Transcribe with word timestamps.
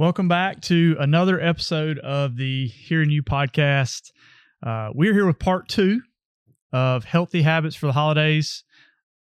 Welcome 0.00 0.28
back 0.28 0.62
to 0.62 0.96
another 0.98 1.38
episode 1.38 1.98
of 1.98 2.34
the 2.36 2.68
Hearing 2.68 3.10
You 3.10 3.22
podcast. 3.22 4.12
Uh, 4.66 4.88
we're 4.94 5.12
here 5.12 5.26
with 5.26 5.38
part 5.38 5.68
two 5.68 6.00
of 6.72 7.04
Healthy 7.04 7.42
Habits 7.42 7.76
for 7.76 7.84
the 7.84 7.92
Holidays. 7.92 8.64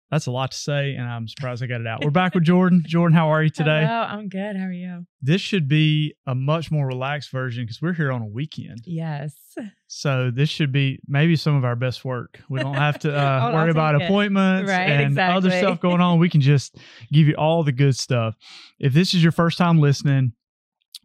That's 0.10 0.26
a 0.26 0.32
lot 0.32 0.50
to 0.50 0.58
say, 0.58 0.96
and 0.96 1.08
I'm 1.08 1.28
surprised 1.28 1.62
I 1.62 1.68
got 1.68 1.80
it 1.80 1.86
out. 1.86 2.04
We're 2.04 2.10
back 2.10 2.34
with 2.34 2.46
Jordan. 2.46 2.82
Jordan, 2.88 3.16
how 3.16 3.28
are 3.30 3.44
you 3.44 3.52
today? 3.52 3.86
Hello, 3.86 4.02
I'm 4.02 4.30
good. 4.30 4.56
How 4.56 4.66
are 4.66 4.72
you? 4.72 5.06
This 5.22 5.42
should 5.42 5.68
be 5.68 6.16
a 6.26 6.34
much 6.34 6.72
more 6.72 6.88
relaxed 6.88 7.30
version 7.30 7.66
because 7.66 7.80
we're 7.80 7.94
here 7.94 8.12
on 8.12 8.24
a 8.24 8.28
weekend. 8.28 8.80
Yes. 8.88 9.36
So 9.86 10.32
this 10.34 10.50
should 10.50 10.72
be 10.72 11.00
maybe 11.08 11.36
some 11.36 11.56
of 11.56 11.64
our 11.64 11.76
best 11.76 12.04
work. 12.04 12.40
We 12.50 12.60
don't 12.60 12.74
have 12.74 12.98
to 13.02 13.16
uh, 13.16 13.52
worry 13.54 13.70
about 13.70 13.94
it. 13.94 14.06
appointments 14.06 14.72
Right, 14.72 14.90
and 14.90 15.20
other 15.20 15.52
stuff 15.52 15.80
going 15.80 16.02
on. 16.02 16.18
We 16.18 16.30
can 16.30 16.42
just 16.42 16.78
give 17.12 17.28
you 17.28 17.36
all 17.36 17.64
the 17.64 17.72
good 17.72 17.96
stuff. 17.96 18.34
If 18.80 18.94
this 18.94 19.14
is 19.14 19.22
your 19.22 19.32
first 19.32 19.60
time 19.60 19.78
listening, 19.78 20.34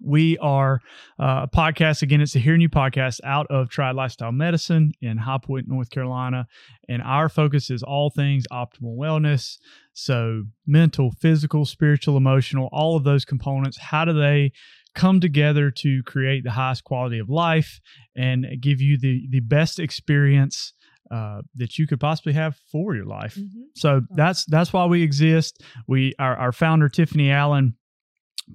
we 0.00 0.38
are 0.38 0.80
uh, 1.20 1.44
a 1.44 1.48
podcast. 1.48 2.02
Again, 2.02 2.20
it's 2.20 2.36
a 2.36 2.38
Hearing 2.38 2.58
New 2.58 2.68
podcast 2.68 3.20
out 3.24 3.46
of 3.50 3.68
Triad 3.68 3.96
Lifestyle 3.96 4.32
Medicine 4.32 4.92
in 5.00 5.18
High 5.18 5.38
Point, 5.38 5.68
North 5.68 5.90
Carolina. 5.90 6.46
And 6.88 7.02
our 7.02 7.28
focus 7.28 7.70
is 7.70 7.82
all 7.82 8.10
things 8.10 8.44
optimal 8.52 8.96
wellness. 8.96 9.58
So, 9.92 10.44
mental, 10.66 11.10
physical, 11.20 11.64
spiritual, 11.64 12.16
emotional, 12.16 12.68
all 12.72 12.96
of 12.96 13.04
those 13.04 13.24
components. 13.24 13.78
How 13.78 14.04
do 14.04 14.12
they 14.12 14.52
come 14.94 15.20
together 15.20 15.70
to 15.70 16.02
create 16.04 16.44
the 16.44 16.50
highest 16.52 16.84
quality 16.84 17.18
of 17.18 17.28
life 17.28 17.80
and 18.16 18.46
give 18.60 18.80
you 18.80 18.98
the, 18.98 19.26
the 19.30 19.40
best 19.40 19.78
experience 19.78 20.72
uh, 21.10 21.40
that 21.56 21.78
you 21.78 21.86
could 21.86 22.00
possibly 22.00 22.32
have 22.34 22.56
for 22.70 22.94
your 22.94 23.06
life? 23.06 23.36
Mhm. 23.36 23.48
So 23.76 24.02
that's 24.10 24.44
that's 24.44 24.72
why 24.72 24.84
we 24.86 25.02
exist. 25.02 25.62
We 25.86 26.14
our, 26.18 26.36
our 26.36 26.52
founder 26.52 26.88
Tiffany 26.88 27.30
Allen 27.30 27.74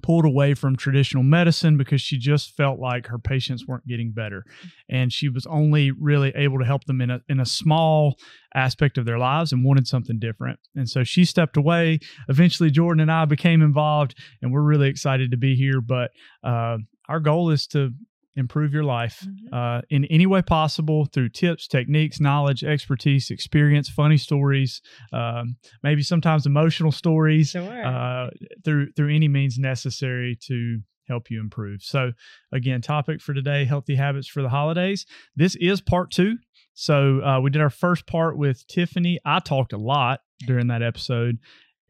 pulled 0.02 0.24
away 0.24 0.54
from 0.54 0.76
traditional 0.76 1.22
medicine 1.22 1.76
because 1.76 2.00
she 2.00 2.18
just 2.18 2.56
felt 2.56 2.78
like 2.78 3.06
her 3.06 3.18
patients 3.18 3.66
weren't 3.66 3.86
getting 3.86 4.12
better 4.12 4.44
and 4.88 5.12
she 5.12 5.28
was 5.28 5.46
only 5.46 5.90
really 5.90 6.32
able 6.34 6.58
to 6.58 6.64
help 6.64 6.84
them 6.84 7.00
in 7.00 7.10
a 7.10 7.20
in 7.28 7.40
a 7.40 7.46
small 7.46 8.16
aspect 8.54 8.98
of 8.98 9.04
their 9.04 9.18
lives 9.18 9.52
and 9.52 9.64
wanted 9.64 9.86
something 9.86 10.18
different. 10.18 10.58
And 10.76 10.88
so 10.88 11.02
she 11.02 11.24
stepped 11.24 11.56
away. 11.56 11.98
Eventually 12.28 12.70
Jordan 12.70 13.00
and 13.00 13.10
I 13.10 13.24
became 13.24 13.62
involved 13.62 14.16
and 14.42 14.52
we're 14.52 14.62
really 14.62 14.88
excited 14.88 15.30
to 15.30 15.36
be 15.36 15.54
here 15.56 15.80
but 15.80 16.10
uh, 16.42 16.78
our 17.08 17.20
goal 17.20 17.50
is 17.50 17.66
to 17.68 17.92
improve 18.36 18.72
your 18.72 18.84
life 18.84 19.26
Mhm. 19.26 19.52
uh, 19.52 19.82
in 19.90 20.04
any 20.06 20.26
way 20.26 20.42
possible 20.42 21.04
through 21.06 21.28
tips, 21.28 21.68
techniques, 21.68 22.20
knowledge, 22.20 22.64
expertise, 22.64 23.30
experience, 23.30 23.88
funny 23.88 24.16
stories, 24.16 24.80
um, 25.12 25.56
maybe 25.82 26.02
sometimes 26.02 26.44
emotional 26.46 26.90
stories, 26.92 27.50
Sure. 27.50 27.84
uh, 27.84 28.30
through 28.64 28.90
through 28.92 29.14
any 29.14 29.28
means 29.28 29.58
necessary 29.58 30.36
to 30.46 30.80
help 31.06 31.30
you 31.30 31.38
improve. 31.40 31.82
So 31.82 32.12
again, 32.50 32.80
topic 32.80 33.20
for 33.20 33.34
today: 33.34 33.64
healthy 33.66 33.94
habits 33.94 34.26
for 34.26 34.42
the 34.42 34.48
holidays. 34.48 35.06
This 35.36 35.54
is 35.56 35.80
part 35.80 36.10
two. 36.10 36.38
So 36.72 37.20
uh, 37.22 37.40
we 37.40 37.50
did 37.50 37.62
our 37.62 37.70
first 37.70 38.06
part 38.06 38.36
with 38.36 38.66
Tiffany. 38.66 39.20
I 39.24 39.38
talked 39.38 39.72
a 39.72 39.78
lot 39.78 40.20
during 40.46 40.66
that 40.68 40.82
episode. 40.82 41.38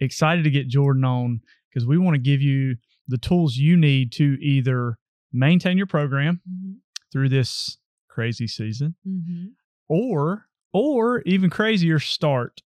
Excited 0.01 0.45
to 0.45 0.51
get 0.51 0.69
Jordan 0.69 1.05
on 1.05 1.41
because 1.71 1.87
we 1.87 1.97
want 1.97 2.17
to 2.17 2.21
give 2.21 2.43
you 2.43 2.77
the 3.09 3.17
tools 3.17 3.57
you 3.57 3.77
need 3.77 4.13
to 4.13 4.37
either 4.43 4.99
maintain 5.35 5.77
your 5.77 5.87
program 5.87 6.41
Mhm. 6.49 6.77
through 7.13 7.29
this 7.29 7.77
crazy 8.09 8.47
season 8.47 8.95
Mhm. 9.07 9.53
or 9.89 10.49
or 10.73 11.21
even 11.23 11.51
crazier 11.51 11.99
start 11.99 12.63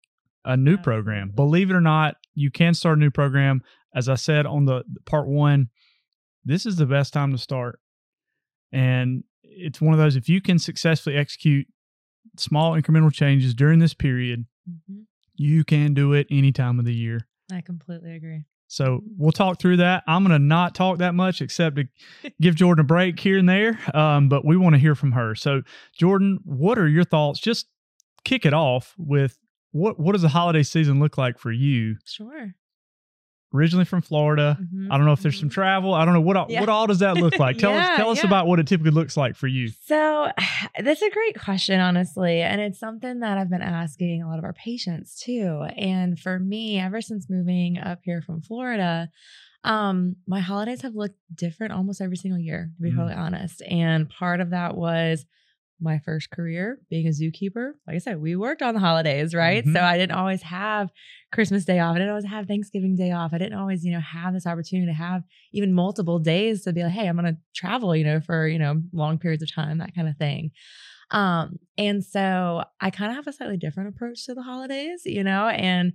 a 0.45 0.57
new 0.57 0.77
program 0.79 1.31
believe 1.31 1.71
it 1.71 1.75
or 1.75 1.81
not 1.81 2.17
you 2.35 2.51
can 2.51 2.73
start 2.75 2.97
a 2.99 3.01
new 3.01 3.11
program 3.11 3.63
as 3.95 4.09
i 4.09 4.15
said 4.15 4.47
on 4.47 4.65
the 4.65 4.83
part 5.05 5.29
one 5.29 5.69
this 6.45 6.65
is 6.67 6.77
the 6.77 6.87
best 6.87 7.13
time 7.13 7.31
to 7.33 7.39
start 7.39 7.79
and 8.73 9.25
it's 9.43 9.81
one 9.81 9.93
of 9.93 9.99
those 9.99 10.17
if 10.17 10.29
you 10.29 10.41
can 10.41 10.59
successfully 10.59 11.17
execute 11.17 11.67
small 12.39 12.73
incremental 12.73 13.13
changes 13.13 13.55
during 13.55 13.79
this 13.79 13.95
period 13.95 14.47
Mhm. 14.69 15.05
you 15.35 15.65
can 15.65 15.93
do 15.95 16.13
it 16.15 16.27
any 16.31 16.53
time 16.53 16.79
of 16.79 16.85
the 16.87 16.95
year 16.95 17.27
I 17.53 17.61
completely 17.61 18.13
agree. 18.15 18.45
So 18.75 19.03
we'll 19.17 19.33
talk 19.33 19.61
through 19.61 19.79
that. 19.79 20.03
I'm 20.07 20.25
going 20.25 20.39
to 20.39 20.45
not 20.45 20.75
talk 20.75 20.99
that 20.99 21.15
much 21.15 21.41
except 21.41 21.77
to 21.77 21.85
give 22.41 22.57
Jordan 22.57 22.85
a 22.85 22.87
break 22.87 23.19
here 23.21 23.39
and 23.39 23.49
there. 23.49 23.79
Um, 23.95 24.29
but 24.29 24.45
we 24.45 24.57
want 24.57 24.75
to 24.75 24.79
hear 24.79 24.95
from 24.95 25.13
her. 25.13 25.35
So, 25.35 25.63
Jordan, 25.97 26.41
what 26.45 26.79
are 26.79 26.89
your 26.89 27.05
thoughts? 27.05 27.41
Just 27.41 27.67
kick 28.25 28.45
it 28.45 28.55
off 28.55 28.95
with 28.99 29.39
what 29.73 29.99
what 29.99 30.13
does 30.13 30.23
the 30.23 30.29
holiday 30.29 30.63
season 30.63 31.01
look 31.01 31.19
like 31.19 31.39
for 31.39 31.53
you? 31.53 31.97
Sure. 32.05 32.55
Originally 33.55 33.85
from 33.85 34.03
Florida. 34.03 34.59
Mhm. 34.61 34.89
I 34.91 34.97
don't 34.97 35.07
know 35.07 35.13
if 35.13 35.21
there's 35.21 35.39
some 35.39 35.49
Mhm. 35.49 35.53
travel. 35.53 35.95
I 35.95 36.05
don't 36.05 36.13
know 36.15 36.21
what 36.21 36.37
all, 36.37 36.47
Yeah. 36.51 36.61
what 36.61 36.69
all 36.69 36.87
does 36.89 36.99
that 36.99 37.17
look 37.17 37.39
like. 37.39 37.57
Tell 37.59 37.73
us 37.73 37.97
tell 37.97 38.11
us 38.11 38.19
yeah. 38.19 38.27
about 38.27 38.47
what 38.49 38.59
it 38.59 38.67
typically 38.67 38.91
looks 38.91 39.17
like 39.17 39.37
for 39.37 39.47
you. 39.47 39.69
So 39.87 40.29
that's 40.83 41.03
a 41.03 41.11
great 41.11 41.39
question, 41.41 41.81
honestly. 41.81 42.41
And 42.43 42.61
it's 42.61 42.79
something 42.81 43.21
that 43.21 43.39
I've 43.39 43.51
been 43.51 43.63
asking 43.63 44.23
a 44.23 44.29
lot 44.29 44.39
of 44.39 44.45
our 44.45 44.53
patients 44.55 45.21
too. 45.21 45.63
And 45.77 46.19
for 46.19 46.39
me, 46.39 46.81
ever 46.81 47.01
since 47.01 47.31
moving 47.31 47.79
up 47.79 48.01
here 48.03 48.21
from 48.21 48.43
Florida, 48.43 49.09
um, 49.63 50.17
my 50.27 50.41
holidays 50.41 50.83
have 50.83 50.95
looked 50.95 51.17
different 51.35 51.73
almost 51.73 52.01
every 52.01 52.17
single 52.17 52.39
year, 52.41 52.71
to 52.77 52.83
be 52.83 52.91
Mm. 52.91 52.97
totally 52.97 53.15
honest. 53.15 53.63
And 53.71 54.11
part 54.11 54.41
of 54.41 54.51
that 54.51 54.77
was 54.77 55.25
my 55.81 55.99
first 55.99 56.31
career 56.31 56.79
being 56.89 57.07
a 57.07 57.11
zookeeper. 57.11 57.73
Like 57.87 57.97
I 57.97 57.99
said, 57.99 58.21
we 58.21 58.37
worked 58.37 58.63
on 58.63 58.75
the 58.75 58.81
holidays, 58.81 59.35
right? 59.35 59.65
Mhm. 59.65 59.73
So 59.73 59.81
I 59.81 59.97
didn't 59.99 60.17
always 60.17 60.43
have 60.43 60.91
Christmas 61.33 61.65
Day 61.65 61.81
off. 61.81 61.95
I 61.95 61.99
didn't 61.99 62.11
always 62.11 62.25
have 62.27 62.47
Thanksgiving 62.47 62.97
Day 62.97 63.11
off. 63.11 63.33
I 63.35 63.39
didn't 63.39 63.59
always, 63.59 63.85
you 63.85 63.93
know, 63.93 64.01
have 64.01 64.35
this 64.35 64.47
opportunity 64.47 64.87
to 64.87 64.95
have 64.97 65.23
even 65.53 65.73
multiple 65.73 66.19
days 66.19 66.63
to 66.63 66.73
be 66.73 66.83
like, 66.83 66.93
hey, 66.93 67.09
I'm 67.09 67.17
going 67.17 67.35
to 67.35 67.41
travel, 67.55 67.95
you 67.95 68.05
know, 68.05 68.21
for, 68.21 68.47
you 68.47 68.59
know, 68.59 68.83
long 68.93 69.19
periods 69.19 69.43
of 69.43 69.53
time, 69.53 69.79
that 69.79 69.95
kind 69.95 70.09
of 70.09 70.17
thing. 70.17 70.53
Um, 71.11 71.59
and 71.77 72.05
so 72.05 72.65
I 72.81 72.91
kind 72.91 73.11
of 73.11 73.17
have 73.17 73.27
a 73.27 73.33
slightly 73.33 73.57
different 73.57 73.91
approach 73.91 74.25
to 74.27 74.35
the 74.35 74.43
holidays, 74.43 75.03
you 75.05 75.23
know, 75.23 75.49
and 75.49 75.93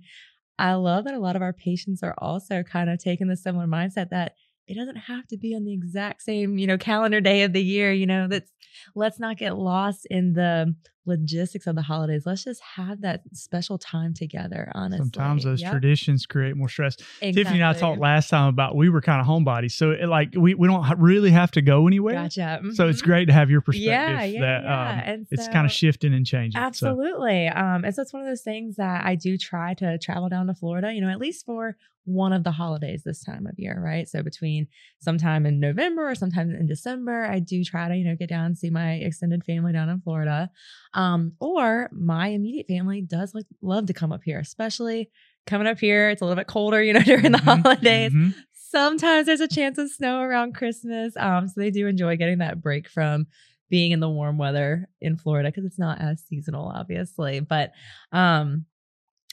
I 0.58 0.74
love 0.74 1.04
that 1.04 1.14
a 1.14 1.18
lot 1.18 1.36
of 1.36 1.42
our 1.42 1.52
patients 1.54 2.02
are 2.02 2.14
also 2.18 2.62
kind 2.62 2.90
of 2.90 2.98
taking 2.98 3.28
the 3.28 3.36
similar 3.36 3.66
mindset 3.66 4.10
that 4.10 4.34
it 4.70 4.76
doesn't 4.76 4.96
have 4.96 5.26
to 5.26 5.36
be 5.36 5.56
on 5.56 5.64
the 5.64 5.74
exact 5.74 6.22
same, 6.22 6.56
you 6.56 6.64
know, 6.64 6.78
calendar 6.78 7.20
day 7.20 7.42
of 7.42 7.52
the 7.52 7.62
year, 7.62 7.92
you 7.92 8.06
know, 8.06 8.28
that's 8.28 8.52
let's 8.94 9.18
not 9.18 9.36
get 9.36 9.58
lost 9.58 10.06
in 10.08 10.32
the 10.32 10.72
logistics 11.06 11.66
of 11.66 11.74
the 11.74 11.82
holidays. 11.82 12.24
Let's 12.26 12.44
just 12.44 12.60
have 12.76 13.00
that 13.00 13.22
special 13.32 13.78
time 13.78 14.14
together, 14.14 14.70
honestly. 14.74 14.98
Sometimes 15.12 15.44
those 15.44 15.60
Yep, 15.62 15.70
traditions 15.70 16.26
create 16.26 16.56
more 16.56 16.68
stress. 16.68 16.96
Tiffany 17.20 17.60
and 17.60 17.64
I 17.64 17.72
talked 17.72 18.00
last 18.00 18.28
time 18.28 18.48
about 18.48 18.76
we 18.76 18.88
were 18.90 19.00
kind 19.00 19.20
of 19.20 19.26
homebodies. 19.26 19.72
So 19.72 19.92
it, 19.92 20.06
like 20.06 20.34
we, 20.36 20.54
we 20.54 20.68
don't 20.68 20.98
really 20.98 21.30
have 21.30 21.50
to 21.52 21.62
go 21.62 21.86
anywhere. 21.86 22.14
Gotcha. 22.14 22.60
So 22.74 22.88
it's 22.88 23.00
Mhm. 23.00 23.04
great 23.04 23.24
to 23.26 23.32
have 23.32 23.50
your 23.50 23.60
perspective 23.62 23.84
Yeah, 23.90 24.24
yeah, 24.24 24.40
that 24.40 24.62
yeah. 24.64 24.90
um, 24.90 24.98
And 25.04 25.26
it's 25.30 25.48
kind 25.48 25.64
of 25.66 25.72
shifting 25.72 26.12
and 26.14 26.26
changing. 26.26 26.60
So, 26.60 26.66
Absolutely. 26.66 27.48
Um, 27.48 27.84
and 27.84 27.94
so 27.94 28.02
it's 28.02 28.12
one 28.12 28.22
of 28.22 28.28
those 28.28 28.42
things 28.42 28.76
that 28.76 29.04
I 29.04 29.14
do 29.14 29.38
try 29.38 29.74
to 29.74 29.98
travel 29.98 30.28
down 30.28 30.46
to 30.48 30.54
Florida, 30.54 30.92
you 30.92 31.00
know, 31.00 31.08
at 31.08 31.18
least 31.18 31.46
for 31.46 31.76
one 32.04 32.32
of 32.32 32.44
the 32.44 32.50
holidays 32.50 33.02
this 33.04 33.22
time 33.22 33.46
of 33.46 33.52
year, 33.58 33.78
right? 33.78 34.08
So 34.08 34.22
between 34.22 34.66
sometime 35.00 35.44
in 35.46 35.60
November 35.60 36.08
or 36.10 36.14
sometime 36.14 36.50
in 36.50 36.66
December, 36.66 37.24
I 37.26 37.38
do 37.40 37.62
try 37.62 37.88
to, 37.88 37.94
you 37.96 38.04
know, 38.04 38.16
get 38.16 38.28
down 38.30 38.46
and 38.46 38.58
see 38.58 38.70
my 38.70 38.94
extended 38.94 39.44
family 39.44 39.72
down 39.72 39.88
in 39.90 40.00
Florida. 40.00 40.50
Um, 40.94 41.32
or 41.40 41.88
my 41.92 42.28
immediate 42.28 42.66
family 42.66 43.00
does 43.00 43.34
like 43.34 43.46
love 43.62 43.86
to 43.86 43.92
come 43.92 44.12
up 44.12 44.22
here, 44.24 44.38
especially 44.40 45.10
coming 45.46 45.66
up 45.66 45.78
here. 45.78 46.10
It's 46.10 46.20
a 46.20 46.24
little 46.24 46.36
bit 46.40 46.46
colder, 46.48 46.82
you 46.82 46.92
know, 46.92 47.00
during 47.04 47.32
the 47.32 47.38
Mhm, 47.38 47.62
holidays. 47.62 48.12
mhm. 48.12 48.34
Sometimes 48.52 49.26
there's 49.26 49.40
a 49.40 49.48
chance 49.48 49.78
of 49.78 49.90
snow 49.90 50.20
around 50.20 50.54
Christmas. 50.54 51.16
Um, 51.16 51.48
so 51.48 51.54
they 51.60 51.70
do 51.70 51.86
enjoy 51.86 52.16
getting 52.16 52.38
that 52.38 52.60
break 52.62 52.88
from 52.88 53.26
being 53.68 53.92
in 53.92 54.00
the 54.00 54.08
warm 54.08 54.38
weather 54.38 54.88
in 55.00 55.16
Florida 55.16 55.48
because 55.48 55.64
it's 55.64 55.78
not 55.78 56.00
as 56.00 56.22
seasonal, 56.28 56.66
obviously. 56.74 57.40
But 57.40 57.72
um, 58.12 58.66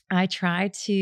I 0.09 0.25
try 0.27 0.69
to, 0.85 0.93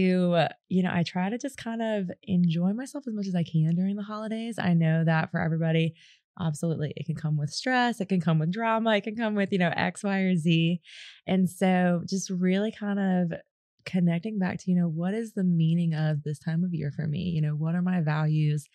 you 0.70 0.84
know, 0.84 0.92
I 0.92 1.04
try 1.04 1.30
to 1.30 1.38
just 1.38 1.58
kind 1.58 1.82
of 1.82 2.10
enjoy 2.24 2.74
myself 2.74 3.06
as 3.08 3.14
much 3.14 3.28
as 3.28 3.36
I 3.36 3.44
can 3.44 3.76
during 3.76 3.96
the 3.96 4.04
holidays. 4.04 4.58
I 4.58 4.74
know 4.74 5.04
that 5.04 5.32
for 5.32 5.40
everybody, 5.40 5.96
absolutely, 6.40 6.94
it 6.96 7.06
can 7.06 7.16
come 7.16 7.38
with 7.38 7.50
stress, 7.50 8.02
it 8.02 8.10
can 8.10 8.22
come 8.22 8.40
with 8.40 8.52
drama, 8.52 8.96
it 8.96 9.04
can 9.04 9.16
come 9.16 9.36
with, 9.36 9.52
you 9.52 9.60
know, 9.60 9.74
X, 9.76 10.04
Y, 10.04 10.20
or 10.20 10.36
Z. 10.36 10.82
And 11.28 11.50
so 11.50 12.02
just 12.08 12.30
really 12.30 12.72
kind 12.72 13.00
of 13.00 13.40
connecting 13.86 14.40
back 14.40 14.60
to, 14.60 14.72
you 14.72 14.78
know, 14.78 14.88
what 14.88 15.14
is 15.14 15.34
the 15.34 15.44
meaning 15.44 15.94
of 15.94 16.24
this 16.24 16.40
time 16.40 16.64
of 16.64 16.74
year 16.74 16.92
for 16.92 17.08
me? 17.08 17.20
You 17.20 17.42
know, 17.42 17.56
what 17.56 17.76
are 17.76 17.82
my 17.82 18.02
values 18.02 18.68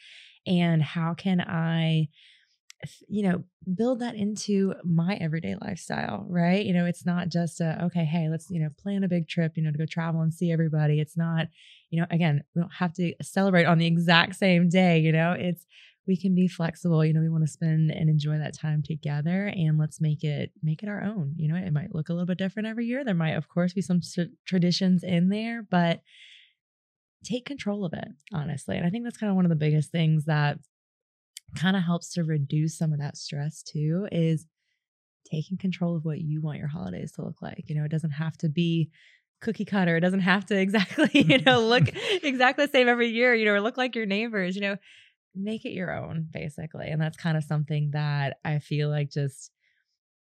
and 0.47 0.83
how 0.83 1.15
can 1.15 1.41
i 1.41 2.09
you 3.09 3.23
know 3.23 3.45
build 3.75 4.01
that 4.01 4.15
into 4.15 4.75
my 4.85 5.17
everyday 5.21 5.55
lifestyle 5.61 6.25
right 6.29 6.65
you 6.65 6.73
know 6.73 6.87
it's 6.87 7.05
not 7.05 7.29
just 7.29 7.61
a 7.61 7.85
okay 7.85 8.05
hey 8.05 8.29
let's 8.31 8.49
you 8.51 8.59
know 8.59 8.71
plan 8.79 9.05
a 9.05 9.09
big 9.09 9.29
trip 9.29 9.53
you 9.55 9.63
know 9.63 9.71
to 9.71 9.77
go 9.77 9.85
travel 9.85 10.23
and 10.23 10.33
see 10.33 10.51
everybody 10.51 10.99
it's 10.99 11.17
not 11.17 11.47
you 11.91 12.01
know 12.01 12.07
again 12.11 12.43
we 12.55 12.63
don't 12.63 12.73
have 12.73 12.93
to 12.95 13.13
celebrate 13.21 13.67
on 13.67 13.77
the 13.77 13.87
exact 13.87 14.35
same 14.35 14.69
day 14.69 14.99
you 14.99 15.13
know 15.13 15.33
it's 15.33 15.67
we 16.07 16.17
can 16.17 16.35
be 16.35 16.49
flexible 16.49 17.05
you 17.05 17.13
know 17.13 17.21
we 17.21 17.29
want 17.29 17.45
to 17.45 17.51
spend 17.51 17.91
and 17.91 18.09
enjoy 18.09 18.39
that 18.39 18.57
time 18.57 18.83
together 18.83 19.53
and 19.55 19.79
let's 19.79 20.01
make 20.01 20.25
it 20.25 20.51
make 20.63 20.83
it 20.83 20.89
our 20.89 21.03
own 21.03 21.35
you 21.37 21.49
know 21.49 21.57
it 21.57 21.73
might 21.73 21.95
look 21.95 22.09
a 22.09 22.13
little 22.13 22.27
bit 22.27 22.39
different 22.39 22.69
every 22.69 22.87
year 22.87 23.05
there 23.05 23.15
might 23.15 23.37
of 23.37 23.49
course 23.49 23.73
be 23.73 23.83
some 23.83 24.01
traditions 24.47 25.03
in 25.03 25.29
there 25.29 25.63
but 25.71 26.01
take 27.25 27.45
control 27.45 27.85
of 27.85 27.93
it 27.93 28.09
honestly 28.33 28.77
and 28.77 28.87
i 28.87 28.91
think 28.91 29.05
that's 29.05 29.19
kind 29.19 29.31
of 29.31 29.37
one 29.37 29.45
of 29.45 29.51
the 29.51 29.57
biggest 29.57 29.91
things 29.91 30.25
that 30.25 30.59
kind 31.55 31.77
of 31.77 31.83
helps 31.83 32.13
to 32.13 32.25
reduce 32.25 32.79
some 32.79 32.93
of 32.93 32.99
that 32.99 33.17
stress 33.17 33.63
too 33.63 34.07
is 34.13 34.47
taking 35.31 35.57
control 35.57 35.97
of 35.97 36.05
what 36.05 36.21
you 36.21 36.41
want 36.41 36.59
your 36.59 36.69
holidays 36.69 37.13
to 37.13 37.23
look 37.23 37.41
like. 37.43 37.65
You 37.69 37.77
know, 37.77 37.85
it 37.85 37.91
doesn't 37.91 38.11
have 38.11 38.37
to 38.39 38.49
be 38.49 38.91
cookie 39.41 39.65
cutter. 39.65 39.97
It 39.97 40.01
doesn't 40.01 40.21
have 40.21 40.47
to 40.47 40.57
exactly, 40.61 41.11
you 41.13 41.39
know, 41.39 41.61
look 41.61 41.85
exactly 42.23 42.67
the 42.67 42.73
same 42.73 42.89
every 42.89 43.09
year, 43.09 43.35
you 43.35 43.45
know, 43.45 43.53
or 43.53 43.61
look 43.61 43.77
like 43.77 43.95
your 43.95 44.07
neighbors, 44.07 44.55
you 44.55 44.63
know, 44.63 44.77
make 45.35 45.65
it 45.65 45.73
your 45.73 45.93
own 45.93 46.27
basically. 46.31 46.89
And 46.89 47.01
that's 47.01 47.17
kind 47.17 47.37
of 47.37 47.45
something 47.45 47.91
that 47.93 48.39
I 48.45 48.59
feel 48.59 48.89
like 48.89 49.11
just 49.11 49.51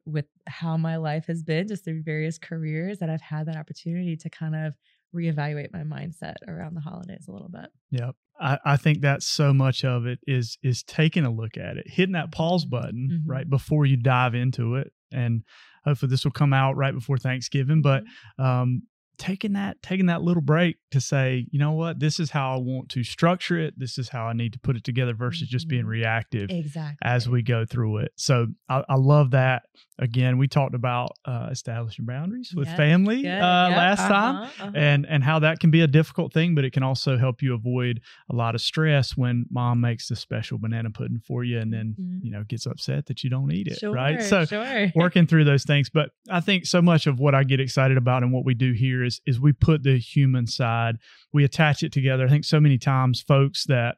with 0.07 0.27
how 0.47 0.77
my 0.77 0.97
life 0.97 1.27
has 1.27 1.43
been, 1.43 1.69
just 1.69 1.85
through 1.85 2.03
various 2.03 2.39
careers, 2.39 2.99
that 2.99 3.11
I've 3.11 3.21
had 3.21 3.47
that 3.47 3.57
opportunity 3.57 4.17
to 4.17 4.31
kind 4.31 4.55
of 4.57 4.75
reevaluate 5.15 5.73
my 5.73 5.83
mindset 5.83 6.35
around 6.47 6.75
the 6.75 6.81
holidays 6.81 7.27
a 7.29 7.33
little 7.33 7.49
bit. 7.49 7.71
Yep. 7.91 8.15
I, 8.41 8.59
I 8.65 8.77
think 8.77 9.01
that 9.03 9.23
so 9.23 9.53
much 9.53 9.85
of 9.85 10.07
it 10.07 10.21
is 10.27 10.59
is 10.63 10.83
taking 10.83 11.25
a 11.25 11.31
look 11.31 11.57
at 11.57 11.77
it, 11.77 11.89
hitting 11.89 12.13
that 12.13 12.31
pause 12.33 12.65
button 12.65 13.09
Mhm. 13.11 13.31
right 13.31 13.49
before 13.49 13.85
you 13.87 13.97
dive 13.97 14.35
into 14.35 14.77
it. 14.77 14.93
And 15.13 15.43
hopefully 15.85 16.11
this 16.11 16.25
will 16.25 16.33
come 16.33 16.53
out 16.53 16.77
right 16.77 16.95
before 16.95 17.19
Thanksgiving. 17.19 17.83
But 17.83 18.05
um 18.39 18.83
taking 19.19 19.53
that 19.55 19.83
taking 19.83 20.07
that 20.07 20.23
little 20.23 20.43
break 20.43 20.77
to 20.93 21.01
say, 21.01 21.47
you 21.51 21.59
know 21.59 21.73
what, 21.73 21.99
this 22.01 22.19
is 22.21 22.31
how 22.31 22.55
I 22.55 22.59
want 22.59 22.89
to 22.91 23.03
structure 23.05 23.59
it. 23.59 23.75
This 23.77 23.99
is 23.99 24.09
how 24.09 24.27
I 24.27 24.33
need 24.33 24.53
to 24.55 24.59
put 24.61 24.77
it 24.77 24.85
together 24.85 25.15
versus 25.15 25.49
just 25.49 25.69
being 25.69 25.85
Mhm. 25.85 25.89
reactive 25.89 26.51
exactly 26.51 26.97
as 27.03 27.29
we 27.29 27.43
go 27.43 27.65
through 27.65 27.99
it. 27.99 28.13
So 28.17 28.47
I, 28.69 28.85
I 28.89 28.95
love 28.95 29.33
that. 29.33 29.63
Again, 30.01 30.39
we 30.39 30.47
talked 30.47 30.77
about 30.77 31.11
uh, 31.25 31.49
establishing 31.51 32.05
boundaries 32.05 32.53
with 32.55 32.69
Yes, 32.69 32.77
family 32.77 33.23
Good. 33.23 33.41
uh, 33.43 33.67
Yep, 33.71 33.77
last 33.77 33.99
time 34.07 34.37
uh-huh, 34.37 34.45
uh-huh. 34.65 34.73
and 34.77 35.05
and 35.07 35.25
how 35.25 35.41
that 35.41 35.59
can 35.59 35.71
be 35.73 35.81
a 35.81 35.87
difficult 35.89 36.33
thing 36.33 36.55
but 36.55 36.65
it 36.65 36.73
can 36.73 36.83
also 36.85 37.19
help 37.19 37.43
you 37.43 37.53
avoid 37.55 38.01
a 38.31 38.35
lot 38.37 38.55
of 38.55 38.61
stress 38.61 39.17
when 39.17 39.47
mom 39.51 39.81
makes 39.81 40.09
the 40.09 40.15
special 40.15 40.57
banana 40.59 40.91
pudding 40.91 41.19
for 41.27 41.43
you 41.43 41.59
and 41.59 41.73
then 41.73 41.97
Mhm. 41.99 42.21
you 42.23 42.31
know 42.31 42.45
gets 42.45 42.65
upset 42.67 43.07
that 43.07 43.25
you 43.25 43.31
don't 43.31 43.51
eat 43.53 43.67
it 43.67 43.79
sure, 43.79 43.93
right 43.93 44.23
so 44.23 44.45
sure. 44.45 44.93
working 44.95 45.27
through 45.27 45.45
those 45.45 45.65
things 45.65 45.91
but 45.91 46.11
i 46.31 46.39
think 46.41 46.65
so 46.67 46.81
much 46.81 47.07
of 47.09 47.19
what 47.19 47.35
i 47.35 47.43
get 47.43 47.59
excited 47.61 47.97
about 47.97 48.23
and 48.23 48.33
what 48.33 48.45
we 48.45 48.55
do 48.55 48.73
here 48.73 49.03
is 49.03 49.21
is 49.27 49.41
we 49.41 49.53
put 49.53 49.83
the 49.83 49.99
human 49.99 50.47
side 50.47 50.97
we 51.33 51.43
attach 51.45 51.83
it 51.83 51.93
together 51.93 52.25
i 52.25 52.29
think 52.29 52.45
so 52.45 52.61
many 52.61 52.79
times 52.79 53.21
folks 53.21 53.65
that 53.67 53.97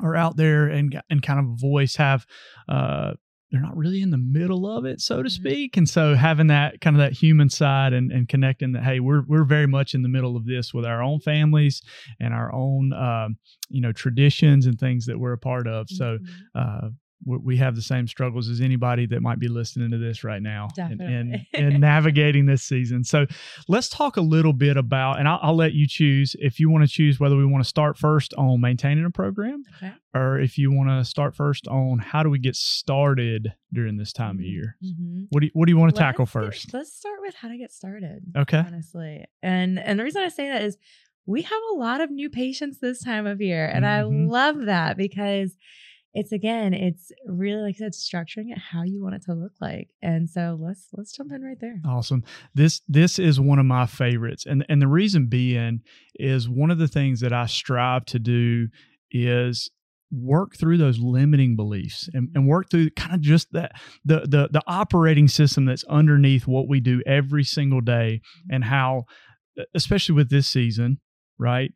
are 0.00 0.16
out 0.16 0.36
there 0.36 0.66
and 0.66 1.00
and 1.08 1.22
kind 1.22 1.38
of 1.40 1.46
voice 1.58 1.96
have 1.96 2.26
uh 2.68 3.12
they're 3.54 3.62
not 3.62 3.76
really 3.76 4.02
in 4.02 4.10
the 4.10 4.18
middle 4.18 4.66
of 4.68 4.84
it, 4.84 5.00
so 5.00 5.22
to 5.22 5.28
Mhm. 5.28 5.32
speak. 5.32 5.76
And 5.76 5.88
so 5.88 6.14
having 6.16 6.48
that 6.48 6.80
kind 6.80 6.96
of 6.96 7.00
that 7.00 7.12
human 7.12 7.48
side 7.48 7.92
and, 7.92 8.10
and 8.10 8.28
connecting 8.28 8.72
that, 8.72 8.82
hey, 8.82 8.98
we're 9.00 9.22
we're 9.26 9.44
very 9.44 9.66
much 9.68 9.94
in 9.94 10.02
the 10.02 10.08
middle 10.08 10.36
of 10.36 10.44
this 10.46 10.74
with 10.74 10.84
our 10.84 11.02
own 11.02 11.20
families 11.20 11.80
and 12.18 12.34
our 12.34 12.52
own 12.52 12.92
um, 12.92 13.36
you 13.70 13.80
know 13.80 13.92
traditions 13.92 14.66
and 14.66 14.78
things 14.78 15.06
that 15.06 15.18
we're 15.20 15.32
a 15.34 15.38
part 15.38 15.66
of. 15.68 15.88
So 15.88 16.18
Mhm. 16.18 16.28
uh, 16.54 16.88
we, 17.24 17.36
we 17.38 17.56
have 17.56 17.74
the 17.76 17.82
same 17.82 18.06
struggles 18.06 18.48
as 18.48 18.60
anybody 18.60 19.06
that 19.06 19.20
might 19.22 19.38
be 19.38 19.48
listening 19.48 19.90
to 19.90 19.98
this 19.98 20.24
right 20.24 20.42
now 20.42 20.68
and, 20.78 21.00
and, 21.00 21.46
and 21.54 21.80
navigating 21.80 22.46
this 22.46 22.62
season. 22.62 23.04
So 23.04 23.26
let's 23.68 23.88
talk 23.88 24.16
a 24.16 24.20
little 24.20 24.52
bit 24.52 24.76
about, 24.76 25.18
and 25.18 25.28
I'll, 25.28 25.38
I'll 25.42 25.56
let 25.56 25.72
you 25.74 25.86
choose 25.86 26.34
if 26.38 26.58
you 26.60 26.70
want 26.70 26.84
to 26.84 26.88
choose 26.90 27.20
whether 27.20 27.36
we 27.36 27.46
want 27.46 27.62
to 27.64 27.68
start 27.68 27.96
first 27.98 28.34
on 28.34 28.60
maintaining 28.60 29.04
a 29.04 29.10
program 29.10 29.62
Okay. 29.76 29.92
or 30.14 30.38
if 30.40 30.58
you 30.58 30.70
want 30.72 30.88
to 30.90 31.04
start 31.04 31.34
first 31.34 31.66
on 31.68 31.98
how 31.98 32.22
do 32.22 32.30
we 32.30 32.38
get 32.38 32.56
started 32.56 33.52
during 33.72 33.96
this 33.96 34.12
time 34.12 34.36
of 34.36 34.44
Mhm. 34.44 34.50
year. 34.50 34.76
Mhm. 34.84 35.26
What 35.30 35.40
do 35.40 35.46
you, 35.46 35.50
what 35.54 35.66
do 35.66 35.72
you 35.72 35.78
want 35.78 35.94
to 35.94 35.98
tackle 36.00 36.24
Let's 36.24 36.32
get- 36.34 36.40
first? 36.42 36.74
let's 36.74 36.92
start 36.92 37.20
with 37.22 37.34
how 37.34 37.48
to 37.48 37.56
get 37.58 37.72
started. 37.72 38.22
Okay. 38.36 38.58
Honestly. 38.58 39.24
And 39.42 39.78
and 39.78 39.98
the 39.98 40.04
reason 40.04 40.22
I 40.22 40.28
say 40.28 40.48
that 40.48 40.62
is 40.62 40.76
we 41.26 41.42
have 41.42 41.60
a 41.72 41.76
lot 41.76 42.00
of 42.02 42.10
new 42.10 42.28
patients 42.28 42.78
this 42.80 43.02
time 43.02 43.26
of 43.26 43.40
year. 43.40 43.66
And 43.66 43.84
Mhm. 43.84 43.88
I 43.88 44.02
love 44.02 44.66
that 44.66 44.96
because 44.96 45.56
it's 46.14 46.30
again, 46.32 46.72
it's 46.72 47.10
really 47.26 47.62
like 47.62 47.74
I 47.76 47.90
said, 47.90 47.92
structuring 47.92 48.52
it 48.52 48.58
how 48.58 48.84
you 48.84 49.02
want 49.02 49.16
it 49.16 49.22
to 49.24 49.34
look 49.34 49.52
like. 49.60 49.88
And 50.00 50.30
so 50.30 50.56
let's 50.60 50.88
let's 50.92 51.12
jump 51.12 51.32
in 51.32 51.42
right 51.42 51.60
there. 51.60 51.80
Awesome. 51.86 52.22
This 52.54 52.80
this 52.88 53.18
is 53.18 53.40
one 53.40 53.58
of 53.58 53.66
my 53.66 53.86
favorites. 53.86 54.46
And 54.46 54.64
and 54.68 54.80
the 54.80 54.86
reason 54.86 55.26
being 55.26 55.80
is 56.14 56.48
one 56.48 56.70
of 56.70 56.78
the 56.78 56.88
things 56.88 57.20
that 57.20 57.32
I 57.32 57.46
strive 57.46 58.04
to 58.06 58.20
do 58.20 58.68
is 59.10 59.70
work 60.12 60.56
through 60.56 60.78
those 60.78 61.00
limiting 61.00 61.56
beliefs 61.56 62.08
and, 62.14 62.28
and 62.36 62.46
work 62.46 62.70
through 62.70 62.90
kind 62.90 63.14
of 63.14 63.20
just 63.20 63.52
that 63.52 63.72
the 64.04 64.20
the 64.20 64.48
the 64.52 64.62
operating 64.68 65.26
system 65.26 65.64
that's 65.64 65.84
underneath 65.84 66.46
what 66.46 66.68
we 66.68 66.78
do 66.78 67.02
every 67.06 67.42
single 67.42 67.80
day 67.80 68.20
and 68.48 68.64
how 68.64 69.04
especially 69.74 70.14
with 70.14 70.30
this 70.30 70.46
season, 70.46 70.98
right? 71.38 71.72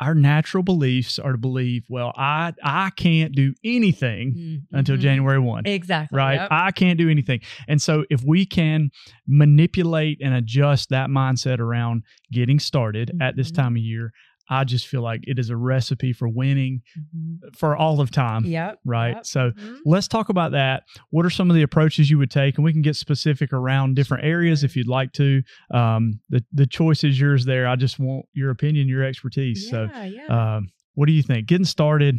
Our 0.00 0.14
natural 0.14 0.62
beliefs 0.62 1.18
are 1.18 1.32
to 1.32 1.38
believe, 1.38 1.84
well, 1.88 2.12
I 2.16 2.52
I 2.62 2.90
can't 2.90 3.34
do 3.34 3.52
anything 3.64 4.62
until 4.72 4.96
Mhm. 4.96 5.00
January 5.00 5.40
1 5.40 5.66
Exactly. 5.66 6.16
right? 6.16 6.34
Yep. 6.36 6.48
I 6.52 6.70
can't 6.70 6.98
do 6.98 7.08
anything. 7.10 7.40
And 7.66 7.82
so 7.82 8.04
if 8.08 8.22
we 8.24 8.46
can 8.46 8.90
manipulate 9.26 10.18
and 10.22 10.34
adjust 10.34 10.90
that 10.90 11.08
mindset 11.10 11.58
around 11.58 12.02
getting 12.32 12.58
started 12.58 13.10
at 13.20 13.36
this 13.36 13.50
Mhm. 13.50 13.54
time 13.56 13.76
of 13.76 13.82
year, 13.82 14.12
I 14.50 14.64
just 14.64 14.86
feel 14.86 15.02
like 15.02 15.20
it 15.26 15.38
is 15.38 15.50
a 15.50 15.56
recipe 15.56 16.12
for 16.12 16.28
winning 16.28 16.82
Mhm. 16.98 17.56
for 17.56 17.76
all 17.76 18.00
of 18.00 18.10
time. 18.10 18.44
Yep. 18.46 18.78
Right. 18.84 19.14
Yep. 19.16 19.26
So 19.26 19.50
Mhm. 19.52 19.76
let's 19.84 20.08
talk 20.08 20.28
about 20.28 20.52
that. 20.52 20.84
What 21.10 21.26
are 21.26 21.30
some 21.30 21.50
of 21.50 21.56
the 21.56 21.62
approaches 21.62 22.10
you 22.10 22.18
would 22.18 22.30
take? 22.30 22.56
And 22.56 22.64
we 22.64 22.72
can 22.72 22.82
get 22.82 22.96
specific 22.96 23.52
around 23.52 23.94
different 23.96 24.24
areas 24.24 24.64
if 24.64 24.76
you'd 24.76 24.88
like 24.88 25.12
to. 25.14 25.42
Um, 25.72 26.20
the, 26.30 26.44
the 26.52 26.66
choice 26.66 27.04
is 27.04 27.20
yours 27.20 27.44
there. 27.44 27.66
I 27.68 27.76
just 27.76 27.98
want 27.98 28.26
your 28.32 28.50
opinion, 28.50 28.88
your 28.88 29.04
expertise. 29.04 29.68
So 29.70 29.88
yeah, 29.92 30.04
yeah. 30.04 30.56
um, 30.56 30.68
what 30.94 31.06
do 31.06 31.12
you 31.12 31.22
think? 31.22 31.46
Getting 31.46 31.64
started 31.66 32.18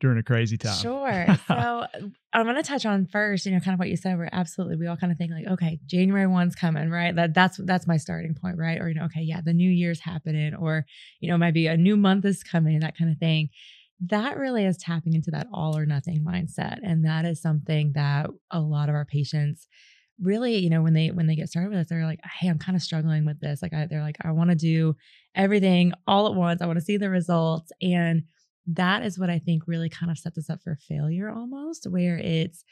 during 0.00 0.18
a 0.18 0.22
crazy 0.22 0.56
time. 0.56 0.76
Sure. 0.78 1.26
So 1.46 1.86
I'm 2.32 2.44
going 2.44 2.56
to 2.56 2.62
touch 2.62 2.86
on 2.86 3.06
first, 3.06 3.44
you 3.44 3.52
know, 3.52 3.60
kind 3.60 3.74
of 3.74 3.78
what 3.78 3.88
you 3.88 3.96
said. 3.96 4.16
We're 4.16 4.28
absolutely, 4.32 4.76
we 4.76 4.86
all 4.86 4.96
kind 4.96 5.12
of 5.12 5.18
think 5.18 5.32
like, 5.32 5.46
okay, 5.46 5.80
January 5.86 6.26
1's 6.26 6.54
coming, 6.54 6.88
right? 6.88 7.14
That 7.14 7.34
that's 7.34 7.58
that's 7.64 7.86
my 7.86 7.96
starting 7.96 8.34
point, 8.34 8.56
right? 8.56 8.80
Or 8.80 8.88
you 8.88 8.94
know, 8.94 9.04
okay, 9.04 9.22
yeah, 9.22 9.40
the 9.44 9.52
new 9.52 9.70
year's 9.70 10.00
happening, 10.00 10.54
or 10.54 10.86
you 11.20 11.28
know, 11.28 11.36
maybe 11.36 11.66
a 11.66 11.76
new 11.76 11.96
month 11.96 12.24
is 12.24 12.42
coming, 12.42 12.80
that 12.80 12.96
kind 12.96 13.10
of 13.10 13.18
thing. 13.18 13.50
That 14.06 14.38
really 14.38 14.64
is 14.64 14.78
tapping 14.78 15.14
into 15.14 15.30
that 15.32 15.48
all 15.52 15.76
or 15.76 15.86
nothing 15.86 16.24
mindset, 16.24 16.78
and 16.82 17.04
that 17.04 17.24
is 17.24 17.42
something 17.42 17.92
that 17.94 18.30
a 18.50 18.60
lot 18.60 18.88
of 18.88 18.94
our 18.94 19.04
patients 19.04 19.66
really 20.22 20.58
you 20.58 20.68
know 20.68 20.82
when 20.82 20.92
they 20.92 21.08
when 21.08 21.26
they 21.26 21.34
get 21.34 21.48
started 21.48 21.70
with 21.70 21.78
us 21.78 21.86
they're 21.88 22.04
like 22.04 22.20
hey 22.38 22.48
i'm 22.48 22.58
kind 22.58 22.76
of 22.76 22.82
struggling 22.82 23.24
with 23.24 23.40
this 23.40 23.62
like 23.62 23.72
I, 23.72 23.86
they're 23.86 24.02
like 24.02 24.18
i 24.22 24.30
want 24.30 24.50
to 24.50 24.56
do 24.56 24.94
everything 25.34 25.92
all 26.06 26.26
at 26.26 26.34
once 26.34 26.60
i 26.60 26.66
want 26.66 26.78
to 26.78 26.84
see 26.84 26.98
the 26.98 27.08
results 27.08 27.72
and 27.80 28.24
that 28.74 29.02
is 29.04 29.18
what 29.18 29.30
I 29.30 29.38
think 29.38 29.64
really 29.66 29.88
kind 29.88 30.10
of 30.10 30.18
sets 30.18 30.38
us 30.38 30.50
up 30.50 30.62
for 30.62 30.76
failure 30.88 31.30
almost, 31.30 31.86
where 31.90 32.18
it's 32.18 32.64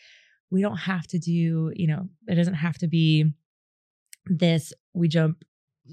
we 0.50 0.62
don't 0.62 0.76
have 0.76 1.06
to 1.08 1.18
do, 1.18 1.72
you 1.74 1.86
know, 1.86 2.08
it 2.26 2.34
doesn't 2.36 2.54
have 2.54 2.78
to 2.78 2.88
be 2.88 3.32
this, 4.26 4.72
we 4.94 5.08
jump 5.08 5.44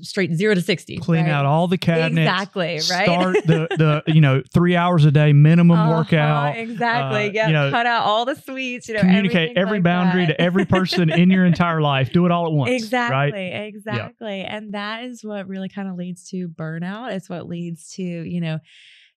straight 0.02 0.34
zero 0.34 0.54
to 0.54 0.62
60. 0.62 0.98
Clean 0.98 1.24
right? 1.24 1.32
out 1.32 1.46
all 1.46 1.68
the 1.70 1.78
cabinets. 1.78 2.30
Exactly, 2.30 2.74
right? 2.92 3.06
Start 3.06 3.36
the 3.46 3.68
the 3.78 4.04
you 4.14 4.20
know 4.20 4.42
three 4.54 4.76
hours 4.76 5.06
a 5.06 5.12
day 5.12 5.32
minimum 5.32 5.78
Uh-huh, 5.80 5.90
workout. 5.92 6.58
Exactly. 6.58 7.30
uh, 7.30 7.32
yeah. 7.32 7.48
you 7.48 7.54
know, 7.54 7.72
cut 7.72 7.86
out 7.86 8.04
all 8.04 8.26
the 8.26 8.36
sweets, 8.36 8.90
you 8.90 8.96
know, 8.96 9.00
communicate 9.00 9.58
every 9.58 9.78
like 9.78 9.84
boundary 9.84 10.26
that. 10.26 10.34
to 10.38 10.42
every 10.42 10.66
person 10.66 11.10
in 11.10 11.30
your 11.30 11.46
entire 11.46 11.80
life. 11.82 12.12
Do 12.12 12.26
it 12.26 12.32
all 12.32 12.46
at 12.48 12.52
once. 12.52 12.72
Exactly, 12.72 13.32
Right. 13.32 13.68
exactly. 13.74 14.42
And 14.42 14.74
that 14.74 15.06
is 15.06 15.24
what 15.24 15.48
really 15.48 15.70
kind 15.70 15.88
of 15.88 15.96
leads 15.96 16.30
to 16.32 16.50
burnout. 16.50 17.14
It's 17.14 17.30
what 17.30 17.48
leads 17.48 17.92
to, 17.94 18.04
you 18.04 18.42
know, 18.42 18.60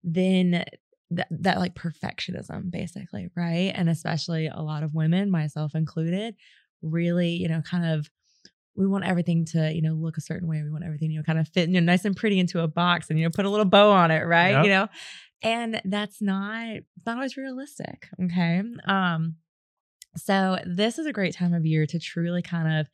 then 0.02 0.64
that, 1.10 1.28
that 1.30 1.58
like 1.58 1.74
perfectionism, 1.74 2.70
basically, 2.70 3.28
right? 3.36 3.72
And 3.74 3.88
especially 3.88 4.46
a 4.46 4.60
lot 4.60 4.82
of 4.82 4.94
women, 4.94 5.30
myself 5.30 5.74
included, 5.74 6.34
really, 6.82 7.30
you 7.30 7.48
know, 7.48 7.62
kind 7.62 7.86
of 7.86 8.08
we 8.76 8.86
want 8.86 9.04
everything 9.04 9.44
to, 9.44 9.72
you 9.72 9.82
know, 9.82 9.94
look 9.94 10.16
a 10.16 10.20
certain 10.20 10.46
way. 10.46 10.62
We 10.62 10.70
want 10.70 10.84
everything, 10.84 11.10
you 11.10 11.18
know, 11.18 11.24
kind 11.24 11.40
of 11.40 11.48
fit, 11.48 11.68
you 11.68 11.80
know, 11.80 11.84
nice 11.84 12.04
and 12.04 12.16
pretty 12.16 12.38
into 12.38 12.60
a 12.60 12.68
box 12.68 13.10
and, 13.10 13.18
you 13.18 13.24
know, 13.24 13.30
put 13.34 13.44
a 13.44 13.50
little 13.50 13.64
bow 13.64 13.90
on 13.90 14.12
it, 14.12 14.24
right? 14.24 14.52
Yep. 14.52 14.64
You 14.64 14.70
know, 14.70 14.88
and 15.42 15.80
that's 15.84 16.22
not, 16.22 16.76
not 17.04 17.16
always 17.16 17.36
realistic. 17.36 18.06
Okay. 18.22 18.62
Um, 18.86 19.36
so 20.16 20.58
this 20.64 20.98
is 20.98 21.06
a 21.06 21.12
great 21.12 21.34
time 21.34 21.54
of 21.54 21.66
year 21.66 21.86
to 21.86 21.98
truly 21.98 22.42
kind 22.42 22.80
of 22.80 22.88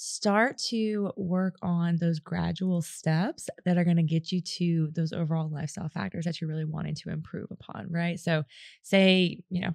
start 0.00 0.56
to 0.56 1.10
work 1.16 1.56
on 1.60 1.96
those 1.96 2.20
gradual 2.20 2.80
steps 2.80 3.48
that 3.64 3.76
are 3.76 3.82
going 3.82 3.96
to 3.96 4.02
get 4.04 4.30
you 4.30 4.40
to 4.40 4.88
those 4.94 5.12
overall 5.12 5.50
lifestyle 5.50 5.88
factors 5.88 6.24
that 6.24 6.40
you're 6.40 6.48
really 6.48 6.64
wanting 6.64 6.94
to 6.94 7.10
improve 7.10 7.48
upon, 7.50 7.88
right? 7.90 8.20
So, 8.20 8.44
say, 8.82 9.40
you 9.50 9.60
know, 9.60 9.74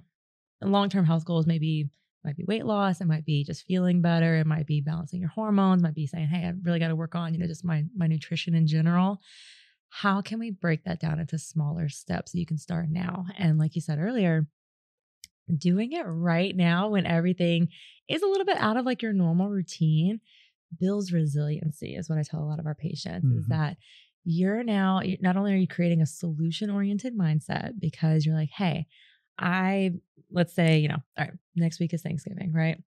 long-term 0.62 1.04
health 1.04 1.26
goals 1.26 1.46
maybe 1.46 1.90
might 2.24 2.36
be 2.36 2.44
weight 2.44 2.64
loss, 2.64 3.02
it 3.02 3.06
might 3.06 3.26
be 3.26 3.44
just 3.44 3.66
feeling 3.66 4.00
better, 4.00 4.36
it 4.36 4.46
might 4.46 4.66
be 4.66 4.80
balancing 4.80 5.20
your 5.20 5.28
hormones, 5.28 5.82
might 5.82 5.94
be 5.94 6.06
saying, 6.06 6.28
"Hey, 6.28 6.46
I 6.46 6.54
really 6.62 6.78
got 6.78 6.88
to 6.88 6.96
work 6.96 7.14
on, 7.14 7.34
you 7.34 7.40
know, 7.40 7.46
just 7.46 7.64
my 7.64 7.84
my 7.94 8.06
nutrition 8.06 8.54
in 8.54 8.66
general." 8.66 9.20
How 9.90 10.22
can 10.22 10.38
we 10.38 10.50
break 10.50 10.84
that 10.84 11.00
down 11.00 11.20
into 11.20 11.38
smaller 11.38 11.88
steps 11.88 12.32
so 12.32 12.38
you 12.38 12.46
can 12.46 12.58
start 12.58 12.88
now? 12.88 13.26
And 13.38 13.58
like 13.58 13.74
you 13.74 13.82
said 13.82 13.98
earlier, 13.98 14.46
doing 15.56 15.92
it 15.92 16.02
right 16.06 16.56
now 16.56 16.88
when 16.88 17.06
everything 17.06 17.68
is 18.08 18.22
a 18.22 18.26
little 18.26 18.46
bit 18.46 18.56
out 18.58 18.76
of 18.76 18.86
like 18.86 19.02
your 19.02 19.12
normal 19.12 19.48
routine 19.48 20.20
builds 20.80 21.12
resiliency 21.12 21.94
is 21.94 22.08
what 22.08 22.18
i 22.18 22.22
tell 22.22 22.40
a 22.42 22.44
lot 22.46 22.58
of 22.58 22.66
our 22.66 22.74
patients 22.74 23.26
is 23.26 23.44
Mhm. 23.46 23.48
that 23.50 23.76
you're 24.24 24.62
now 24.64 25.00
not 25.20 25.36
only 25.36 25.52
are 25.52 25.56
you 25.56 25.68
creating 25.68 26.00
a 26.00 26.06
solution 26.06 26.70
oriented 26.70 27.16
mindset 27.16 27.78
because 27.78 28.24
you're 28.24 28.34
like 28.36 28.50
hey 28.50 28.86
I 29.38 29.92
let's 30.30 30.54
say, 30.54 30.78
you 30.78 30.86
know, 30.88 31.02
all 31.18 31.24
right, 31.24 31.32
next 31.56 31.80
week 31.80 31.92
is 31.92 32.02
Thanksgiving, 32.02 32.52
right? 32.52 32.80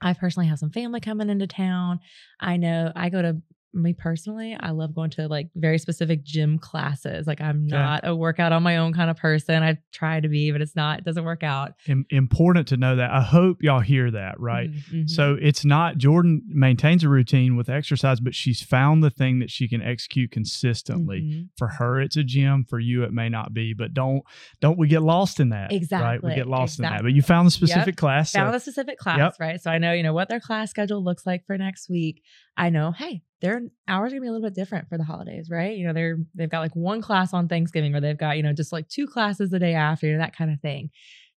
I 0.00 0.12
personally 0.12 0.46
have 0.48 0.58
some 0.58 0.70
family 0.70 1.00
coming 1.00 1.30
into 1.30 1.46
town. 1.46 2.00
I 2.38 2.56
know 2.56 2.92
I 2.94 3.08
go 3.08 3.22
to 3.22 3.42
me 3.76 3.92
personally, 3.92 4.56
I 4.58 4.70
love 4.70 4.94
going 4.94 5.10
to 5.10 5.28
like 5.28 5.48
very 5.54 5.78
specific 5.78 6.24
gym 6.24 6.58
classes. 6.58 7.26
Like 7.26 7.40
I'm 7.40 7.66
not 7.66 8.06
a 8.06 8.14
workout 8.14 8.52
on 8.52 8.62
my 8.62 8.78
own 8.78 8.92
kind 8.92 9.10
of 9.10 9.16
person. 9.16 9.62
I 9.62 9.78
try 9.92 10.20
to 10.20 10.28
be, 10.28 10.50
but 10.50 10.60
it's 10.62 10.74
not, 10.74 10.98
it 11.00 11.04
doesn't 11.04 11.24
work 11.24 11.42
out. 11.42 11.72
Im- 11.86 12.06
important 12.10 12.68
to 12.68 12.76
know 12.76 12.96
that. 12.96 13.10
I 13.10 13.20
hope 13.20 13.62
y'all 13.62 13.80
hear 13.80 14.10
that, 14.10 14.40
right? 14.40 14.70
Mhm, 14.70 14.92
mhm. 15.04 15.10
So 15.10 15.36
it's 15.40 15.64
not 15.64 15.98
Jordan 15.98 16.42
maintains 16.48 17.04
a 17.04 17.08
routine 17.08 17.56
with 17.56 17.68
exercise, 17.68 18.20
but 18.20 18.34
she's 18.34 18.62
found 18.62 19.02
the 19.04 19.10
thing 19.10 19.38
that 19.40 19.50
she 19.50 19.68
can 19.68 19.82
execute 19.82 20.30
consistently. 20.30 21.22
Mhm. 21.22 21.48
For 21.56 21.68
her, 21.68 22.00
it's 22.00 22.16
a 22.16 22.24
gym. 22.24 22.64
For 22.68 22.78
you, 22.80 23.02
it 23.04 23.12
may 23.12 23.28
not 23.28 23.52
be. 23.52 23.74
But 23.74 23.94
don't 23.94 24.22
don't 24.60 24.78
we 24.78 24.88
get 24.88 25.02
lost 25.02 25.40
in 25.40 25.50
that? 25.50 25.72
Exactly. 25.72 26.06
Right? 26.06 26.22
We 26.22 26.34
get 26.34 26.48
lost 26.48 26.78
in 26.78 26.84
that. 26.84 27.02
But 27.02 27.12
you 27.12 27.22
found 27.22 27.46
the 27.46 27.50
specific 27.50 27.96
class. 27.96 28.32
so- 28.32 28.38
found 28.40 28.54
a 28.54 28.60
specific 28.60 28.98
class, 28.98 29.18
Yep. 29.18 29.34
right? 29.40 29.60
So 29.60 29.70
I 29.70 29.78
know, 29.78 29.92
you 29.92 30.02
know, 30.02 30.12
what 30.14 30.28
their 30.28 30.40
class 30.40 30.70
schedule 30.70 31.02
looks 31.02 31.26
like 31.26 31.44
for 31.46 31.56
next 31.58 31.88
week. 31.90 32.22
I 32.56 32.70
know, 32.70 32.92
hey, 32.92 33.22
their 33.40 33.62
hours 33.86 34.12
are 34.12 34.16
gonna 34.16 34.22
be 34.22 34.28
a 34.28 34.32
little 34.32 34.46
bit 34.46 34.54
different 34.54 34.88
for 34.88 34.96
the 34.96 35.04
holidays, 35.04 35.50
right? 35.50 35.76
You 35.76 35.86
know, 35.86 35.92
they're 35.92 36.18
they've 36.34 36.50
got 36.50 36.60
like 36.60 36.74
one 36.76 37.02
class 37.02 37.34
on 37.34 37.48
Thanksgiving, 37.48 37.94
or 37.94 38.00
they've 38.00 38.16
got, 38.16 38.36
you 38.36 38.42
know, 38.42 38.52
just 38.52 38.72
like 38.72 38.88
two 38.88 39.06
classes 39.06 39.50
the 39.50 39.58
day 39.58 39.74
after, 39.74 40.06
you 40.06 40.12
know, 40.14 40.18
that 40.20 40.36
kind 40.36 40.50
of 40.50 40.60
thing. 40.60 40.90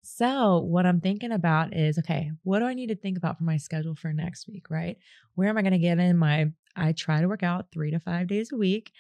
So 0.03 0.59
what 0.59 0.85
I'm 0.85 1.01
thinking 1.01 1.31
about 1.31 1.75
is, 1.75 1.97
okay, 1.99 2.31
what 2.43 2.59
do 2.59 2.65
I 2.65 2.73
need 2.73 2.87
to 2.87 2.95
think 2.95 3.17
about 3.17 3.37
for 3.37 3.43
my 3.43 3.57
schedule 3.57 3.95
for 3.95 4.13
next 4.13 4.47
week, 4.47 4.69
right? 4.69 4.97
Where 5.35 5.49
am 5.49 5.57
I 5.57 5.63
gonna 5.63 5.79
get 5.79 5.99
in 5.99 6.17
my 6.17 6.51
I 6.75 6.91
try 6.91 7.21
to 7.21 7.27
work 7.27 7.41
out 7.43 7.71
three 7.71 7.89
to 7.91 7.99
five 7.99 8.27
days 8.27 8.51
a 8.53 8.57
week. 8.57 8.91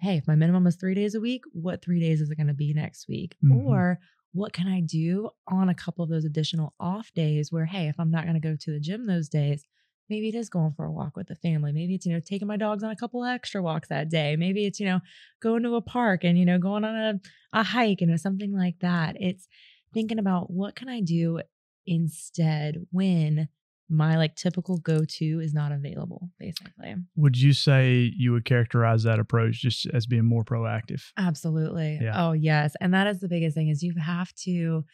Hey, 0.00 0.16
if 0.16 0.26
my 0.26 0.34
minimum 0.34 0.66
is 0.66 0.76
three 0.76 0.94
days 0.94 1.14
a 1.14 1.20
week, 1.20 1.44
what 1.52 1.82
three 1.82 2.00
days 2.00 2.20
is 2.20 2.30
it 2.30 2.36
gonna 2.36 2.54
be 2.54 2.74
next 2.74 3.06
week? 3.08 3.36
Mhm. 3.44 3.64
Or 3.66 4.00
what 4.32 4.52
can 4.52 4.66
I 4.66 4.80
do 4.80 5.30
on 5.46 5.68
a 5.68 5.74
couple 5.74 6.02
of 6.02 6.10
those 6.10 6.24
additional 6.24 6.74
off 6.80 7.12
days 7.14 7.52
where, 7.52 7.66
hey, 7.66 7.88
if 7.88 8.00
I'm 8.00 8.10
not 8.10 8.24
going 8.24 8.34
to 8.34 8.40
go 8.40 8.56
to 8.56 8.70
the 8.72 8.80
gym 8.80 9.04
those 9.06 9.28
days, 9.28 9.66
maybe 10.08 10.28
it 10.28 10.34
is 10.34 10.48
going 10.48 10.72
for 10.76 10.84
a 10.84 10.92
walk 10.92 11.16
with 11.16 11.28
the 11.28 11.36
family. 11.36 11.72
Maybe 11.72 11.94
it's, 11.94 12.06
you 12.06 12.12
know, 12.12 12.20
taking 12.20 12.48
my 12.48 12.56
dogs 12.56 12.82
on 12.82 12.90
a 12.90 12.96
couple 12.96 13.24
extra 13.24 13.62
walks 13.62 13.88
that 13.88 14.08
day. 14.08 14.36
Maybe 14.36 14.66
it's, 14.66 14.78
you 14.78 14.86
know, 14.86 15.00
going 15.40 15.62
to 15.62 15.76
a 15.76 15.82
park 15.82 16.24
and, 16.24 16.38
you 16.38 16.44
know, 16.44 16.58
going 16.58 16.84
on 16.84 16.94
a, 16.94 17.20
a 17.52 17.62
hike 17.62 18.00
and 18.00 18.08
you 18.08 18.14
know, 18.14 18.16
something 18.16 18.52
like 18.52 18.78
that. 18.80 19.16
It's 19.18 19.48
thinking 19.94 20.18
about 20.18 20.50
what 20.50 20.74
can 20.74 20.88
I 20.88 21.00
do 21.00 21.40
instead 21.86 22.76
when 22.90 23.48
my 23.88 24.16
like 24.16 24.34
typical 24.36 24.78
go 24.78 25.04
to 25.06 25.40
is 25.40 25.52
not 25.52 25.70
available, 25.70 26.30
basically. 26.38 26.94
Would 27.16 27.38
you 27.38 27.52
say 27.52 28.12
you 28.16 28.32
would 28.32 28.44
characterize 28.44 29.02
that 29.02 29.18
approach 29.18 29.60
just 29.60 29.86
as 29.92 30.06
being 30.06 30.24
more 30.24 30.44
proactive? 30.44 31.02
Absolutely. 31.18 31.98
Yeah. 32.00 32.26
Oh, 32.26 32.32
yes. 32.32 32.74
And 32.80 32.94
that 32.94 33.06
is 33.06 33.20
the 33.20 33.28
biggest 33.28 33.54
thing 33.54 33.68
is 33.68 33.82
you 33.82 33.94
have 34.00 34.32
to 34.44 34.84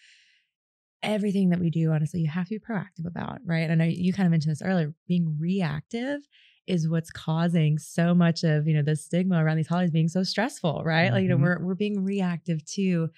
everything 1.03 1.51
that 1.51 1.61
we 1.61 1.71
do 1.71 1.93
honestly 1.93 2.21
you 2.21 2.29
have 2.29 2.49
to 2.49 2.59
be 2.59 2.65
proactive 2.65 3.07
about, 3.07 3.39
right? 3.45 3.71
I 3.71 3.75
know 3.75 3.85
you 3.85 4.13
kind 4.13 4.27
of 4.27 4.31
mentioned 4.31 4.53
this 4.53 4.63
earlier, 4.63 4.95
being 5.07 5.37
reactive 5.39 6.21
is 6.67 6.89
what's 6.89 7.11
causing 7.11 7.79
so 7.79 8.15
much 8.15 8.45
of, 8.45 8.67
you 8.67 8.75
know, 8.75 8.83
the 8.83 8.97
stigma 8.97 9.43
around 9.43 9.57
these 9.57 9.69
holidays 9.69 9.91
being 9.91 10.09
so 10.09 10.23
stressful, 10.23 10.83
right? 10.85 11.13
Like, 11.13 11.23
you 11.23 11.29
know, 11.29 11.37
Mhm. 11.37 11.41
we're 11.43 11.59
we're 11.65 11.75
being 11.75 12.05
reactive 12.05 12.65
to 12.75 13.11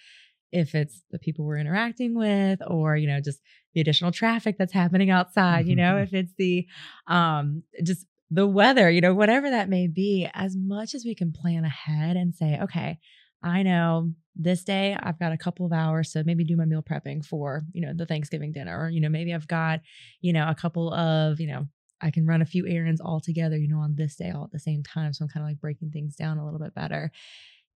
if 0.52 0.74
it's 0.74 1.04
the 1.10 1.18
people 1.18 1.44
we're 1.44 1.58
interacting 1.58 2.14
with 2.14 2.60
or, 2.66 2.96
you 2.96 3.06
know, 3.06 3.20
just 3.20 3.40
the 3.74 3.80
additional 3.80 4.10
traffic 4.12 4.56
that's 4.58 4.72
happening 4.72 5.10
outside, 5.10 5.66
you 5.68 5.76
know, 5.76 5.98
if 5.98 6.12
it's 6.12 6.32
the 6.38 6.66
um 7.06 7.62
just 7.84 8.06
the 8.32 8.46
weather, 8.46 8.90
you 8.90 9.00
know, 9.00 9.14
whatever 9.14 9.50
that 9.50 9.68
may 9.68 9.88
be, 9.88 10.28
as 10.34 10.56
much 10.56 10.94
as 10.94 11.04
we 11.04 11.14
can 11.14 11.32
plan 11.32 11.64
ahead 11.64 12.16
and 12.16 12.34
say, 12.34 12.58
okay, 12.62 12.98
I 13.42 13.62
know 13.62 14.12
this 14.36 14.64
day 14.64 14.96
I've 15.00 15.18
got 15.18 15.32
a 15.32 15.38
couple 15.38 15.66
of 15.66 15.72
hours 15.72 16.12
to 16.12 16.24
maybe 16.24 16.44
do 16.44 16.56
my 16.56 16.64
meal 16.64 16.82
prepping 16.82 17.24
for, 17.24 17.62
you 17.72 17.80
know, 17.84 17.92
the 17.94 18.06
Thanksgiving 18.06 18.52
dinner, 18.52 18.78
or, 18.78 18.88
you 18.88 19.00
know, 19.00 19.08
maybe 19.08 19.34
I've 19.34 19.48
got, 19.48 19.80
you 20.20 20.32
know, 20.32 20.48
a 20.48 20.54
couple 20.54 20.92
of, 20.92 21.40
you 21.40 21.46
know, 21.46 21.66
I 22.00 22.10
can 22.10 22.26
run 22.26 22.40
a 22.40 22.46
few 22.46 22.66
errands 22.66 23.00
all 23.00 23.20
together, 23.20 23.56
you 23.56 23.68
know, 23.68 23.78
on 23.78 23.94
this 23.96 24.16
day 24.16 24.30
all 24.30 24.44
at 24.44 24.52
the 24.52 24.58
same 24.58 24.82
time. 24.82 25.12
So 25.12 25.24
I'm 25.24 25.28
kind 25.28 25.44
of 25.44 25.50
like 25.50 25.60
breaking 25.60 25.90
things 25.90 26.16
down 26.16 26.38
a 26.38 26.44
little 26.44 26.60
bit 26.60 26.74
better. 26.74 27.10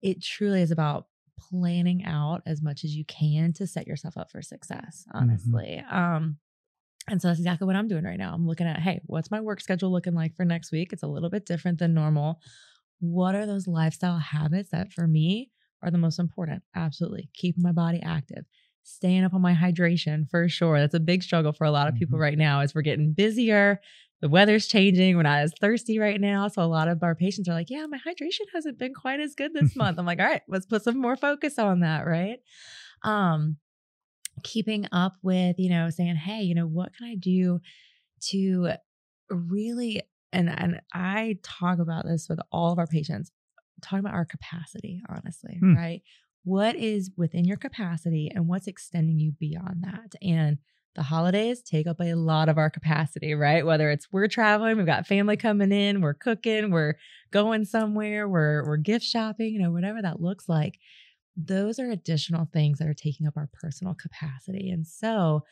It 0.02 0.22
truly 0.22 0.62
is 0.62 0.70
about 0.70 1.06
planning 1.38 2.04
out 2.04 2.42
as 2.46 2.62
much 2.62 2.84
as 2.84 2.94
you 2.94 3.04
can 3.04 3.52
to 3.54 3.66
set 3.66 3.86
yourself 3.86 4.16
up 4.16 4.30
for 4.30 4.40
success, 4.40 5.04
honestly. 5.12 5.82
Um, 5.90 6.38
and 7.08 7.20
so 7.20 7.28
that's 7.28 7.40
exactly 7.40 7.66
what 7.66 7.76
I'm 7.76 7.88
doing 7.88 8.04
right 8.04 8.18
now. 8.18 8.32
I'm 8.32 8.46
looking 8.46 8.66
at, 8.66 8.80
hey, 8.80 9.00
what's 9.04 9.30
my 9.30 9.40
work 9.40 9.60
schedule 9.60 9.92
looking 9.92 10.14
like 10.14 10.34
for 10.36 10.44
next 10.44 10.72
week? 10.72 10.92
It's 10.92 11.02
a 11.02 11.08
little 11.08 11.28
bit 11.28 11.44
different 11.44 11.78
than 11.78 11.92
normal. 11.92 12.40
What 13.12 13.34
are 13.34 13.46
those 13.46 13.66
lifestyle 13.66 14.18
habits 14.18 14.70
that 14.70 14.92
for 14.92 15.06
me 15.06 15.50
are 15.82 15.90
the 15.90 15.98
most 15.98 16.18
important? 16.18 16.62
Absolutely. 16.74 17.28
Keeping 17.34 17.62
my 17.62 17.72
body 17.72 18.00
active, 18.02 18.44
staying 18.82 19.24
up 19.24 19.34
on 19.34 19.42
my 19.42 19.52
hydration 19.54 20.28
for 20.30 20.48
sure. 20.48 20.80
That's 20.80 20.94
a 20.94 21.00
big 21.00 21.22
struggle 21.22 21.52
for 21.52 21.64
a 21.64 21.70
lot 21.70 21.88
of 21.88 21.94
people 21.94 22.18
Mhm. 22.18 22.22
right 22.22 22.38
now 22.38 22.60
as 22.60 22.74
we're 22.74 22.82
getting 22.82 23.12
busier. 23.12 23.80
The 24.20 24.28
weather's 24.30 24.66
changing. 24.66 25.16
We're 25.16 25.22
not 25.24 25.40
as 25.40 25.52
thirsty 25.60 25.98
right 25.98 26.18
now. 26.20 26.48
So 26.48 26.62
a 26.62 26.64
lot 26.64 26.88
of 26.88 27.02
our 27.02 27.14
patients 27.14 27.46
are 27.48 27.52
like, 27.52 27.68
yeah, 27.68 27.84
my 27.86 27.98
hydration 27.98 28.46
hasn't 28.54 28.78
been 28.78 28.94
quite 28.94 29.20
as 29.20 29.34
good 29.34 29.52
this 29.52 29.76
month. 29.76 29.98
I'm 29.98 30.06
like, 30.06 30.18
all 30.18 30.24
right, 30.26 30.40
let's 30.48 30.64
put 30.64 30.82
some 30.82 30.98
more 30.98 31.16
focus 31.16 31.58
on 31.58 31.80
that, 31.80 32.06
right? 32.06 32.38
Um, 33.02 33.58
keeping 34.42 34.86
up 34.92 35.16
with, 35.22 35.56
you 35.58 35.68
know, 35.68 35.90
saying, 35.90 36.16
hey, 36.16 36.40
you 36.42 36.54
know, 36.54 36.66
what 36.66 36.94
can 36.96 37.06
I 37.06 37.16
do 37.16 37.60
to 38.30 38.72
really 39.30 40.02
and 40.34 40.48
and 40.50 40.80
I 40.92 41.38
talk 41.42 41.78
about 41.78 42.04
this 42.04 42.28
with 42.28 42.40
all 42.52 42.72
of 42.72 42.78
our 42.78 42.86
patients, 42.86 43.30
talk 43.82 44.00
about 44.00 44.14
our 44.14 44.24
capacity, 44.24 45.02
honestly, 45.08 45.56
Hmm. 45.60 45.74
right? 45.76 46.02
What 46.44 46.76
is 46.76 47.10
within 47.16 47.44
your 47.46 47.56
capacity 47.56 48.30
and 48.34 48.46
what's 48.48 48.66
extending 48.66 49.18
you 49.18 49.32
beyond 49.32 49.82
that? 49.84 50.14
And 50.22 50.58
the 50.94 51.02
holidays 51.02 51.60
take 51.62 51.86
up 51.88 52.00
a 52.00 52.14
lot 52.14 52.48
of 52.48 52.56
our 52.58 52.70
capacity, 52.70 53.34
right? 53.34 53.64
Whether 53.66 53.90
it's 53.90 54.12
we're 54.12 54.28
traveling, 54.28 54.76
we've 54.76 54.86
got 54.86 55.06
family 55.06 55.36
coming 55.36 55.72
in, 55.72 56.00
we're 56.02 56.14
cooking, 56.14 56.70
we're 56.70 56.94
going 57.32 57.64
somewhere, 57.64 58.28
we're 58.28 58.64
we're 58.66 58.76
gift 58.76 59.04
shopping, 59.04 59.54
you 59.54 59.60
know, 59.60 59.72
whatever 59.72 60.00
that 60.02 60.20
looks 60.20 60.48
like. 60.48 60.78
Those 61.36 61.80
are 61.80 61.90
additional 61.90 62.48
things 62.52 62.78
that 62.78 62.86
are 62.86 62.94
taking 62.94 63.26
up 63.26 63.36
our 63.36 63.48
personal 63.52 63.94
capacity. 63.94 64.70
And 64.70 64.86
so, 64.86 65.44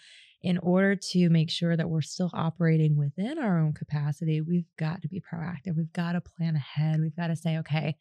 in 0.42 0.58
order 0.58 0.96
to 0.96 1.28
make 1.28 1.50
sure 1.50 1.76
that 1.76 1.88
we're 1.88 2.02
still 2.02 2.30
operating 2.32 2.96
within 2.96 3.38
our 3.38 3.58
own 3.58 3.72
capacity, 3.72 4.40
we've 4.40 4.66
got 4.76 5.02
to 5.02 5.08
be 5.08 5.20
proactive. 5.20 5.76
We've 5.76 5.92
got 5.92 6.12
to 6.12 6.20
plan 6.20 6.56
ahead. 6.56 7.00
We've 7.00 7.14
got 7.16 7.28
to 7.28 7.37
say, 7.37 7.58
okay, 7.58 7.96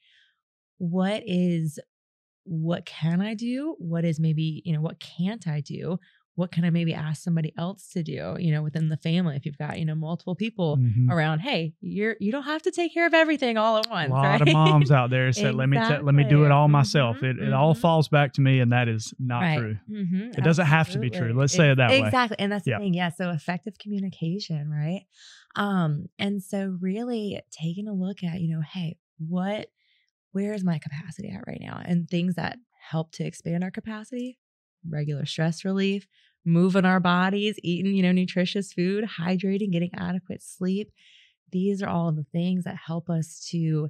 what 0.77 1.23
is 1.25 1.79
what 2.43 2.85
can 2.85 3.21
I 3.21 3.35
do? 3.35 3.75
What 3.77 4.03
is 4.03 4.19
maybe, 4.19 4.63
you 4.65 4.73
know, 4.73 4.81
what 4.81 4.99
can't 4.99 5.47
I 5.47 5.61
do? 5.61 5.99
What 6.35 6.51
can 6.51 6.63
I 6.63 6.69
maybe 6.69 6.93
ask 6.93 7.21
somebody 7.21 7.53
else 7.57 7.89
to 7.89 8.03
do, 8.03 8.35
you 8.39 8.51
know, 8.51 8.63
within 8.63 8.87
the 8.87 8.97
family 8.97 9.35
if 9.35 9.45
you've 9.45 9.57
got, 9.57 9.77
you 9.77 9.85
know, 9.85 9.95
multiple 9.95 10.33
people 10.35 10.77
Mhm. 10.77 11.11
around, 11.11 11.39
hey, 11.39 11.73
you're 11.81 12.15
you 12.19 12.31
don't 12.31 12.43
have 12.43 12.61
to 12.63 12.71
take 12.71 12.93
care 12.93 13.05
of 13.05 13.13
everything 13.13 13.57
all 13.57 13.77
at 13.77 13.89
once. 13.89 14.09
A 14.09 14.13
lot 14.13 14.41
right? 14.41 14.41
of 14.41 14.53
moms 14.53 14.91
out 14.91 15.09
there 15.09 15.31
said, 15.33 15.55
"Let 15.55 15.67
me 15.69 15.77
ta- 15.77 15.99
let 16.01 16.15
me 16.15 16.23
do 16.23 16.45
it 16.45 16.51
all 16.51 16.67
Exactly. 16.67 16.71
myself." 16.71 17.17
Mhm, 17.17 17.23
It, 17.23 17.47
it 17.47 17.53
all 17.53 17.73
mhm. 17.73 17.81
falls 17.81 18.07
back 18.07 18.33
to 18.33 18.41
me, 18.41 18.59
and 18.59 18.71
that 18.71 18.87
is 18.87 19.13
not 19.19 19.41
Right. 19.41 19.57
true. 19.59 19.77
Mhm, 19.89 20.37
It 20.37 20.43
doesn't 20.43 20.65
have 20.65 20.89
to 20.91 20.99
be 20.99 21.09
true. 21.09 21.33
Let's 21.33 21.53
say 21.53 21.69
it 21.71 21.75
that 21.75 21.91
way. 21.91 21.97
Exactly. 21.99 22.37
And 22.39 22.51
that's 22.51 22.65
the 22.65 22.77
thing. 22.77 22.93
Yeah. 22.93 23.09
So 23.09 23.29
effective 23.31 23.77
communication, 23.77 24.69
right? 24.69 25.05
Um, 25.55 26.07
and 26.17 26.41
so 26.41 26.77
really 26.79 27.41
taking 27.51 27.87
a 27.87 27.93
look 27.93 28.23
at, 28.23 28.39
you 28.39 28.55
know, 28.55 28.61
hey, 28.61 28.97
what 29.19 29.67
where 30.31 30.53
is 30.53 30.63
my 30.63 30.79
capacity 30.79 31.29
at 31.29 31.43
right 31.45 31.59
now? 31.61 31.81
And 31.83 32.09
things 32.09 32.35
that 32.35 32.57
help 32.89 33.11
to 33.13 33.23
expand 33.25 33.63
our 33.63 33.71
capacity, 33.71 34.39
regular 34.87 35.25
stress 35.25 35.63
relief, 35.65 36.07
moving 36.45 36.85
our 36.85 36.99
bodies, 36.99 37.57
eating, 37.63 37.93
you 37.95 38.03
know, 38.03 38.11
nutritious 38.11 38.73
food, 38.73 39.05
hydrating, 39.19 39.71
getting 39.71 39.91
adequate 39.95 40.41
sleep. 40.41 40.91
These 41.51 41.81
are 41.81 41.89
all 41.89 42.11
the 42.11 42.25
things 42.31 42.63
that 42.63 42.77
help 42.77 43.09
us 43.09 43.45
to 43.51 43.89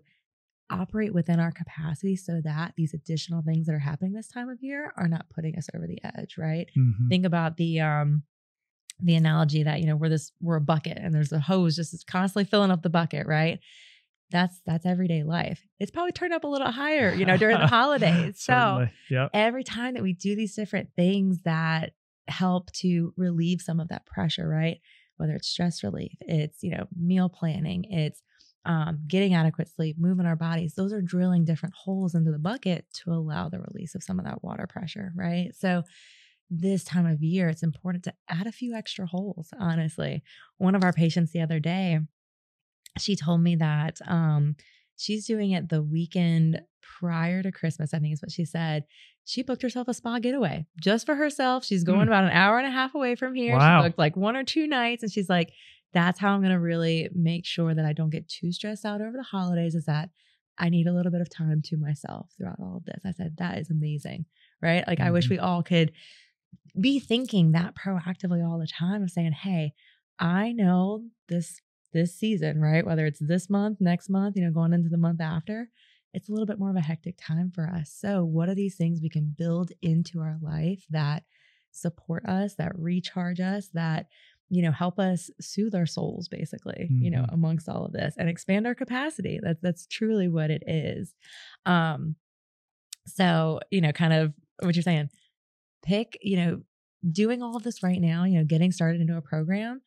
operate 0.69 1.13
within 1.13 1.39
our 1.39 1.51
capacity 1.51 2.15
so 2.15 2.41
that 2.43 2.73
these 2.77 2.93
additional 2.93 3.41
things 3.41 3.65
that 3.67 3.75
are 3.75 3.79
happening 3.79 4.13
this 4.13 4.29
time 4.29 4.49
of 4.49 4.61
year 4.61 4.93
are 4.97 5.07
not 5.07 5.29
putting 5.29 5.57
us 5.57 5.67
over 5.75 5.85
the 5.85 5.99
edge, 6.03 6.37
right? 6.37 6.69
Mhm. 6.77 7.09
Think 7.09 7.25
about 7.25 7.57
the 7.57 7.81
um 7.81 8.23
the 9.03 9.15
analogy 9.15 9.63
that, 9.63 9.79
you 9.81 9.87
know, 9.87 9.95
we're 9.95 10.09
this 10.09 10.31
we're 10.41 10.57
a 10.57 10.61
bucket 10.61 10.97
and 10.97 11.13
there's 11.13 11.31
a 11.31 11.39
hose 11.39 11.75
just 11.75 12.05
constantly 12.07 12.45
filling 12.45 12.71
up 12.71 12.83
the 12.83 12.89
bucket, 12.89 13.25
right? 13.27 13.59
That's 14.31 14.59
that's 14.65 14.85
everyday 14.85 15.23
life. 15.23 15.65
It's 15.79 15.91
probably 15.91 16.11
turned 16.11 16.33
up 16.33 16.43
a 16.43 16.47
little 16.47 16.71
higher, 16.71 17.13
you 17.13 17.25
know, 17.25 17.37
during 17.37 17.59
the 17.59 17.67
holidays. 17.79 18.41
So 18.41 18.85
Yep. 19.09 19.31
every 19.33 19.63
time 19.63 19.93
that 19.95 20.03
we 20.03 20.13
do 20.13 20.35
these 20.35 20.55
different 20.55 20.89
things 20.95 21.41
that 21.43 21.91
help 22.27 22.71
to 22.73 23.13
relieve 23.17 23.61
some 23.61 23.79
of 23.79 23.89
that 23.89 24.05
pressure, 24.05 24.47
right? 24.47 24.79
Whether 25.17 25.33
it's 25.35 25.47
stress 25.47 25.83
relief, 25.83 26.13
it's, 26.21 26.63
you 26.63 26.71
know, 26.71 26.87
meal 26.97 27.29
planning, 27.29 27.85
it's 27.89 28.21
um, 28.65 28.99
getting 29.07 29.33
adequate 29.33 29.69
sleep, 29.69 29.97
moving 29.99 30.25
our 30.25 30.35
bodies, 30.35 30.75
those 30.75 30.93
are 30.93 31.01
drilling 31.01 31.45
different 31.45 31.73
holes 31.75 32.13
into 32.15 32.31
the 32.31 32.39
bucket 32.39 32.85
to 33.03 33.11
allow 33.11 33.49
the 33.49 33.59
release 33.59 33.95
of 33.95 34.03
some 34.03 34.19
of 34.19 34.25
that 34.25 34.43
water 34.43 34.67
pressure, 34.67 35.11
right? 35.15 35.51
So, 35.55 35.83
this 36.53 36.83
time 36.83 37.05
of 37.05 37.23
year, 37.23 37.47
it's 37.47 37.63
important 37.63 38.03
to 38.03 38.13
add 38.27 38.45
a 38.45 38.51
few 38.51 38.75
extra 38.75 39.07
holes, 39.07 39.49
honestly. 39.57 40.21
One 40.57 40.75
of 40.75 40.83
our 40.83 40.91
patients 40.91 41.31
the 41.31 41.39
other 41.41 41.59
day, 41.61 41.99
she 42.99 43.15
told 43.15 43.41
me 43.41 43.55
that 43.55 43.99
um, 44.07 44.55
she's 44.97 45.25
doing 45.25 45.51
it 45.51 45.69
the 45.69 45.81
weekend 45.81 46.61
prior 46.81 47.41
to 47.43 47.51
Christmas, 47.51 47.93
I 47.93 47.99
think 47.99 48.13
is 48.13 48.21
what 48.21 48.31
she 48.31 48.45
said. 48.45 48.85
She 49.23 49.43
booked 49.43 49.61
herself 49.61 49.87
a 49.87 49.93
spa 49.93 50.19
getaway 50.19 50.65
just 50.81 51.05
for 51.05 51.15
herself. 51.15 51.63
She's 51.63 51.83
going 51.83 52.01
Hmm. 52.01 52.07
about 52.07 52.23
an 52.25 52.31
hour 52.31 52.57
and 52.57 52.67
a 52.67 52.71
half 52.71 52.95
away 52.95 53.15
from 53.15 53.33
here. 53.35 53.55
Wow. 53.57 53.81
She 53.81 53.87
booked 53.87 53.99
like 53.99 54.15
one 54.17 54.35
or 54.35 54.43
two 54.43 54.67
nights, 54.67 55.03
and 55.03 55.11
she's 55.11 55.29
like, 55.29 55.51
"That's 55.93 56.19
how 56.19 56.33
I'm 56.33 56.41
going 56.41 56.51
to 56.53 56.59
really 56.59 57.07
make 57.13 57.45
sure 57.45 57.73
that 57.73 57.85
I 57.85 57.93
don't 57.93 58.09
get 58.09 58.27
too 58.27 58.51
stressed 58.51 58.83
out 58.85 58.99
over 59.01 59.15
the 59.15 59.23
holidays. 59.23 59.75
Is 59.75 59.85
that 59.85 60.09
I 60.57 60.69
need 60.69 60.87
a 60.87 60.93
little 60.93 61.11
bit 61.11 61.21
of 61.21 61.29
time 61.29 61.61
to 61.65 61.77
myself 61.77 62.31
throughout 62.37 62.59
all 62.59 62.77
of 62.77 62.85
this." 62.85 63.01
I 63.05 63.11
said, 63.11 63.37
"That 63.37 63.57
is 63.59 63.69
amazing, 63.69 64.25
right? 64.61 64.85
Like 64.87 64.99
I 64.99 65.11
wish 65.11 65.27
Mhm. 65.27 65.31
we 65.31 65.39
all 65.39 65.63
could 65.63 65.91
be 66.79 66.99
thinking 66.99 67.51
that 67.53 67.75
proactively 67.75 68.45
all 68.47 68.57
the 68.59 68.67
time 68.67 69.03
of 69.03 69.11
saying, 69.11 69.31
"Hey, 69.33 69.73
I 70.19 70.51
know 70.51 71.05
this 71.27 71.61
this 71.93 72.15
season, 72.15 72.59
right? 72.59 72.85
Whether 72.85 73.05
it's 73.05 73.19
this 73.19 73.49
month, 73.49 73.79
next 73.81 74.09
month, 74.09 74.35
you 74.37 74.43
know, 74.43 74.51
going 74.51 74.73
into 74.73 74.89
the 74.89 74.97
month 74.97 75.21
after, 75.21 75.69
it's 76.13 76.29
a 76.29 76.31
little 76.31 76.45
bit 76.45 76.59
more 76.59 76.69
of 76.69 76.75
a 76.75 76.81
hectic 76.81 77.17
time 77.17 77.51
for 77.51 77.67
us. 77.67 77.91
So, 77.93 78.23
what 78.25 78.49
are 78.49 78.55
these 78.55 78.75
things 78.75 79.01
we 79.01 79.09
can 79.09 79.33
build 79.37 79.71
into 79.81 80.19
our 80.19 80.37
life 80.41 80.85
that 80.89 81.23
support 81.71 82.25
us, 82.25 82.55
that 82.55 82.77
recharge 82.77 83.39
us, 83.39 83.69
that 83.73 84.07
you 84.53 84.61
know, 84.61 84.71
help 84.71 84.99
us 84.99 85.29
soothe 85.39 85.73
our 85.73 85.85
souls 85.85 86.27
basically, 86.27 86.93
you 86.99 87.09
know, 87.09 87.25
Mhm. 87.25 87.29
amongst 87.29 87.69
all 87.69 87.85
of 87.85 87.93
this 87.93 88.15
and 88.17 88.27
expand 88.27 88.67
our 88.67 88.75
capacity. 88.75 89.39
That's 89.41 89.61
that's 89.61 89.87
truly 89.87 90.27
what 90.27 90.51
it 90.51 90.61
is. 90.67 91.15
Um 91.65 92.17
so, 93.07 93.59
you 93.71 93.81
know, 93.81 93.91
kind 93.91 94.13
of 94.13 94.33
what 94.61 94.75
you're 94.75 94.83
saying, 94.83 95.09
pick, 95.83 96.17
you 96.21 96.37
know, 96.37 96.61
doing 97.11 97.41
all 97.43 97.55
of 97.57 97.63
this 97.63 97.83
right 97.83 98.01
now, 98.01 98.25
you 98.25 98.37
know, 98.37 98.45
getting 98.45 98.71
started 98.71 99.01
into 99.01 99.17
a 99.17 99.21
program, 99.21 99.81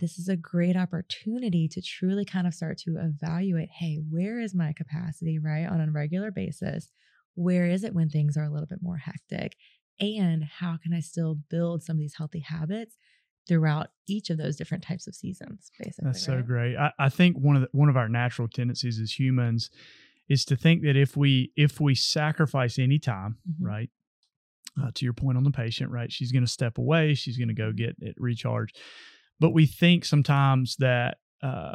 this 0.00 0.18
is 0.18 0.28
a 0.28 0.36
great 0.36 0.76
opportunity 0.76 1.68
to 1.68 1.80
truly 1.82 2.24
kind 2.24 2.46
of 2.46 2.54
start 2.54 2.78
to 2.78 2.96
evaluate 2.98 3.68
hey, 3.78 3.96
where 4.10 4.40
is 4.40 4.54
my 4.54 4.72
capacity, 4.72 5.38
right, 5.38 5.66
on 5.66 5.80
a 5.80 5.90
regular 5.90 6.30
basis? 6.30 6.90
Where 7.34 7.66
is 7.66 7.84
it 7.84 7.94
when 7.94 8.08
things 8.08 8.36
are 8.36 8.44
a 8.44 8.50
little 8.50 8.66
bit 8.66 8.82
more 8.82 8.98
hectic? 8.98 9.56
And 10.00 10.44
how 10.44 10.76
can 10.82 10.92
I 10.92 11.00
still 11.00 11.36
build 11.50 11.82
some 11.82 11.96
of 11.96 12.00
these 12.00 12.16
healthy 12.16 12.40
habits 12.40 12.96
throughout 13.46 13.88
each 14.08 14.30
of 14.30 14.38
those 14.38 14.56
different 14.56 14.82
types 14.82 15.06
of 15.06 15.14
seasons, 15.14 15.70
basically? 15.78 16.08
That's 16.08 16.24
so 16.24 16.36
right? 16.36 16.46
great. 16.46 16.76
I, 16.76 16.92
I 16.98 17.08
think 17.08 17.36
one 17.36 17.56
of 17.56 17.62
the, 17.62 17.68
one 17.72 17.88
of 17.88 17.96
our 17.96 18.08
natural 18.08 18.48
tendencies 18.48 18.98
as 19.00 19.18
humans 19.18 19.70
is 20.28 20.44
to 20.46 20.56
think 20.56 20.82
that 20.82 20.96
if 20.96 21.16
we 21.16 21.52
if 21.56 21.80
we 21.80 21.94
sacrifice 21.94 22.78
any 22.78 22.98
time, 22.98 23.38
Mhm. 23.48 23.66
right? 23.66 23.90
Uh, 24.82 24.90
to 24.94 25.04
your 25.04 25.12
point 25.12 25.36
on 25.38 25.44
the 25.44 25.52
patient, 25.52 25.90
right? 25.92 26.10
She's 26.10 26.32
going 26.32 26.44
to 26.44 26.50
step 26.50 26.78
away. 26.78 27.14
She's 27.14 27.36
going 27.38 27.48
to 27.48 27.54
Mm-hmm. 27.54 27.70
go 27.70 27.72
get 27.72 27.96
it 28.00 28.16
recharged. 28.18 28.76
But 29.40 29.50
we 29.50 29.66
think 29.66 30.04
sometimes 30.04 30.76
that 30.76 31.18
uh, 31.42 31.74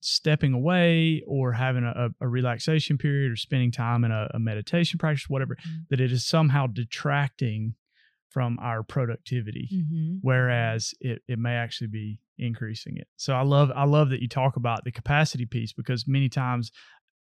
stepping 0.00 0.52
away 0.52 1.22
or 1.26 1.52
having 1.52 1.84
a, 1.84 2.10
a 2.20 2.28
relaxation 2.28 2.98
period 2.98 3.32
or 3.32 3.36
spending 3.36 3.72
time 3.72 4.04
in 4.04 4.12
a, 4.12 4.28
a 4.34 4.38
meditation 4.38 4.98
practice, 4.98 5.28
whatever, 5.28 5.56
Mhm. 5.56 5.88
that 5.90 6.00
it 6.00 6.12
is 6.12 6.24
somehow 6.24 6.66
detracting 6.68 7.74
from 8.28 8.58
our 8.60 8.82
productivity 8.82 9.68
Mhm. 9.72 10.18
whereas 10.20 10.94
it, 11.00 11.22
it 11.26 11.38
may 11.38 11.54
actually 11.54 11.86
be 11.88 12.20
increasing 12.36 12.96
it 12.98 13.08
so 13.16 13.32
i 13.34 13.40
love 13.40 13.72
i 13.74 13.84
love 13.84 14.10
that 14.10 14.20
you 14.20 14.28
talk 14.28 14.54
about 14.56 14.84
the 14.84 14.92
capacity 14.92 15.46
piece 15.46 15.72
because 15.72 16.06
many 16.06 16.28
times 16.28 16.70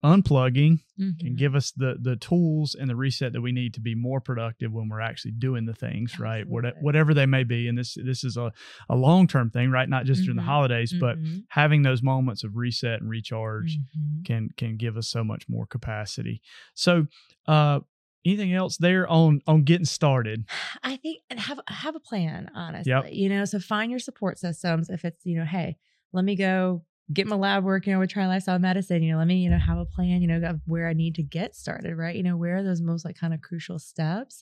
unplugging 0.04 0.80
can 0.98 1.34
Mhm. 1.34 1.36
give 1.36 1.54
us 1.54 1.72
the 1.72 1.96
the 2.00 2.16
tools 2.16 2.74
and 2.78 2.88
the 2.88 2.94
reset 2.96 3.32
that 3.32 3.40
we 3.40 3.50
need 3.52 3.74
to 3.74 3.80
be 3.80 3.94
more 3.94 4.20
productive 4.20 4.72
when 4.72 4.88
we're 4.88 5.00
actually 5.00 5.32
doing 5.32 5.64
the 5.64 5.74
things 5.74 6.18
right 6.18 6.42
Absolutely. 6.42 6.70
whatever 6.80 7.12
they 7.14 7.26
may 7.26 7.44
be 7.44 7.66
and 7.68 7.76
this 7.78 7.94
this 7.94 8.22
is 8.24 8.36
a, 8.36 8.52
a 8.88 8.96
long-term 8.96 9.50
thing 9.50 9.70
right 9.70 9.88
not 9.88 10.04
just 10.04 10.22
during 10.24 10.36
the 10.36 10.42
Mhm. 10.42 10.46
holidays 10.46 10.94
but 10.98 11.18
Mhm. 11.18 11.44
having 11.48 11.82
those 11.82 12.02
moments 12.02 12.44
of 12.44 12.56
reset 12.56 13.00
and 13.00 13.10
recharge 13.10 13.78
Mhm. 13.96 14.24
can 14.24 14.48
can 14.56 14.76
give 14.76 14.96
us 14.96 15.08
so 15.08 15.24
much 15.24 15.48
more 15.48 15.66
capacity 15.66 16.40
so 16.74 17.06
uh 17.46 17.80
anything 18.24 18.52
else 18.52 18.76
there 18.76 19.06
on 19.08 19.40
on 19.46 19.64
getting 19.64 19.84
started 19.86 20.44
I 20.84 20.96
think 20.96 21.22
and 21.30 21.40
have 21.40 21.60
have 21.68 21.96
a 21.96 22.00
plan, 22.00 22.48
honestly. 22.54 23.12
You 23.14 23.28
know, 23.28 23.44
so 23.44 23.58
find 23.58 23.90
your 23.90 23.98
support 24.00 24.38
systems. 24.38 24.88
If 24.90 25.04
it's, 25.04 25.24
you 25.26 25.36
know, 25.38 25.44
hey, 25.44 25.76
let 26.12 26.24
me 26.24 26.36
go 26.36 26.84
get 27.12 27.26
my 27.26 27.36
lab 27.36 27.64
work, 27.64 27.86
you 27.86 27.92
know, 27.92 27.98
with 27.98 28.10
Triad 28.10 28.28
Lifestyle 28.28 28.58
Medicine, 28.58 29.02
you 29.02 29.12
know, 29.12 29.18
let 29.18 29.26
me, 29.26 29.36
you 29.42 29.50
know, 29.50 29.58
have 29.58 29.78
a 29.78 29.84
plan, 29.86 30.22
you 30.22 30.28
know, 30.28 30.40
of 30.48 30.60
where 30.66 30.88
I 30.88 30.92
need 30.92 31.14
to 31.16 31.22
get 31.22 31.54
started, 31.56 31.96
right? 31.96 32.14
You 32.16 32.22
know, 32.22 32.36
where 32.36 32.56
are 32.56 32.62
those 32.62 32.80
most 32.82 33.04
like 33.04 33.16
kind 33.16 33.34
of 33.34 33.40
crucial 33.40 33.78
steps? 33.78 34.40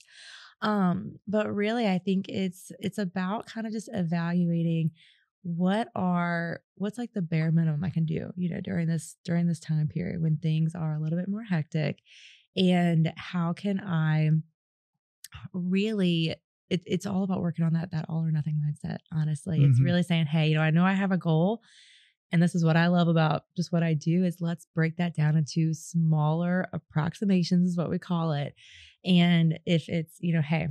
Um, 0.61 1.15
but 1.27 1.51
really 1.53 1.87
I 1.87 1.97
think 1.97 2.29
it's 2.29 2.71
it's 2.79 2.97
about 2.97 3.47
kind 3.47 3.65
of 3.65 3.73
just 3.73 3.89
evaluating 3.93 4.91
what 5.43 5.89
are 5.95 6.61
what's 6.75 6.99
like 6.99 7.13
the 7.13 7.21
bare 7.21 7.51
minimum 7.51 7.83
I 7.83 7.89
can 7.89 8.05
do, 8.05 8.31
you 8.35 8.49
know, 8.49 8.61
during 8.61 8.87
this 8.87 9.17
during 9.25 9.47
this 9.47 9.59
time 9.59 9.87
period 9.87 10.21
when 10.21 10.37
things 10.37 10.75
are 10.75 10.93
a 10.95 10.99
little 10.99 11.17
bit 11.17 11.29
more 11.29 11.43
hectic 11.43 12.01
and 12.55 13.11
how 13.17 13.53
can 13.53 13.79
I 13.79 14.31
really 15.53 16.35
it, 16.69 16.81
it's 16.85 17.05
all 17.05 17.23
about 17.23 17.41
working 17.41 17.65
on 17.65 17.73
that 17.73 17.91
that 17.91 18.05
all 18.09 18.23
or 18.25 18.31
nothing 18.31 18.61
mindset 18.63 18.97
honestly 19.11 19.63
it's 19.63 19.79
Mhm. 19.79 19.81
really 19.81 20.03
saying 20.03 20.25
hey 20.25 20.47
you 20.49 20.55
know 20.55 20.61
i 20.61 20.69
know 20.69 20.85
i 20.85 20.93
have 20.93 21.11
a 21.11 21.17
goal 21.17 21.61
and 22.31 22.41
this 22.41 22.55
is 22.55 22.63
what 22.63 22.77
i 22.77 22.87
love 22.87 23.07
about 23.07 23.43
just 23.55 23.71
what 23.71 23.83
i 23.83 23.93
do 23.93 24.23
is 24.23 24.41
let's 24.41 24.67
break 24.73 24.97
that 24.97 25.15
down 25.15 25.35
into 25.35 25.73
smaller 25.73 26.67
approximations 26.73 27.69
is 27.69 27.77
what 27.77 27.89
we 27.89 27.99
call 27.99 28.31
it. 28.33 28.55
And 29.03 29.59
if 29.65 29.89
it's 29.89 30.15
you 30.19 30.33
know 30.33 30.41
hey 30.41 30.67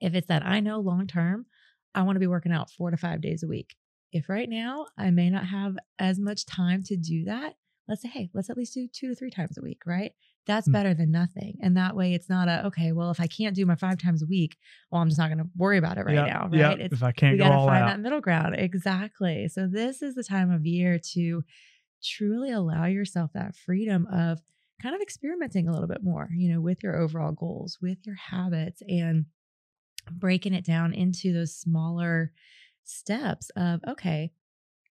if 0.00 0.14
it's 0.14 0.28
that 0.28 0.44
i 0.44 0.60
know 0.60 0.80
long 0.80 1.06
term 1.06 1.46
i 1.94 2.02
want 2.02 2.16
to 2.16 2.20
be 2.20 2.26
working 2.26 2.52
out 2.52 2.70
four 2.70 2.90
to 2.90 2.96
five 2.96 3.20
days 3.20 3.42
a 3.42 3.48
week. 3.48 3.74
If 4.12 4.28
right 4.28 4.48
now 4.48 4.86
i 4.98 5.10
may 5.10 5.30
not 5.30 5.46
have 5.46 5.76
as 5.98 6.18
much 6.18 6.46
time 6.46 6.82
to 6.84 6.96
do 6.96 7.24
that 7.24 7.54
let's 7.88 8.02
say 8.02 8.08
hey 8.08 8.30
let's 8.34 8.50
at 8.50 8.56
least 8.56 8.74
do 8.74 8.88
two 8.88 9.08
to 9.08 9.14
three 9.14 9.30
times 9.30 9.58
a 9.58 9.62
week 9.62 9.82
right 9.86 10.12
that's 10.46 10.68
Mm. 10.68 10.72
better 10.72 10.94
than 10.94 11.10
nothing. 11.10 11.58
And 11.62 11.76
that 11.76 11.94
way 11.94 12.14
it's 12.14 12.28
not 12.28 12.48
a, 12.48 12.66
okay, 12.66 12.92
well, 12.92 13.10
if 13.10 13.20
I 13.20 13.26
can't 13.26 13.54
do 13.54 13.64
my 13.66 13.76
five 13.76 13.98
times 13.98 14.22
a 14.22 14.26
week, 14.26 14.56
well, 14.90 15.00
I'm 15.00 15.08
just 15.08 15.18
not 15.18 15.28
going 15.28 15.38
to 15.38 15.48
worry 15.56 15.78
about 15.78 15.98
it 15.98 16.04
right 16.04 16.14
Yeah, 16.14 16.24
now. 16.26 16.48
Right. 16.50 16.80
It's, 16.80 16.94
if 16.94 17.02
i 17.02 17.12
can't 17.12 17.34
we 17.34 17.38
go 17.38 17.44
got 17.44 17.50
to 17.50 17.54
all 17.56 17.66
find 17.66 17.84
out 17.84 17.86
that 17.86 18.00
middle 18.00 18.20
ground. 18.20 18.54
Exactly. 18.58 19.48
So 19.48 19.66
this 19.66 20.02
is 20.02 20.14
the 20.14 20.24
time 20.24 20.50
of 20.50 20.66
year 20.66 20.98
to 21.12 21.44
truly 22.02 22.50
allow 22.50 22.86
yourself 22.86 23.30
that 23.34 23.54
freedom 23.54 24.06
of 24.12 24.40
kind 24.82 24.94
of 24.96 25.00
experimenting 25.00 25.68
a 25.68 25.72
little 25.72 25.86
bit 25.86 26.02
more, 26.02 26.28
you 26.34 26.52
know, 26.52 26.60
with 26.60 26.82
your 26.82 26.96
overall 26.96 27.30
goals, 27.32 27.78
with 27.80 27.98
your 28.04 28.16
habits 28.16 28.82
and 28.88 29.26
breaking 30.10 30.54
it 30.54 30.64
down 30.64 30.92
into 30.92 31.32
those 31.32 31.54
smaller 31.54 32.32
steps 32.82 33.50
of, 33.54 33.80
okay, 33.86 34.32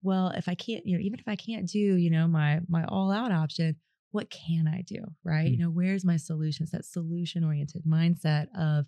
well, 0.02 0.28
if 0.28 0.48
I 0.48 0.54
can't, 0.54 0.86
you 0.86 0.96
know, 0.96 1.02
even 1.02 1.18
if 1.18 1.26
I 1.26 1.36
can't 1.36 1.66
do, 1.68 1.78
you 1.78 2.10
know, 2.10 2.28
my 2.28 2.60
my 2.68 2.84
all 2.84 3.10
out 3.10 3.32
option, 3.32 3.76
what 4.12 4.30
can 4.30 4.66
I 4.66 4.82
do? 4.82 5.04
Right. 5.24 5.46
Mm. 5.46 5.52
You 5.52 5.58
know, 5.58 5.70
where's 5.70 6.04
my 6.04 6.16
solutions? 6.16 6.70
That 6.70 6.84
solution 6.84 7.44
oriented 7.44 7.84
mindset 7.84 8.46
of 8.56 8.86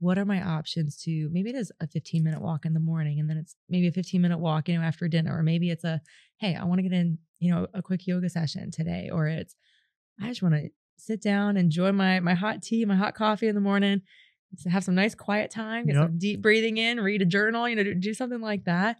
what 0.00 0.18
are 0.18 0.24
my 0.24 0.42
options 0.42 0.96
to 1.02 1.28
maybe 1.32 1.50
it 1.50 1.56
is 1.56 1.72
a 1.80 1.86
15 1.86 2.22
minute 2.22 2.40
walk 2.40 2.66
in 2.66 2.74
the 2.74 2.80
morning 2.80 3.20
and 3.20 3.30
then 3.30 3.36
it's 3.36 3.56
maybe 3.68 3.86
a 3.88 3.92
15 3.92 4.20
minute 4.20 4.38
walk, 4.38 4.68
you 4.68 4.76
know, 4.78 4.84
after 4.84 5.08
dinner, 5.08 5.36
or 5.36 5.42
maybe 5.42 5.70
it's 5.70 5.84
a, 5.84 6.00
hey, 6.38 6.54
I 6.54 6.64
want 6.64 6.78
to 6.78 6.82
get 6.82 6.92
in, 6.92 7.18
you 7.38 7.52
know, 7.54 7.66
a 7.74 7.82
quick 7.82 8.06
yoga 8.06 8.28
session 8.28 8.70
today, 8.70 9.10
or 9.12 9.28
it's, 9.28 9.54
I 10.20 10.28
just 10.28 10.42
want 10.42 10.54
to 10.54 10.70
sit 10.96 11.22
down, 11.22 11.56
enjoy 11.56 11.92
my 11.92 12.20
my 12.20 12.34
hot 12.34 12.62
tea, 12.62 12.84
my 12.84 12.94
hot 12.96 13.14
coffee 13.14 13.48
in 13.48 13.54
the 13.54 13.60
morning, 13.60 14.02
have 14.68 14.84
some 14.84 14.94
nice 14.94 15.14
quiet 15.14 15.50
time, 15.50 15.86
get 15.86 15.96
Yep. 15.96 16.08
some 16.08 16.18
deep 16.18 16.40
breathing 16.40 16.76
in, 16.76 17.00
read 17.00 17.22
a 17.22 17.26
journal, 17.26 17.68
you 17.68 17.76
know, 17.76 17.82
do, 17.84 17.94
do 17.94 18.14
something 18.14 18.40
like 18.40 18.64
that. 18.64 18.98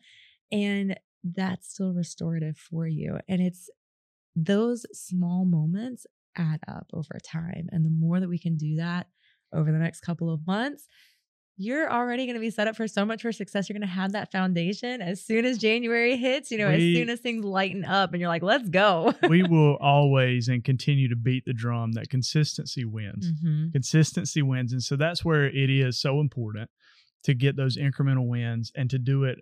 And 0.51 0.99
that's 1.23 1.71
still 1.71 1.93
restorative 1.93 2.57
for 2.59 2.87
you. 2.87 3.19
And 3.29 3.41
it's 3.41 3.71
those 4.37 4.85
small 4.93 5.45
moments 5.45 6.07
add 6.37 6.61
up 6.69 6.87
over 6.93 7.19
time. 7.25 7.69
And 7.71 7.85
the 7.85 7.91
more 7.91 8.21
that 8.21 8.29
we 8.29 8.39
can 8.39 8.57
do 8.57 8.77
that 8.77 9.07
over 9.53 9.71
the 9.71 9.79
next 9.79 10.01
couple 10.01 10.33
of 10.33 10.47
months, 10.47 10.89
you're 11.57 11.89
already 11.89 12.27
going 12.27 12.35
to 12.35 12.41
be 12.41 12.51
set 12.51 12.67
up 12.67 12.75
for 12.75 12.89
so 12.89 13.05
much 13.05 13.23
for 13.23 13.31
success. 13.31 13.69
You're 13.69 13.79
going 13.79 13.89
to 13.89 13.95
have 13.95 14.11
that 14.13 14.33
foundation 14.33 15.01
as 15.01 15.25
soon 15.25 15.45
as 15.45 15.57
January 15.59 16.17
hits, 16.17 16.51
you 16.51 16.59
know, 16.59 16.67
We- 16.69 16.75
as 16.75 16.99
soon 17.01 17.09
as 17.11 17.21
things 17.21 17.45
lighten 17.45 17.85
up 17.85 18.13
and 18.13 18.21
you're 18.21 18.29
like, 18.29 18.43
let's 18.43 18.69
go. 18.69 19.15
we 19.29 19.43
will 19.49 19.77
always 19.77 20.49
and 20.49 20.65
continue 20.65 21.09
to 21.09 21.15
beat 21.17 21.45
the 21.45 21.53
drum 21.53 21.93
that 21.93 22.09
consistency 22.11 22.85
wins. 22.85 23.31
Mhm. 23.45 23.71
Consistency 23.73 24.43
wins. 24.43 24.73
And 24.73 24.83
so 24.83 24.97
that's 24.97 25.25
where 25.25 25.45
it 25.47 25.71
is 25.71 25.97
so 26.01 26.21
important 26.21 26.71
to 27.23 27.35
get 27.35 27.55
those 27.57 27.77
incremental 27.79 28.27
wins 28.27 28.73
and 28.75 28.91
to 28.91 28.99
do 28.99 29.23
it, 29.23 29.39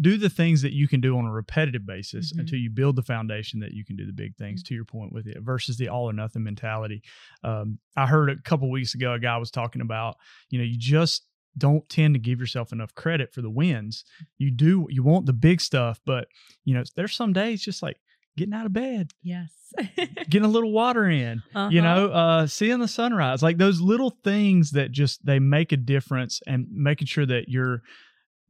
do 0.00 0.16
the 0.16 0.30
things 0.30 0.62
that 0.62 0.72
you 0.72 0.88
can 0.88 1.00
do 1.00 1.16
on 1.18 1.26
a 1.26 1.30
repetitive 1.32 1.84
basis 1.86 2.32
Mhm. 2.32 2.40
until 2.40 2.58
you 2.58 2.70
build 2.70 2.96
the 2.96 3.02
foundation 3.02 3.60
that 3.60 3.72
you 3.72 3.84
can 3.84 3.94
do 3.96 4.06
the 4.06 4.12
big 4.12 4.34
things, 4.36 4.62
to 4.64 4.74
your 4.74 4.84
point 4.84 5.12
with 5.12 5.26
it, 5.26 5.38
versus 5.42 5.76
the 5.76 5.88
all 5.88 6.08
or 6.08 6.12
nothing 6.12 6.42
mentality. 6.42 7.02
Um, 7.44 7.78
I 7.96 8.06
heard 8.06 8.30
a 8.30 8.36
couple 8.42 8.70
weeks 8.70 8.94
ago 8.94 9.12
a 9.12 9.18
guy 9.18 9.36
was 9.36 9.50
talking 9.50 9.82
about, 9.82 10.16
you 10.50 10.58
know, 10.58 10.64
you 10.64 10.78
just 10.78 11.26
don't 11.58 11.88
tend 11.88 12.14
to 12.14 12.20
give 12.20 12.38
yourself 12.40 12.72
enough 12.72 12.94
credit 12.94 13.32
for 13.32 13.42
the 13.42 13.50
wins. 13.50 14.04
You 14.38 14.50
do, 14.50 14.86
you 14.90 15.02
want 15.02 15.26
the 15.26 15.32
big 15.32 15.60
stuff, 15.60 16.00
but, 16.04 16.28
you 16.64 16.74
know, 16.74 16.82
there's 16.96 17.14
some 17.14 17.32
days 17.32 17.62
just 17.62 17.82
like, 17.82 17.98
Getting 18.38 18.52
out 18.52 18.66
of 18.66 18.72
bed, 18.74 19.12
Yes. 19.22 19.72
getting 20.28 20.44
a 20.44 20.48
little 20.56 20.70
water 20.72 21.08
in, 21.08 21.42
you 21.54 21.54
Uh-huh. 21.54 21.70
know 21.70 22.08
uh 22.10 22.46
seeing 22.46 22.80
the 22.80 22.86
sunrise 22.88 23.42
like 23.42 23.56
those 23.56 23.80
little 23.80 24.10
things 24.22 24.72
that 24.72 24.92
just 24.92 25.24
they 25.24 25.38
make 25.38 25.72
a 25.72 25.76
difference 25.78 26.42
and 26.46 26.66
making 26.70 27.06
sure 27.06 27.24
that 27.24 27.48
you're 27.48 27.80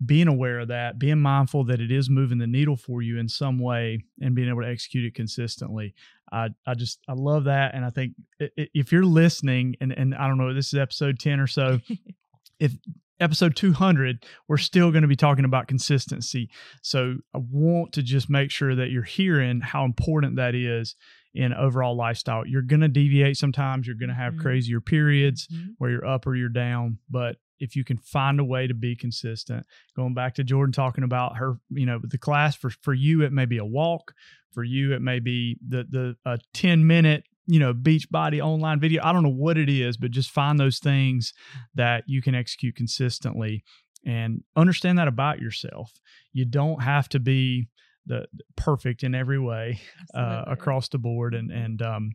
being 0.04 0.28
aware 0.28 0.60
of 0.60 0.68
that, 0.68 0.98
being 0.98 1.20
mindful 1.20 1.64
that 1.64 1.80
it 1.80 1.90
is 1.90 2.10
moving 2.10 2.38
the 2.38 2.46
needle 2.46 2.76
for 2.76 3.00
you 3.00 3.18
in 3.18 3.28
some 3.28 3.58
way 3.58 3.98
and 4.20 4.34
being 4.34 4.48
able 4.48 4.62
to 4.62 4.68
execute 4.68 5.04
it 5.04 5.14
consistently. 5.14 5.94
I, 6.30 6.48
I 6.66 6.74
just, 6.74 7.00
I 7.08 7.14
love 7.14 7.44
that. 7.44 7.74
And 7.74 7.84
I 7.84 7.90
think 7.90 8.12
if 8.56 8.92
you're 8.92 9.04
listening 9.04 9.76
and, 9.80 9.92
and 9.92 10.14
I 10.14 10.28
don't 10.28 10.38
know, 10.38 10.52
this 10.52 10.72
is 10.72 10.78
episode 10.78 11.18
10 11.18 11.40
or 11.40 11.46
so, 11.46 11.80
if 12.60 12.72
episode 13.20 13.56
200, 13.56 14.24
we're 14.48 14.58
still 14.58 14.90
going 14.90 15.02
to 15.02 15.08
be 15.08 15.16
talking 15.16 15.44
about 15.44 15.68
consistency. 15.68 16.50
So 16.82 17.16
I 17.34 17.38
want 17.50 17.92
to 17.94 18.02
just 18.02 18.28
make 18.28 18.50
sure 18.50 18.74
that 18.74 18.90
you're 18.90 19.02
hearing 19.02 19.60
how 19.60 19.84
important 19.84 20.36
that 20.36 20.54
is 20.54 20.94
in 21.34 21.52
overall 21.52 21.96
lifestyle. 21.96 22.46
You're 22.46 22.62
going 22.62 22.80
to 22.80 22.88
deviate 22.88 23.36
sometimes, 23.36 23.86
you're 23.86 23.96
going 23.96 24.08
to 24.10 24.14
have 24.14 24.34
mm-hmm. 24.34 24.42
crazier 24.42 24.80
periods 24.80 25.46
mm-hmm. 25.46 25.70
where 25.78 25.90
you're 25.90 26.06
up 26.06 26.26
or 26.26 26.34
you're 26.34 26.48
down, 26.48 26.98
but 27.08 27.36
if 27.58 27.76
you 27.76 27.84
can 27.84 27.96
find 27.96 28.40
a 28.40 28.44
way 28.44 28.66
to 28.66 28.74
be 28.74 28.96
consistent 28.96 29.66
going 29.94 30.14
back 30.14 30.34
to 30.34 30.44
jordan 30.44 30.72
talking 30.72 31.04
about 31.04 31.36
her 31.36 31.58
you 31.70 31.86
know 31.86 32.00
the 32.02 32.18
class 32.18 32.56
for 32.56 32.70
for 32.70 32.94
you 32.94 33.22
it 33.22 33.32
may 33.32 33.44
be 33.46 33.58
a 33.58 33.64
walk 33.64 34.14
for 34.52 34.64
you 34.64 34.92
it 34.92 35.02
may 35.02 35.18
be 35.18 35.56
the 35.66 35.84
the 35.90 36.16
a 36.24 36.38
10 36.54 36.86
minute 36.86 37.24
you 37.46 37.60
know, 37.60 37.72
beach 37.72 38.10
body 38.10 38.40
online 38.42 38.80
video. 38.80 39.02
I 39.04 39.12
don't 39.12 39.22
know 39.22 39.28
what 39.28 39.56
it 39.56 39.68
is, 39.68 39.96
but 39.96 40.10
just 40.10 40.30
find 40.30 40.58
those 40.58 40.78
things 40.78 41.32
that 41.74 42.04
you 42.06 42.20
can 42.20 42.34
execute 42.34 42.74
consistently 42.74 43.64
and 44.04 44.42
understand 44.56 44.98
that 44.98 45.08
about 45.08 45.40
yourself. 45.40 45.92
You 46.32 46.44
don't 46.44 46.82
have 46.82 47.08
to 47.10 47.20
be 47.20 47.68
the, 48.06 48.26
the 48.32 48.44
perfect 48.56 49.02
in 49.02 49.14
every 49.14 49.38
way 49.38 49.80
uh, 50.14 50.44
across 50.46 50.88
the 50.88 50.98
board 50.98 51.34
and 51.34 51.50
and 51.50 51.82
um, 51.82 52.12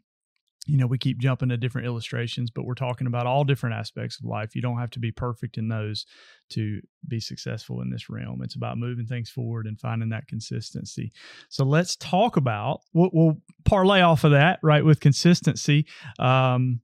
you 0.67 0.78
know, 0.78 0.86
we 0.86 1.00
keep 1.00 1.17
jumping 1.17 1.50
to 1.50 1.58
different 1.58 1.88
illustrations, 1.88 2.52
but 2.52 2.65
we're 2.65 2.76
talking 2.76 3.08
about 3.08 3.26
all 3.26 3.43
different 3.43 3.76
aspects 3.76 4.19
of 4.19 4.26
life. 4.26 4.56
You 4.56 4.62
don't 4.62 4.78
have 4.78 4.91
to 4.91 5.00
be 5.00 5.12
perfect 5.12 5.58
in 5.58 5.69
those 5.69 6.06
to 6.50 6.82
be 7.08 7.19
successful 7.19 7.82
in 7.82 7.89
this 7.89 8.10
realm. 8.10 8.41
It's 8.43 8.56
about 8.56 8.78
moving 8.78 9.08
things 9.08 9.30
forward 9.30 9.65
and 9.65 9.80
finding 9.80 10.10
that 10.10 10.28
consistency. 10.28 11.12
So 11.50 11.65
let's 11.65 11.95
talk 11.95 12.38
about, 12.38 12.82
we'll, 12.93 13.10
we'll 13.12 13.38
parlay 13.65 14.02
off 14.02 14.24
of 14.24 14.32
that, 14.32 14.60
right, 14.62 14.86
with 14.86 15.00
consistency. 15.00 15.88
Um, 16.19 16.82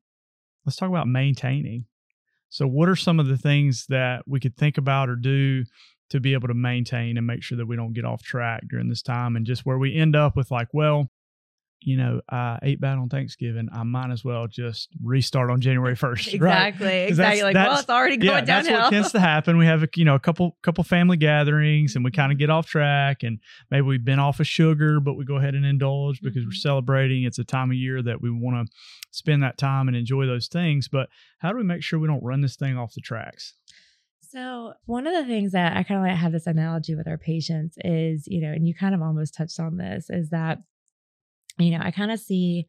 let's 0.65 0.75
talk 0.75 0.89
about 0.89 1.07
maintaining. 1.07 1.85
So, 2.49 2.65
what 2.65 2.89
are 2.89 2.95
some 2.95 3.19
of 3.19 3.27
the 3.27 3.37
things 3.37 3.85
that 3.89 4.23
we 4.25 4.39
could 4.39 4.55
think 4.55 4.77
about 4.77 5.09
or 5.09 5.15
do 5.15 5.65
to 6.09 6.19
be 6.19 6.33
able 6.33 6.47
to 6.47 6.53
maintain 6.53 7.17
and 7.17 7.27
make 7.27 7.43
sure 7.43 7.57
that 7.57 7.67
we 7.67 7.75
don't 7.75 7.93
get 7.93 8.05
off 8.05 8.23
track 8.23 8.63
during 8.69 8.87
this 8.87 9.01
time 9.01 9.35
and 9.35 9.45
just 9.45 9.65
where 9.65 9.77
we 9.77 9.95
end 9.95 10.15
up 10.15 10.35
with, 10.35 10.49
like, 10.49 10.69
well, 10.73 11.11
you 11.87 11.95
know, 11.95 12.19
I 12.29 12.59
ate 12.63 12.81
bad 12.81 12.97
on 12.97 13.07
Thanksgiving. 13.07 13.69
I 13.71 13.83
might 13.83 14.11
as 14.11 14.21
well 14.21 14.45
just 14.45 14.89
restart 15.01 15.49
on 15.49 15.61
January 15.61 15.95
first. 16.05 16.33
Exactly. 16.33 16.85
Right? 16.85 17.07
Exactly. 17.07 17.43
Like, 17.43 17.55
well, 17.55 17.79
it's 17.79 17.89
already 17.89 18.17
going 18.17 18.39
yeah, 18.39 18.41
downhill. 18.41 18.73
That's 18.73 18.83
what 18.83 18.91
tends 18.91 19.11
to 19.13 19.21
happen. 19.21 19.57
We 19.57 19.67
have 19.67 19.83
a 19.83 19.87
you 19.95 20.03
know 20.03 20.15
a 20.15 20.19
couple 20.19 20.57
couple 20.63 20.83
family 20.83 21.15
gatherings, 21.15 21.95
and 21.95 22.03
we 22.03 22.11
kind 22.11 22.33
of 22.33 22.37
get 22.37 22.49
off 22.49 22.67
track, 22.67 23.23
and 23.23 23.39
maybe 23.71 23.83
we've 23.83 24.03
been 24.03 24.19
off 24.19 24.41
of 24.41 24.47
sugar, 24.47 24.99
but 24.99 25.13
we 25.13 25.23
go 25.23 25.37
ahead 25.37 25.55
and 25.55 25.65
indulge 25.65 26.19
because 26.21 26.41
mm-hmm. 26.41 26.49
we're 26.49 26.55
celebrating. 26.55 27.23
It's 27.23 27.39
a 27.39 27.45
time 27.45 27.71
of 27.71 27.77
year 27.77 28.03
that 28.03 28.21
we 28.21 28.31
want 28.31 28.67
to 28.67 28.73
spend 29.11 29.41
that 29.43 29.57
time 29.57 29.87
and 29.87 29.95
enjoy 29.95 30.25
those 30.25 30.49
things. 30.49 30.89
But 30.89 31.07
how 31.39 31.53
do 31.53 31.57
we 31.57 31.63
make 31.63 31.83
sure 31.83 31.99
we 31.99 32.07
don't 32.09 32.23
run 32.23 32.41
this 32.41 32.57
thing 32.57 32.77
off 32.77 32.95
the 32.95 33.01
tracks? 33.01 33.53
So, 34.19 34.73
one 34.87 35.07
of 35.07 35.13
the 35.13 35.25
things 35.25 35.53
that 35.53 35.77
I 35.77 35.83
kind 35.83 36.01
of 36.01 36.05
like 36.05 36.17
have 36.17 36.33
this 36.33 36.47
analogy 36.47 36.95
with 36.95 37.07
our 37.07 37.17
patients 37.17 37.77
is, 37.85 38.27
you 38.27 38.41
know, 38.41 38.51
and 38.51 38.67
you 38.67 38.73
kind 38.75 38.93
of 38.93 39.01
almost 39.01 39.35
touched 39.35 39.57
on 39.57 39.77
this, 39.77 40.09
is 40.09 40.31
that 40.31 40.59
you 41.57 41.71
know, 41.71 41.79
I 41.81 41.91
kind 41.91 42.11
of 42.11 42.19
see 42.19 42.67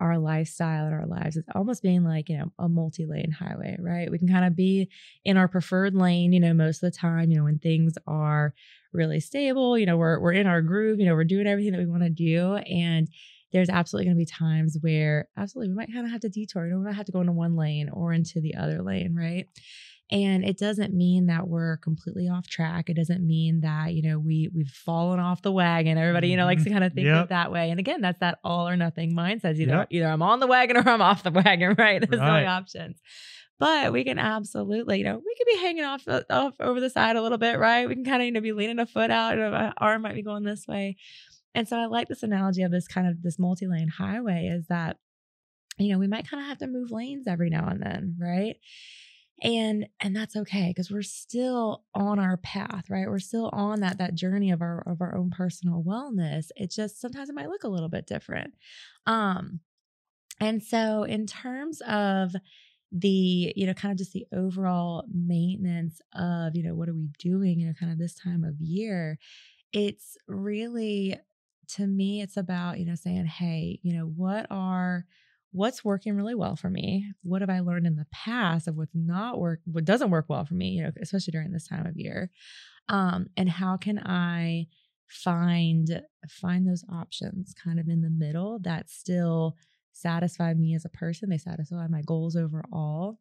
our 0.00 0.18
lifestyle 0.18 0.86
and 0.86 0.94
our 0.94 1.06
lives 1.06 1.36
as 1.36 1.44
almost 1.54 1.82
being 1.82 2.04
like, 2.04 2.28
you 2.28 2.38
know, 2.38 2.50
a 2.58 2.68
multi 2.68 3.04
lane 3.06 3.30
highway, 3.30 3.76
right? 3.78 4.10
We 4.10 4.18
can 4.18 4.28
kind 4.28 4.46
of 4.46 4.56
be 4.56 4.88
in 5.24 5.36
our 5.36 5.46
preferred 5.46 5.94
lane, 5.94 6.32
you 6.32 6.40
know, 6.40 6.54
most 6.54 6.82
of 6.82 6.90
the 6.90 6.96
time, 6.96 7.30
you 7.30 7.36
know, 7.36 7.44
when 7.44 7.58
things 7.58 7.94
are 8.06 8.54
really 8.92 9.20
stable, 9.20 9.76
you 9.76 9.86
know, 9.86 9.98
we're, 9.98 10.18
we're 10.18 10.32
in 10.32 10.46
our 10.46 10.62
groove, 10.62 10.98
you 10.98 11.06
know, 11.06 11.14
we're 11.14 11.24
doing 11.24 11.46
everything 11.46 11.72
that 11.72 11.78
we 11.80 11.86
want 11.86 12.02
to 12.02 12.10
do. 12.10 12.54
And 12.54 13.08
there's 13.52 13.68
absolutely 13.68 14.06
going 14.06 14.16
to 14.16 14.20
be 14.20 14.26
times 14.26 14.78
where 14.80 15.28
absolutely 15.36 15.70
we 15.70 15.76
might 15.76 15.92
kind 15.92 16.06
of 16.06 16.12
have 16.12 16.20
to 16.20 16.28
detour, 16.28 16.66
you 16.66 16.72
know, 16.72 16.78
we 16.78 16.84
might 16.84 16.94
have 16.94 17.06
to 17.06 17.12
go 17.12 17.20
into 17.20 17.32
one 17.32 17.56
lane 17.56 17.90
or 17.92 18.12
into 18.12 18.40
the 18.40 18.54
other 18.54 18.82
lane, 18.82 19.14
right? 19.14 19.46
And 20.12 20.44
it 20.44 20.58
doesn't 20.58 20.92
mean 20.92 21.26
that 21.26 21.46
we're 21.46 21.76
completely 21.76 22.28
off 22.28 22.48
track. 22.48 22.90
It 22.90 22.94
doesn't 22.94 23.24
mean 23.24 23.60
that, 23.60 23.94
you 23.94 24.02
know, 24.02 24.18
we 24.18 24.50
we've 24.52 24.68
fallen 24.68 25.20
off 25.20 25.42
the 25.42 25.52
wagon. 25.52 25.98
Everybody, 25.98 26.28
you 26.28 26.36
know, 26.36 26.46
likes 26.46 26.64
to 26.64 26.68
mm-hmm. 26.68 26.74
kind 26.74 26.84
of 26.84 26.92
think 26.94 27.06
yep. 27.06 27.22
of 27.22 27.28
that 27.28 27.52
way. 27.52 27.70
And 27.70 27.78
again, 27.78 28.00
that's 28.00 28.18
that 28.18 28.38
all 28.42 28.68
or 28.68 28.76
nothing 28.76 29.14
mindset. 29.14 29.56
Either 29.56 29.72
yep. 29.72 29.88
either 29.90 30.08
I'm 30.08 30.22
on 30.22 30.40
the 30.40 30.48
wagon 30.48 30.76
or 30.76 30.88
I'm 30.88 31.00
off 31.00 31.22
the 31.22 31.30
wagon, 31.44 31.76
right? 31.78 32.00
There's 32.00 32.20
right. 32.20 32.42
no 32.42 32.48
options. 32.48 33.00
But 33.60 33.92
we 33.92 34.04
can 34.04 34.18
absolutely, 34.18 34.98
you 34.98 35.04
know, 35.04 35.18
we 35.18 35.34
could 35.36 35.46
be 35.46 35.58
hanging 35.58 35.84
off, 35.84 36.08
off 36.08 36.54
over 36.60 36.80
the 36.80 36.88
side 36.88 37.16
a 37.16 37.22
little 37.22 37.36
bit, 37.36 37.58
right? 37.58 37.86
We 37.86 37.94
can 37.94 38.06
kind 38.06 38.22
of, 38.22 38.26
you 38.26 38.32
know, 38.32 38.40
be 38.40 38.52
leaning 38.52 38.78
a 38.78 38.86
foot 38.86 39.10
out, 39.10 39.34
and 39.34 39.54
our 39.54 39.74
arm 39.76 40.02
might 40.02 40.14
be 40.14 40.22
going 40.22 40.44
this 40.44 40.66
way. 40.66 40.96
And 41.54 41.68
so 41.68 41.76
I 41.76 41.86
like 41.86 42.08
this 42.08 42.22
analogy 42.22 42.62
of 42.62 42.72
this 42.72 42.88
kind 42.88 43.06
of 43.06 43.22
this 43.22 43.38
multi-lane 43.38 43.88
highway 43.88 44.46
is 44.46 44.66
that, 44.68 44.96
you 45.78 45.92
know, 45.92 45.98
we 45.98 46.06
might 46.06 46.28
kind 46.28 46.42
of 46.42 46.48
have 46.48 46.58
to 46.58 46.66
move 46.66 46.90
lanes 46.90 47.26
every 47.28 47.50
now 47.50 47.68
and 47.68 47.82
then, 47.82 48.16
right? 48.18 48.56
And 49.42 49.86
and 50.00 50.14
that's 50.14 50.36
okay 50.36 50.68
because 50.68 50.90
we're 50.90 51.02
still 51.02 51.84
on 51.94 52.18
our 52.18 52.36
path 52.38 52.90
right? 52.90 53.08
We're 53.08 53.18
still 53.18 53.50
on 53.52 53.80
that 53.80 53.98
that 53.98 54.14
journey 54.14 54.50
of 54.50 54.62
our 54.62 54.82
of 54.86 55.00
our 55.00 55.16
own 55.16 55.30
personal 55.30 55.82
wellness. 55.82 56.46
It 56.56 56.70
just 56.70 57.00
sometimes 57.00 57.28
it 57.28 57.34
might 57.34 57.48
look 57.48 57.64
a 57.64 57.68
little 57.68 57.88
bit 57.88 58.06
different. 58.06 58.54
Um 59.06 59.60
and 60.40 60.62
so 60.62 61.04
in 61.04 61.26
terms 61.26 61.80
of 61.82 62.34
the 62.92 63.52
you 63.54 63.66
know 63.66 63.74
kind 63.74 63.92
of 63.92 63.98
just 63.98 64.12
the 64.12 64.26
overall 64.34 65.04
maintenance 65.12 66.00
of 66.14 66.56
you 66.56 66.62
know 66.62 66.74
what 66.74 66.88
are 66.88 66.94
we 66.94 67.08
doing 67.18 67.60
you 67.60 67.66
know 67.66 67.72
kind 67.78 67.92
of 67.92 67.98
this 67.98 68.14
time 68.14 68.42
of 68.42 68.60
year 68.60 69.16
it's 69.72 70.16
really 70.26 71.16
to 71.68 71.86
me 71.86 72.20
it's 72.20 72.36
about 72.36 72.80
you 72.80 72.84
know 72.84 72.96
saying 72.96 73.26
hey 73.26 73.78
you 73.82 73.96
know 73.96 74.06
what 74.06 74.44
are 74.50 75.06
what's 75.52 75.84
working 75.84 76.16
really 76.16 76.34
well 76.34 76.56
for 76.56 76.70
me? 76.70 77.12
What 77.22 77.40
have 77.42 77.50
i 77.50 77.60
learned 77.60 77.86
in 77.86 77.96
the 77.96 78.06
past 78.12 78.68
of 78.68 78.76
what's 78.76 78.94
not 78.94 79.38
work 79.38 79.60
what 79.64 79.84
doesn't 79.84 80.10
work 80.10 80.26
well 80.28 80.44
for 80.44 80.54
me 80.54 80.68
you 80.70 80.82
know 80.82 80.90
especially 81.00 81.32
during 81.32 81.52
this 81.52 81.66
time 81.68 81.86
of 81.86 81.96
year? 81.96 82.30
Um 82.88 83.28
and 83.36 83.48
how 83.48 83.76
can 83.76 83.98
i 83.98 84.66
find 85.08 86.02
find 86.28 86.66
those 86.68 86.84
options 86.92 87.54
kind 87.54 87.80
of 87.80 87.88
in 87.88 88.00
the 88.00 88.10
middle 88.10 88.58
that 88.60 88.88
still 88.90 89.56
satisfy 89.92 90.54
me 90.54 90.74
as 90.74 90.84
a 90.84 90.90
person? 90.90 91.28
They 91.30 91.38
satisfy 91.38 91.86
my 91.88 92.02
goals 92.02 92.36
overall 92.36 93.18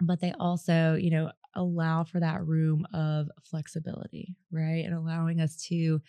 but 0.00 0.20
they 0.20 0.32
also 0.38 0.94
you 0.94 1.10
know 1.10 1.30
allow 1.54 2.02
for 2.04 2.18
that 2.20 2.44
room 2.46 2.86
of 2.94 3.28
flexibility 3.42 4.36
right? 4.50 4.84
And 4.84 4.94
allowing 4.94 5.40
us 5.40 5.56
to 5.68 6.00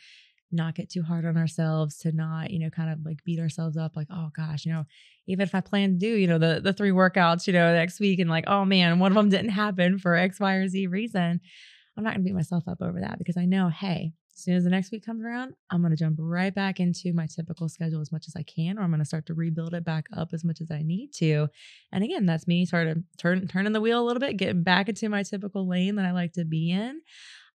not 0.54 0.76
get 0.76 0.90
too 0.90 1.04
hard 1.04 1.26
on 1.26 1.38
ourselves 1.38 1.98
to 1.98 2.12
not 2.12 2.52
you 2.52 2.60
know 2.60 2.70
kind 2.70 2.92
of 2.92 3.00
like 3.06 3.24
beat 3.24 3.40
ourselves 3.40 3.78
up 3.78 3.96
like 3.96 4.08
oh 4.12 4.30
gosh 4.36 4.66
you 4.66 4.72
know 4.72 4.86
even 5.28 5.44
if 5.44 5.56
i 5.56 5.62
plan 5.62 5.92
to 5.92 5.98
do 5.98 6.08
you 6.08 6.28
know 6.28 6.38
the 6.38 6.62
the 6.64 6.74
three 6.74 6.92
workouts 6.92 7.48
you 7.48 7.54
know 7.54 7.74
next 7.74 8.00
week 8.00 8.20
and 8.20 8.30
like 8.30 8.46
oh 8.48 8.66
man 8.66 9.00
one 9.00 9.12
of 9.12 9.16
them 9.16 9.30
didn't 9.30 9.50
happen 9.50 9.98
for 9.98 10.16
x 10.16 10.40
y 10.40 10.56
or 10.56 10.68
z 10.68 10.88
reason 10.88 11.40
i'm 11.98 12.04
not 12.04 12.14
going 12.14 12.24
to 12.24 12.26
beat 12.26 12.36
myself 12.36 12.64
up 12.68 12.82
over 12.82 13.00
that 13.00 13.18
because 13.18 13.38
i 13.38 13.46
know 13.46 13.70
hey 13.70 14.14
as 14.36 14.44
soon 14.44 14.56
as 14.56 14.64
the 14.64 14.70
next 14.70 14.92
week 14.92 15.06
comes 15.06 15.24
around 15.24 15.54
i'm 15.70 15.82
going 15.82 15.92
to 15.92 15.98
jump 15.98 16.16
right 16.20 16.56
back 16.56 16.80
into 16.80 17.14
my 17.14 17.28
typical 17.28 17.70
schedule 17.70 18.02
as 18.02 18.12
much 18.12 18.26
as 18.28 18.36
i 18.36 18.44
can 18.44 18.78
or 18.78 18.84
i'm 18.84 18.90
going 18.90 19.00
to 19.00 19.06
start 19.06 19.26
to 19.26 19.34
rebuild 19.34 19.74
it 19.74 19.86
back 19.86 20.06
up 20.16 20.30
as 20.34 20.44
much 20.44 20.62
as 20.62 20.72
i 20.72 20.82
need 20.82 21.12
to. 21.14 21.48
And 21.92 22.04
again 22.04 22.26
that's 22.26 22.48
me 22.48 22.66
sort 22.66 22.88
of 22.88 22.98
turn 23.18 23.48
turning 23.48 23.74
the 23.74 23.82
wheel 23.82 24.02
a 24.02 24.06
little 24.06 24.20
bit 24.20 24.38
getting 24.38 24.64
back 24.64 24.90
into 24.90 25.10
my 25.10 25.24
typical 25.24 25.68
lane 25.68 25.96
that 25.96 26.06
i 26.06 26.12
like 26.12 26.34
to 26.34 26.46
be 26.46 26.72
in. 26.72 27.02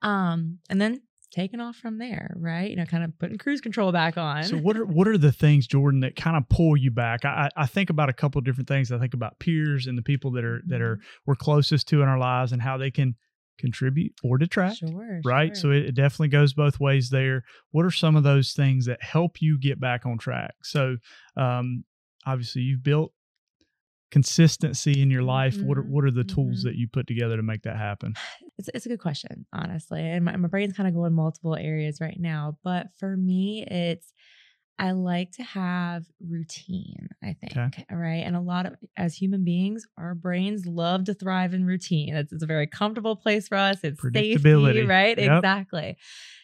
Um, 0.03 0.59
and 0.71 0.81
then 0.81 1.01
taking 1.31 1.61
off 1.61 1.77
from 1.77 1.99
there, 1.99 2.35
right? 2.39 2.71
You 2.71 2.77
know, 2.77 2.85
kind 2.85 3.05
of 3.05 3.19
putting 3.19 3.39
cruise 3.39 3.61
control 3.61 3.93
back 3.93 4.17
on. 4.17 4.45
So 4.45 4.57
what 4.57 4.77
are 4.77 4.85
what 4.85 5.09
are 5.09 5.19
the 5.19 5.33
things, 5.33 5.67
Jordan, 5.67 6.01
that 6.01 6.17
kind 6.17 6.37
of 6.37 6.49
pull 6.49 6.77
you 6.77 6.91
back? 6.91 7.25
I, 7.25 7.49
I 7.57 7.67
think 7.67 7.91
about 7.91 8.09
a 8.09 8.13
couple 8.13 8.41
different 8.41 8.69
things. 8.69 8.93
I 8.93 8.99
think 8.99 9.15
about 9.15 9.39
peers 9.39 9.87
and 9.87 9.97
the 9.97 10.03
people 10.03 10.31
that 10.33 10.45
are 10.45 10.63
that 10.67 10.81
are 10.81 10.97
mm-hmm. 10.97 11.23
we're 11.27 11.37
closest 11.37 11.89
to 11.89 12.03
in 12.03 12.09
our 12.09 12.19
lives 12.19 12.53
and 12.53 12.63
how 12.63 12.77
they 12.77 12.91
can 12.91 13.15
contribute 13.59 14.13
or 14.23 14.39
detract. 14.39 14.79
Sure. 14.79 15.21
Right. 15.25 15.57
Sure. 15.57 15.63
So 15.63 15.71
it, 15.73 15.87
it, 15.87 15.95
definitely 15.97 16.29
goes 16.29 16.55
both 16.55 16.79
ways 16.79 17.11
there. 17.11 17.43
What 17.73 17.85
are 17.85 17.91
some 17.91 18.15
of 18.15 18.23
those 18.23 18.53
things 18.53 18.87
that 18.87 19.03
help 19.03 19.43
you 19.43 19.59
get 19.59 19.81
back 19.81 20.07
on 20.07 20.19
track? 20.19 20.55
So 20.63 20.97
um 21.37 21.85
obviously 22.27 22.63
you've 22.63 22.83
built 22.83 23.13
consistency 24.11 25.03
in 25.03 25.11
your 25.11 25.23
life 25.23 25.57
mm-hmm. 25.57 25.67
what 25.67 25.79
are 25.79 25.83
what 25.83 26.05
are 26.05 26.11
the 26.11 26.25
tools 26.25 26.61
mm-hmm. 26.61 26.69
that 26.69 26.77
you 26.77 26.89
put 26.91 27.07
together 27.07 27.37
to 27.37 27.43
make 27.43 27.63
that 27.63 27.77
happen 27.77 28.15
it's, 28.59 28.69
it's 28.75 28.87
a 28.87 28.89
good 28.89 29.01
question 29.01 29.47
honestly 29.53 30.01
and 30.01 30.25
my, 30.25 30.37
my 30.37 30.49
brain's 30.49 30.73
kind 30.73 30.89
of 30.89 30.95
going 30.95 31.13
multiple 31.13 31.57
areas 31.57 32.01
right 32.01 32.19
now 32.19 32.59
but 32.63 32.89
for 32.99 33.17
me 33.17 33.65
it's 33.65 34.13
i 34.79 34.91
like 34.91 35.31
to 35.33 35.43
have 35.43 36.05
routine 36.27 37.09
i 37.23 37.35
think 37.41 37.57
okay. 37.57 37.85
right 37.91 38.25
and 38.25 38.37
a 38.37 38.41
lot 38.41 38.67
of 38.67 38.75
as 38.97 39.15
human 39.15 39.45
beings 39.45 39.87
our 39.97 40.15
brains 40.15 40.67
love 40.67 41.05
to 41.05 41.15
thrive 41.15 41.55
in 41.55 41.65
routine 41.65 42.15
it's, 42.15 42.33
it's 42.33 42.43
a 42.43 42.47
very 42.47 42.67
comfortable 42.67 43.17
place 43.17 43.49
for 43.49 43.57
us 43.57 43.79
it's 43.83 44.01
safety 44.03 44.85
right 44.85 45.19
yep. 45.19 45.39
exactly 45.39 45.97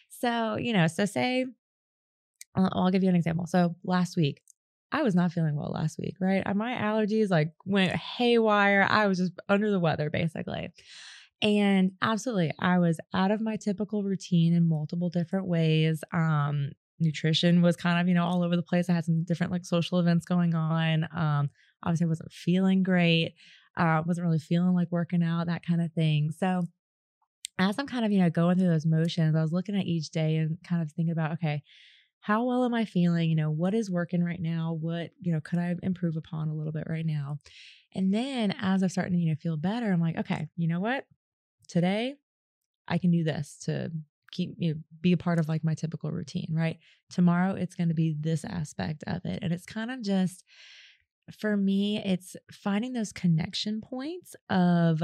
so 0.09 0.55
you 0.55 0.73
know 0.73 0.87
so 0.87 1.05
say 1.05 1.45
I'll, 2.55 2.69
I'll 2.71 2.91
give 2.91 3.03
you 3.03 3.09
an 3.09 3.15
example 3.15 3.45
so 3.47 3.75
last 3.83 4.15
week 4.15 4.41
I 4.91 5.01
was 5.01 5.13
not 5.13 5.33
feeling 5.33 5.57
well 5.57 5.71
last 5.73 5.99
week, 5.99 6.15
right? 6.21 6.55
My 6.55 6.73
allergies 6.73 7.29
like 7.29 7.51
went 7.65 7.91
haywire. 7.91 8.87
I 8.89 9.07
was 9.07 9.17
just 9.17 9.33
under 9.49 9.69
the 9.69 9.79
weather 9.79 10.09
basically. 10.09 10.71
And 11.41 11.91
absolutely, 12.01 12.53
I 12.59 12.79
was 12.79 12.99
out 13.13 13.31
of 13.31 13.41
my 13.41 13.57
typical 13.57 14.03
routine 14.03 14.53
in 14.53 14.67
multiple 14.67 15.09
different 15.09 15.47
ways. 15.47 16.03
Um, 16.13 16.71
nutrition 16.99 17.61
was 17.61 17.75
kind 17.75 17.99
of, 17.99 18.07
you 18.07 18.13
know, 18.13 18.25
all 18.25 18.43
over 18.43 18.55
the 18.55 18.63
place. 18.63 18.89
I 18.89 18.93
had 18.93 19.05
some 19.05 19.23
different 19.23 19.51
like 19.51 19.65
social 19.65 19.99
events 19.99 20.25
going 20.25 20.55
on. 20.55 21.07
Um, 21.15 21.49
obviously, 21.83 22.05
I 22.05 22.09
wasn't 22.09 22.31
feeling 22.31 22.83
great. 22.83 23.35
Uh, 23.77 24.01
wasn't 24.05 24.25
really 24.25 24.39
feeling 24.39 24.73
like 24.73 24.87
working 24.91 25.21
out, 25.21 25.47
that 25.47 25.65
kind 25.65 25.81
of 25.81 25.91
thing. 25.91 26.31
So, 26.31 26.63
as 27.59 27.77
I'm 27.79 27.87
kind 27.87 28.05
of, 28.05 28.11
you 28.11 28.19
know, 28.19 28.29
going 28.29 28.57
through 28.57 28.69
those 28.69 28.85
motions, 28.85 29.35
I 29.35 29.41
was 29.41 29.51
looking 29.53 29.75
at 29.75 29.85
each 29.85 30.11
day 30.11 30.37
and 30.37 30.57
kind 30.63 30.81
of 30.81 30.91
thinking 30.91 31.11
about, 31.11 31.33
okay, 31.33 31.63
how 32.21 32.43
well 32.43 32.65
am 32.65 32.73
I 32.73 32.85
feeling? 32.85 33.29
You 33.29 33.35
know, 33.35 33.51
what 33.51 33.73
is 33.73 33.91
working 33.91 34.23
right 34.23 34.41
now? 34.41 34.77
What, 34.79 35.11
you 35.21 35.31
know, 35.31 35.39
could 35.41 35.59
I 35.59 35.75
improve 35.83 36.17
upon 36.17 36.49
a 36.49 36.53
little 36.55 36.73
bit 36.73 36.85
right 36.89 37.05
now? 37.05 37.39
And 37.93 38.13
then 38.13 38.53
as 38.61 38.83
I'm 38.83 38.89
starting 38.89 39.13
to, 39.13 39.19
you 39.19 39.29
know, 39.29 39.35
feel 39.35 39.57
better, 39.57 39.91
I'm 39.91 40.01
like, 40.01 40.17
okay, 40.17 40.47
you 40.57 40.67
know 40.67 40.79
what? 40.79 41.05
Today 41.65 42.15
I 42.87 42.97
can 42.97 43.11
do 43.11 43.23
this 43.23 43.57
to 43.65 43.91
keep 44.31 44.55
you 44.57 44.73
know, 44.73 44.79
be 45.01 45.13
a 45.13 45.17
part 45.17 45.39
of 45.39 45.47
like 45.47 45.63
my 45.63 45.73
typical 45.73 46.11
routine, 46.11 46.49
right? 46.51 46.77
Tomorrow 47.09 47.55
it's 47.55 47.75
going 47.75 47.89
to 47.89 47.95
be 47.95 48.15
this 48.19 48.43
aspect 48.43 49.03
of 49.07 49.25
it. 49.25 49.39
And 49.41 49.53
it's 49.53 49.65
kind 49.65 49.91
of 49.91 50.01
just 50.01 50.43
for 51.39 51.57
me, 51.57 52.01
it's 52.03 52.35
finding 52.51 52.93
those 52.93 53.11
connection 53.11 53.81
points 53.81 54.35
of 54.49 55.01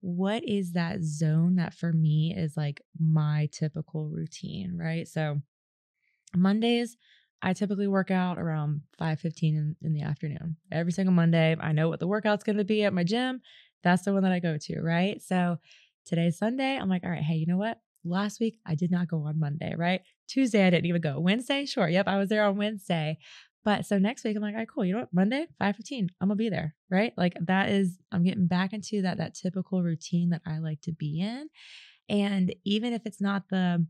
what 0.00 0.42
is 0.48 0.72
that 0.72 1.02
zone 1.02 1.56
that 1.56 1.74
for 1.74 1.92
me 1.92 2.34
is 2.34 2.56
like 2.56 2.82
my 2.98 3.48
typical 3.52 4.08
routine, 4.08 4.78
right? 4.78 5.06
So 5.06 5.40
Mondays, 6.34 6.96
I 7.42 7.52
typically 7.52 7.88
work 7.88 8.10
out 8.10 8.38
around 8.38 8.82
5:15 8.98 9.56
in, 9.56 9.76
in 9.82 9.92
the 9.92 10.02
afternoon. 10.02 10.56
Every 10.70 10.92
single 10.92 11.14
Monday, 11.14 11.56
I 11.58 11.72
know 11.72 11.88
what 11.88 12.00
the 12.00 12.06
workout's 12.06 12.44
going 12.44 12.58
to 12.58 12.64
be 12.64 12.84
at 12.84 12.92
my 12.92 13.04
gym. 13.04 13.40
That's 13.82 14.02
the 14.02 14.12
one 14.12 14.22
that 14.22 14.32
I 14.32 14.40
go 14.40 14.58
to, 14.58 14.80
right? 14.80 15.20
So 15.22 15.58
today's 16.06 16.38
Sunday. 16.38 16.76
I'm 16.76 16.88
like, 16.88 17.04
all 17.04 17.10
right, 17.10 17.22
hey, 17.22 17.34
you 17.34 17.46
know 17.46 17.58
what? 17.58 17.78
Last 18.04 18.40
week 18.40 18.58
I 18.66 18.74
did 18.74 18.90
not 18.90 19.08
go 19.08 19.24
on 19.24 19.38
Monday, 19.38 19.74
right? 19.76 20.00
Tuesday 20.26 20.66
I 20.66 20.70
didn't 20.70 20.86
even 20.86 21.02
go. 21.02 21.20
Wednesday, 21.20 21.66
sure. 21.66 21.88
Yep, 21.88 22.08
I 22.08 22.16
was 22.16 22.28
there 22.28 22.44
on 22.44 22.56
Wednesday. 22.56 23.18
But 23.64 23.84
so 23.84 23.98
next 23.98 24.24
week 24.24 24.36
I'm 24.36 24.42
like, 24.42 24.54
all 24.54 24.58
right, 24.58 24.68
cool. 24.68 24.84
You 24.84 24.94
know 24.94 25.00
what? 25.00 25.12
Monday, 25.12 25.46
5:15, 25.60 26.08
I'm 26.20 26.28
gonna 26.28 26.36
be 26.36 26.48
there, 26.48 26.74
right? 26.90 27.12
Like 27.16 27.36
that 27.42 27.68
is 27.68 27.98
I'm 28.10 28.22
getting 28.22 28.46
back 28.46 28.72
into 28.72 29.02
that 29.02 29.18
that 29.18 29.34
typical 29.34 29.82
routine 29.82 30.30
that 30.30 30.42
I 30.46 30.58
like 30.58 30.80
to 30.82 30.92
be 30.92 31.20
in. 31.20 31.48
And 32.08 32.54
even 32.64 32.92
if 32.92 33.02
it's 33.04 33.20
not 33.20 33.48
the 33.50 33.86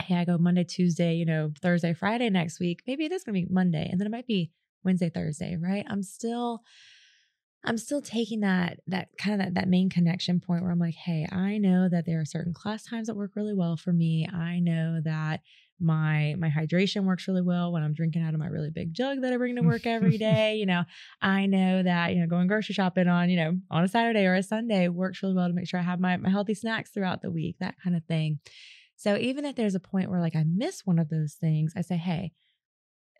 hey, 0.00 0.14
I 0.16 0.24
go 0.24 0.38
Monday, 0.38 0.64
Tuesday, 0.64 1.14
you 1.14 1.26
know, 1.26 1.52
Thursday, 1.60 1.92
Friday 1.92 2.30
next 2.30 2.60
week, 2.60 2.82
maybe 2.86 3.04
it 3.04 3.12
is 3.12 3.24
to 3.24 3.32
be 3.32 3.46
Monday 3.50 3.88
and 3.90 4.00
then 4.00 4.06
it 4.06 4.10
might 4.10 4.26
be 4.26 4.52
Wednesday, 4.84 5.10
Thursday, 5.10 5.56
right? 5.60 5.84
I'm 5.88 6.02
still 6.02 6.62
I'm 7.64 7.78
still 7.78 8.00
taking 8.00 8.40
that 8.40 8.78
that 8.86 9.08
kind 9.18 9.40
of 9.40 9.46
that, 9.46 9.54
that 9.54 9.68
main 9.68 9.90
connection 9.90 10.40
point 10.40 10.62
where 10.62 10.70
I'm 10.70 10.78
like, 10.78 10.94
hey, 10.94 11.26
I 11.30 11.58
know 11.58 11.88
that 11.88 12.06
there 12.06 12.20
are 12.20 12.24
certain 12.24 12.54
class 12.54 12.84
times 12.84 13.08
that 13.08 13.16
work 13.16 13.32
really 13.34 13.54
well 13.54 13.76
for 13.76 13.92
me. 13.92 14.28
I 14.32 14.60
know 14.60 15.00
that 15.04 15.40
my 15.80 16.34
my 16.38 16.50
hydration 16.50 17.04
works 17.04 17.28
really 17.28 17.42
well 17.42 17.72
when 17.72 17.82
I'm 17.82 17.94
drinking 17.94 18.22
out 18.22 18.34
of 18.34 18.40
my 18.40 18.46
really 18.46 18.70
big 18.70 18.92
jug 18.92 19.22
that 19.22 19.32
I 19.32 19.36
bring 19.36 19.56
to 19.56 19.62
work 19.62 19.86
every 19.86 20.18
day. 20.18 20.56
you 20.56 20.66
know, 20.66 20.84
I 21.20 21.46
know 21.46 21.82
that, 21.82 22.14
you 22.14 22.20
know, 22.20 22.26
going 22.26 22.46
grocery 22.46 22.74
shopping 22.74 23.08
on, 23.08 23.30
you 23.30 23.36
know, 23.36 23.58
on 23.70 23.84
a 23.84 23.88
Saturday 23.88 24.26
or 24.26 24.34
a 24.34 24.42
Sunday 24.42 24.88
works 24.88 25.22
really 25.22 25.34
well 25.34 25.48
to 25.48 25.54
make 25.54 25.68
sure 25.68 25.80
I 25.80 25.84
have 25.84 26.00
my, 26.00 26.16
my 26.16 26.30
healthy 26.30 26.54
snacks 26.54 26.90
throughout 26.90 27.22
the 27.22 27.30
week, 27.30 27.56
that 27.60 27.76
kind 27.82 27.96
of 27.96 28.04
thing. 28.04 28.40
So 28.96 29.16
even 29.16 29.44
if 29.44 29.54
there's 29.54 29.76
a 29.76 29.80
point 29.80 30.10
where 30.10 30.20
like 30.20 30.34
I 30.34 30.44
miss 30.44 30.84
one 30.84 30.98
of 30.98 31.08
those 31.08 31.34
things, 31.34 31.72
I 31.76 31.82
say, 31.82 31.96
hey, 31.96 32.32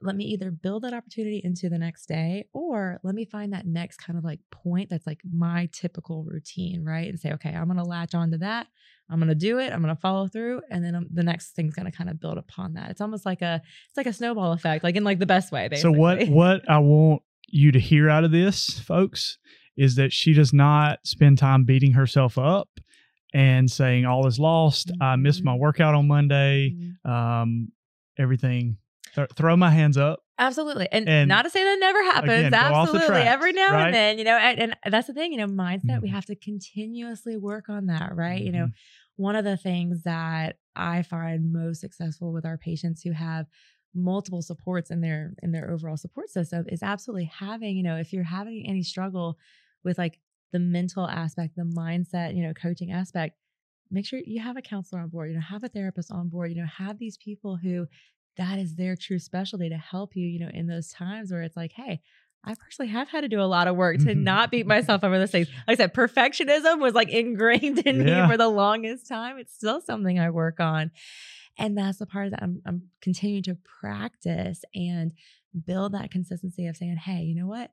let 0.01 0.17
me 0.17 0.25
either 0.25 0.51
build 0.51 0.85
that 0.85 0.95
opportunity 0.95 1.41
into 1.43 1.69
the 1.69 1.79
next 1.79 2.07
day 2.07 2.47
or 2.53 3.01
let 3.03 3.15
me 3.15 3.25
find 3.25 3.53
that 3.53 3.67
next 3.67 3.97
kind 3.97 4.19
of 4.19 4.25
like 4.25 4.41
point 4.51 4.91
that's 4.91 5.07
like 5.07 5.21
my 5.33 5.69
typical 5.73 6.25
routine, 6.25 6.85
right? 6.85 7.09
And 7.09 7.19
say, 7.19 7.33
okay, 7.33 7.51
I'm 7.51 7.67
going 7.67 7.79
to 7.79 7.85
latch 7.85 8.15
onto 8.15 8.39
that. 8.39 8.69
I'm 9.11 9.19
going 9.19 9.29
to 9.29 9.35
do 9.35 9.59
it. 9.59 9.73
I'm 9.73 9.83
going 9.83 9.95
to 9.95 10.01
follow 10.01 10.29
through. 10.29 10.63
And 10.71 10.85
then 10.85 10.95
um, 10.95 11.07
the 11.13 11.23
next 11.23 11.51
thing's 11.57 11.75
going 11.75 11.91
to 11.91 11.97
kind 11.97 12.11
of 12.11 12.21
build 12.21 12.39
upon 12.39 12.75
that. 12.75 12.91
It's 12.91 13.01
almost 13.01 13.27
like 13.27 13.43
a, 13.43 13.61
it's 13.89 13.97
like 13.97 14.07
a 14.07 14.13
snowball 14.13 14.53
effect, 14.53 14.85
like 14.85 14.97
in 14.97 15.05
like 15.05 15.19
the 15.19 15.27
best 15.27 15.51
way. 15.51 15.69
Basically. 15.69 15.95
So 15.95 15.99
what, 15.99 16.29
what 16.29 16.71
I 16.71 16.79
want 16.79 17.23
you 17.49 17.73
to 17.73 17.81
hear 17.81 18.09
out 18.09 18.25
of 18.25 18.31
this 18.31 18.79
folks 18.79 19.39
is 19.77 19.97
that 19.97 20.13
she 20.13 20.33
does 20.33 20.53
not 20.53 20.99
spend 21.05 21.39
time 21.39 21.65
beating 21.65 21.93
herself 21.93 22.37
up 22.37 22.69
and 23.33 23.71
saying 23.71 24.05
all 24.05 24.27
is 24.27 24.39
lost. 24.39 24.89
Mm-hmm. 24.89 25.03
I 25.03 25.17
missed 25.17 25.45
my 25.45 25.53
mm-hmm. 25.53 25.61
workout 25.61 25.95
on 25.95 26.07
Monday. 26.07 26.75
Mm-hmm. 26.77 27.11
Um, 27.11 27.73
everything. 28.19 28.77
Th- 29.19 29.31
throw 29.37 29.57
my 29.57 29.71
hands 29.71 29.97
up. 29.97 30.21
Absolutely. 30.39 30.89
And, 30.93 31.09
and, 31.09 31.29
not 31.29 31.43
to 31.43 31.51
say 31.51 31.65
that 31.65 31.79
never 31.81 32.03
happens. 32.05 32.33
Again, 32.33 32.55
Absolutely. 32.55 33.07
Tracks, 33.07 33.29
Every 33.29 33.53
now 33.53 33.73
right? 33.73 33.87
and 33.87 33.95
then, 33.95 34.19
you 34.19 34.25
know, 34.25 34.37
and, 34.37 34.61
and, 34.61 34.77
that's 34.93 35.09
the 35.09 35.13
thing, 35.13 35.33
you 35.33 35.39
know, 35.39 35.49
mindset, 35.49 35.85
mm-hmm. 35.87 36.03
we 36.03 36.09
have 36.11 36.27
to 36.27 36.37
continuously 36.37 37.37
work 37.37 37.69
on 37.69 37.87
that, 37.87 38.15
right? 38.15 38.39
Mm-hmm. 38.39 38.47
You 38.47 38.53
know, 38.53 38.65
mm-hmm. 38.67 39.23
one 39.23 39.37
of 39.37 39.45
the 39.45 39.57
things 39.57 40.05
that 40.05 40.59
I 40.77 41.03
find 41.03 41.53
most 41.53 41.81
successful 41.81 42.33
with 42.33 42.47
our 42.47 42.57
patients 42.57 43.03
who 43.03 43.13
have 43.13 43.47
multiple 43.95 44.43
supports 44.43 44.91
in 44.91 45.01
their 45.01 45.35
in 45.43 45.51
their 45.51 45.71
overall 45.71 45.97
support 45.97 46.31
system 46.31 46.65
is 46.69 46.83
absolutely 46.83 47.31
having, 47.37 47.77
you 47.77 47.83
know, 47.83 47.97
if 47.97 48.13
you're 48.13 48.23
having 48.23 48.65
any 48.67 48.83
struggle 48.83 49.37
with 49.83 49.99
like 49.99 50.21
the 50.53 50.59
mental 50.59 51.09
aspect, 51.09 51.57
the 51.57 51.63
mindset, 51.63 52.37
you 52.37 52.43
know, 52.43 52.53
coaching 52.55 52.93
aspect, 52.93 53.35
make 53.91 54.07
sure 54.07 54.21
you 54.25 54.41
have 54.41 54.57
a 54.57 54.63
counselor 54.63 55.03
on 55.03 55.09
board, 55.09 55.31
you 55.31 55.35
know, 55.35 55.43
have 55.43 55.65
a 55.65 55.69
therapist 55.69 56.11
on 56.11 56.29
board, 56.29 56.51
you 56.51 56.61
know, 56.61 56.69
have 56.79 56.99
these 56.99 57.17
people 57.17 57.57
who 57.57 57.87
that 58.39 58.59
is 58.59 58.75
their 58.75 58.97
true 58.97 59.19
specialty 59.19 59.69
to 59.69 59.77
help 59.77 60.17
you, 60.17 60.27
you 60.27 60.41
know, 60.41 60.51
in 60.53 60.67
those 60.67 60.89
times 60.89 61.31
where 61.31 61.43
it's 61.43 61.57
like, 61.57 61.73
hey, 61.73 62.01
I 62.45 62.55
personally 62.55 62.91
have 62.91 63.09
had 63.09 63.23
to 63.23 63.29
do 63.29 63.41
a 63.41 63.43
lot 63.43 63.69
of 63.69 63.77
work 63.77 63.99
to 63.99 64.15
not 64.15 64.51
beat 64.51 64.67
myself 64.67 65.05
over 65.05 65.19
the 65.19 65.27
things. 65.27 65.49
Like 65.67 65.79
I 65.79 65.83
said, 65.83 65.95
perfectionism 65.95 66.81
was 66.81 66.95
like 66.95 67.11
ingrained 67.11 67.79
in 67.87 68.07
yeah. 68.07 68.23
me 68.23 68.33
for 68.33 68.37
the 68.37 68.49
longest 68.49 69.09
time. 69.09 69.39
It's 69.39 69.55
still 69.55 69.81
something 69.81 70.19
I 70.19 70.31
work 70.31 70.61
on. 70.61 70.91
And 71.59 71.77
that's 71.77 71.99
the 71.99 72.07
part 72.07 72.31
that 72.31 72.43
I'm, 72.43 72.63
I'm 72.65 72.83
continuing 73.03 73.43
to 73.45 73.59
practice 73.81 74.65
and 74.75 75.13
build 75.67 75.93
that 75.93 76.11
consistency 76.11 76.67
of 76.67 76.77
saying, 76.77 76.97
hey, 76.97 77.23
you 77.23 77.35
know 77.35 77.49
what? 77.49 77.73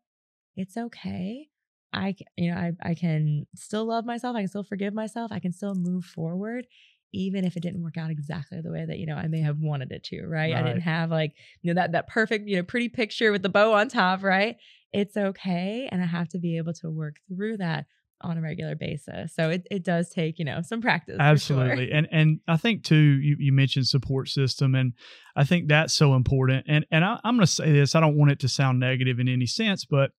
It's 0.57 0.75
okay 0.75 1.49
I, 1.95 2.15
you 2.35 2.51
know, 2.51 2.57
I, 2.57 2.73
I 2.83 2.93
can 2.93 3.47
still 3.55 3.85
love 3.85 4.05
myself. 4.05 4.35
I 4.35 4.41
can 4.41 4.49
still 4.49 4.63
forgive 4.63 4.93
myself. 4.93 5.31
I 5.31 5.39
can 5.39 5.53
still 5.53 5.75
move 5.75 6.03
forward, 6.03 6.67
even 7.15 7.45
if 7.45 7.55
it 7.55 7.61
didn't 7.61 7.81
work 7.81 7.97
out 7.97 8.11
exactly 8.11 8.59
the 8.61 8.71
way 8.71 8.85
that, 8.85 8.99
you 8.99 9.05
know, 9.05 9.15
I 9.15 9.27
may 9.27 9.39
have 9.39 9.59
wanted 9.59 9.91
it 9.91 10.03
to, 10.05 10.23
right? 10.25 10.53
right. 10.53 10.63
I 10.63 10.67
didn't 10.67 10.81
have 10.81 11.09
like, 11.09 11.33
you 11.61 11.73
know, 11.73 11.81
that, 11.81 11.93
that 11.93 12.07
perfect, 12.07 12.47
you 12.47 12.57
know, 12.57 12.63
pretty 12.63 12.89
picture 12.89 13.31
with 13.31 13.41
the 13.41 13.49
bow 13.49 13.73
on 13.73 13.87
top, 13.87 14.21
right? 14.21 14.57
It's 14.91 15.15
okay. 15.15 15.87
And 15.91 16.01
I 16.01 16.05
have 16.05 16.27
to 16.29 16.39
be 16.39 16.57
able 16.57 16.73
to 16.73 16.89
work 16.89 17.15
through 17.27 17.57
that 17.57 17.85
on 18.21 18.37
a 18.37 18.41
regular 18.41 18.75
basis. 18.75 19.33
So 19.33 19.49
it, 19.49 19.65
it 19.71 19.83
does 19.83 20.09
take, 20.09 20.39
you 20.39 20.45
know, 20.45 20.61
some 20.61 20.81
practice. 20.81 21.17
Absolutely. 21.19 21.87
Sure. 21.87 21.95
And 21.95 22.07
and 22.11 22.39
I 22.47 22.57
think 22.57 22.83
too, 22.83 22.95
you, 22.95 23.37
you 23.39 23.51
mentioned 23.53 23.87
support 23.87 24.27
system 24.27 24.75
and 24.75 24.93
I 25.35 25.45
think 25.45 25.67
that's 25.67 25.93
so 25.93 26.15
important. 26.15 26.65
And 26.67 26.85
and 26.91 27.05
I, 27.05 27.19
I'm 27.23 27.35
gonna 27.35 27.47
say 27.47 27.71
this, 27.71 27.95
I 27.95 28.01
don't 28.01 28.17
want 28.17 28.31
it 28.31 28.39
to 28.39 28.49
sound 28.49 28.79
negative 28.79 29.19
in 29.19 29.29
any 29.29 29.45
sense, 29.45 29.85
but 29.85 30.11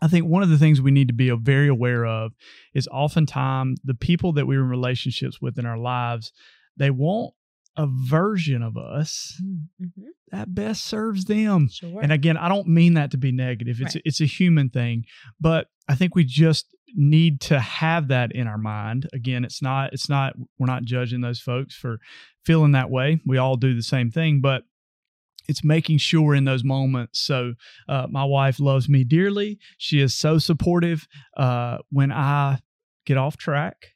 I 0.00 0.08
think 0.08 0.26
one 0.26 0.42
of 0.42 0.48
the 0.48 0.58
things 0.58 0.80
we 0.80 0.90
need 0.90 1.08
to 1.08 1.14
be 1.14 1.30
very 1.30 1.68
aware 1.68 2.06
of 2.06 2.32
is 2.74 2.88
oftentimes 2.88 3.80
the 3.82 3.94
people 3.94 4.32
that 4.34 4.46
we're 4.46 4.62
in 4.62 4.68
relationships 4.68 5.40
with 5.40 5.58
in 5.58 5.66
our 5.66 5.78
lives, 5.78 6.32
they 6.76 6.90
want 6.90 7.34
a 7.76 7.86
version 7.86 8.62
of 8.62 8.76
us 8.76 9.40
mm-hmm. 9.42 10.02
that 10.32 10.54
best 10.54 10.84
serves 10.84 11.26
them. 11.26 11.68
Sure. 11.68 12.00
And 12.02 12.12
again, 12.12 12.36
I 12.36 12.48
don't 12.48 12.66
mean 12.66 12.94
that 12.94 13.12
to 13.12 13.16
be 13.16 13.32
negative. 13.32 13.80
It's 13.80 13.94
right. 13.94 14.02
it's 14.04 14.20
a 14.20 14.26
human 14.26 14.68
thing, 14.68 15.04
but 15.40 15.68
I 15.88 15.94
think 15.94 16.14
we 16.14 16.24
just 16.24 16.66
need 16.94 17.40
to 17.42 17.60
have 17.60 18.08
that 18.08 18.32
in 18.32 18.46
our 18.46 18.58
mind. 18.58 19.08
Again, 19.12 19.44
it's 19.44 19.62
not 19.62 19.92
it's 19.92 20.08
not 20.08 20.34
we're 20.58 20.66
not 20.66 20.84
judging 20.84 21.20
those 21.20 21.40
folks 21.40 21.74
for 21.76 21.98
feeling 22.44 22.72
that 22.72 22.90
way. 22.90 23.20
We 23.24 23.38
all 23.38 23.56
do 23.56 23.74
the 23.74 23.82
same 23.82 24.10
thing, 24.10 24.40
but 24.40 24.64
it's 25.48 25.64
making 25.64 25.98
sure 25.98 26.34
in 26.34 26.44
those 26.44 26.62
moments. 26.62 27.20
So, 27.20 27.54
uh, 27.88 28.06
my 28.10 28.24
wife 28.24 28.60
loves 28.60 28.88
me 28.88 29.02
dearly. 29.04 29.58
She 29.78 30.00
is 30.00 30.14
so 30.14 30.38
supportive. 30.38 31.08
Uh, 31.36 31.78
when 31.90 32.12
I 32.12 32.60
get 33.06 33.16
off 33.16 33.36
track, 33.36 33.94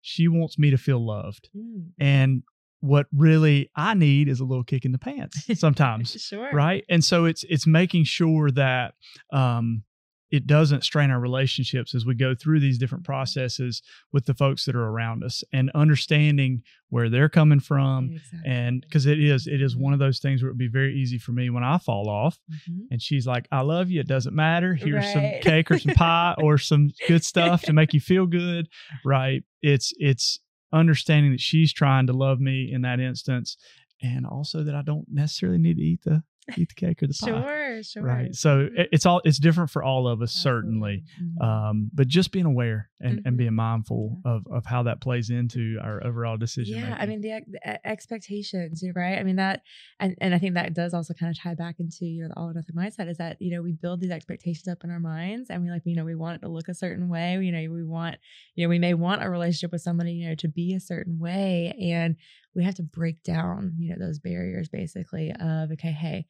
she 0.00 0.28
wants 0.28 0.58
me 0.58 0.70
to 0.70 0.78
feel 0.78 1.04
loved. 1.04 1.48
Mm. 1.56 1.90
And 1.98 2.42
what 2.80 3.06
really 3.16 3.70
I 3.76 3.94
need 3.94 4.28
is 4.28 4.40
a 4.40 4.44
little 4.44 4.64
kick 4.64 4.84
in 4.84 4.92
the 4.92 4.98
pants 4.98 5.46
sometimes. 5.58 6.10
sure. 6.20 6.50
Right. 6.52 6.84
And 6.88 7.04
so 7.04 7.24
it's 7.24 7.44
it's 7.48 7.66
making 7.66 8.04
sure 8.04 8.50
that 8.50 8.94
um 9.32 9.84
it 10.32 10.46
doesn't 10.46 10.82
strain 10.82 11.10
our 11.10 11.20
relationships 11.20 11.94
as 11.94 12.06
we 12.06 12.14
go 12.14 12.34
through 12.34 12.58
these 12.58 12.78
different 12.78 13.04
processes 13.04 13.82
with 14.12 14.24
the 14.24 14.34
folks 14.34 14.64
that 14.64 14.74
are 14.74 14.88
around 14.88 15.22
us 15.22 15.44
and 15.52 15.70
understanding 15.74 16.62
where 16.88 17.10
they're 17.10 17.28
coming 17.28 17.60
from 17.60 18.14
exactly. 18.14 18.50
and 18.50 18.80
because 18.80 19.06
it 19.06 19.20
is 19.20 19.46
it 19.46 19.62
is 19.62 19.76
one 19.76 19.92
of 19.92 19.98
those 19.98 20.18
things 20.18 20.42
where 20.42 20.48
it 20.48 20.52
would 20.52 20.58
be 20.58 20.68
very 20.68 20.94
easy 20.94 21.18
for 21.18 21.32
me 21.32 21.50
when 21.50 21.62
i 21.62 21.78
fall 21.78 22.08
off 22.08 22.38
mm-hmm. 22.50 22.80
and 22.90 23.00
she's 23.00 23.26
like 23.26 23.46
i 23.52 23.60
love 23.60 23.90
you 23.90 24.00
it 24.00 24.08
doesn't 24.08 24.34
matter 24.34 24.74
here's 24.74 25.04
right. 25.04 25.12
some 25.12 25.52
cake 25.52 25.70
or 25.70 25.78
some 25.78 25.94
pie 25.94 26.34
or 26.38 26.58
some 26.58 26.90
good 27.06 27.24
stuff 27.24 27.62
to 27.62 27.72
make 27.72 27.92
you 27.92 28.00
feel 28.00 28.26
good 28.26 28.68
right 29.04 29.44
it's 29.60 29.92
it's 29.98 30.40
understanding 30.72 31.32
that 31.32 31.40
she's 31.40 31.72
trying 31.72 32.06
to 32.06 32.14
love 32.14 32.40
me 32.40 32.70
in 32.72 32.80
that 32.80 32.98
instance 32.98 33.58
and 34.02 34.26
also 34.26 34.64
that 34.64 34.74
I 34.74 34.82
don't 34.82 35.06
necessarily 35.08 35.58
need 35.58 35.76
to 35.76 35.82
eat 35.82 36.00
the 36.04 36.22
eat 36.56 36.68
the 36.68 36.74
cake 36.74 37.02
or 37.02 37.06
the 37.06 37.14
pie. 37.14 37.26
Sure, 37.26 37.82
sure. 37.82 38.02
Right. 38.02 38.34
So 38.34 38.68
it- 38.76 38.88
it's 38.92 39.06
all 39.06 39.20
it's 39.24 39.38
different 39.38 39.70
for 39.70 39.82
all 39.82 40.08
of 40.08 40.20
us, 40.22 40.32
certainly. 40.32 41.04
Absolutely. 41.04 41.38
Mhm. 41.40 41.44
Um, 41.70 41.90
but 41.94 42.08
just 42.08 42.32
being 42.32 42.46
aware 42.46 42.90
and, 43.00 43.20
and 43.24 43.34
Mhm. 43.34 43.38
being 43.38 43.54
mindful 43.54 44.20
of, 44.24 44.46
of 44.50 44.66
how 44.66 44.82
that 44.84 45.00
plays 45.00 45.30
into 45.30 45.78
our 45.82 46.04
overall 46.04 46.36
decision. 46.36 46.76
yeah 46.78 46.96
i 47.00 47.06
mean 47.06 47.20
the, 47.20 47.40
the 47.48 47.86
expectations 47.86 48.84
right 48.94 49.18
i 49.18 49.22
mean 49.22 49.36
that 49.36 49.62
and 50.00 50.14
and 50.20 50.34
i 50.34 50.38
think 50.38 50.54
that 50.54 50.74
does 50.74 50.94
also 50.94 51.14
kind 51.14 51.30
of 51.30 51.38
tie 51.38 51.54
back 51.54 51.76
into 51.80 52.04
you 52.06 52.22
know 52.22 52.28
the 52.28 52.36
all 52.36 52.50
or 52.50 52.54
nothing 52.54 52.74
mindset 52.76 53.08
is 53.08 53.18
that 53.18 53.40
you 53.40 53.50
know 53.54 53.62
we 53.62 53.72
build 53.72 54.00
these 54.00 54.10
expectations 54.10 54.68
up 54.68 54.84
in 54.84 54.90
our 54.90 55.00
minds 55.00 55.50
and 55.50 55.62
we 55.62 55.70
like 55.70 55.82
you 55.84 55.96
know 55.96 56.04
we 56.04 56.14
want 56.14 56.36
it 56.36 56.40
to 56.46 56.48
look 56.48 56.68
a 56.68 56.74
certain 56.74 57.08
way 57.08 57.38
you 57.42 57.50
know 57.52 57.72
we 57.72 57.82
want 57.84 58.16
you 58.54 58.64
know 58.64 58.68
we 58.68 58.78
may 58.78 58.94
want 58.94 59.22
a 59.22 59.28
relationship 59.30 59.72
with 59.72 59.80
somebody 59.82 60.12
you 60.12 60.28
know 60.28 60.34
to 60.34 60.48
be 60.48 60.74
a 60.74 60.80
certain 60.80 61.18
way 61.18 61.74
and 61.80 62.16
we 62.54 62.64
have 62.64 62.74
to 62.74 62.82
break 62.82 63.22
down 63.22 63.74
you 63.78 63.90
know 63.90 64.04
those 64.04 64.18
barriers 64.18 64.68
basically 64.68 65.32
of 65.40 65.70
okay 65.72 65.92
hey 65.92 66.26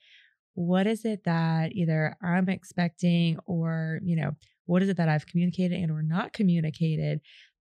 what 0.55 0.87
is 0.87 1.05
it 1.05 1.25
that 1.25 1.73
either 1.73 2.17
i'm 2.23 2.49
expecting 2.49 3.39
or 3.47 4.01
you 4.03 4.17
know 4.17 4.33
what 4.67 4.83
is 4.83 4.89
it 4.89 4.97
that 4.97 5.09
i've 5.09 5.27
communicated 5.27 5.75
and 5.81 5.91
or 5.91 6.03
not 6.03 6.33
communicated 6.33 7.21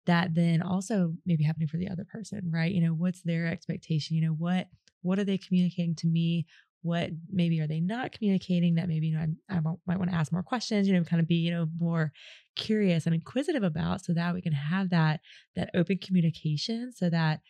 that 0.05 0.33
then 0.33 0.61
also 0.61 1.13
maybe 1.25 1.43
happening 1.43 1.67
for 1.67 1.77
the 1.77 1.89
other 1.89 2.05
person 2.05 2.49
right? 2.49 2.71
You 2.73 2.81
know 2.81 2.93
what's 2.93 3.21
their 3.23 3.45
expectation? 3.47 4.15
You 4.15 4.27
know 4.27 4.33
what 4.33 4.67
what 5.01 5.19
are 5.19 5.25
they 5.25 5.37
communicating 5.37 5.95
to 5.95 6.07
me? 6.07 6.45
What 6.81 7.09
maybe 7.29 7.59
are 7.59 7.67
they 7.67 7.81
not 7.81 8.13
communicating 8.13 8.75
that 8.75 8.87
maybe 8.87 9.07
you 9.07 9.17
know 9.17 9.25
i, 9.49 9.57
I 9.57 9.59
might- 9.59 9.77
might 9.85 9.97
want 9.99 10.11
to 10.11 10.15
ask 10.15 10.31
more 10.31 10.43
questions 10.43 10.87
you 10.87 10.93
know 10.93 11.03
kind 11.03 11.19
of 11.19 11.27
be 11.27 11.35
you 11.35 11.51
know 11.51 11.67
more 11.77 12.13
curious 12.55 13.05
and 13.05 13.13
inquisitive 13.15 13.63
about 13.63 14.05
so 14.05 14.13
that 14.13 14.33
we 14.33 14.41
can 14.41 14.53
have 14.53 14.91
that 14.91 15.19
that 15.55 15.69
open 15.73 15.97
communication 15.97 16.93
so 16.93 17.09
that 17.09 17.41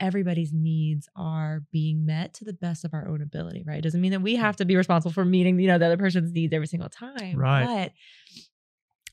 everybody's 0.00 0.52
needs 0.52 1.08
are 1.16 1.62
being 1.70 2.04
met 2.04 2.34
to 2.34 2.44
the 2.44 2.52
best 2.52 2.84
of 2.84 2.92
our 2.94 3.06
own 3.08 3.22
ability 3.22 3.62
right? 3.66 3.78
It 3.78 3.82
doesn't 3.82 4.00
mean 4.00 4.12
that 4.12 4.22
we 4.22 4.36
have 4.36 4.56
to 4.56 4.64
be 4.64 4.76
responsible 4.76 5.12
for 5.12 5.24
meeting 5.24 5.58
you 5.58 5.68
know 5.68 5.78
the 5.78 5.86
other 5.86 5.96
person's 5.96 6.32
needs 6.32 6.52
every 6.52 6.66
single 6.66 6.88
time 6.88 7.36
Right. 7.36 7.92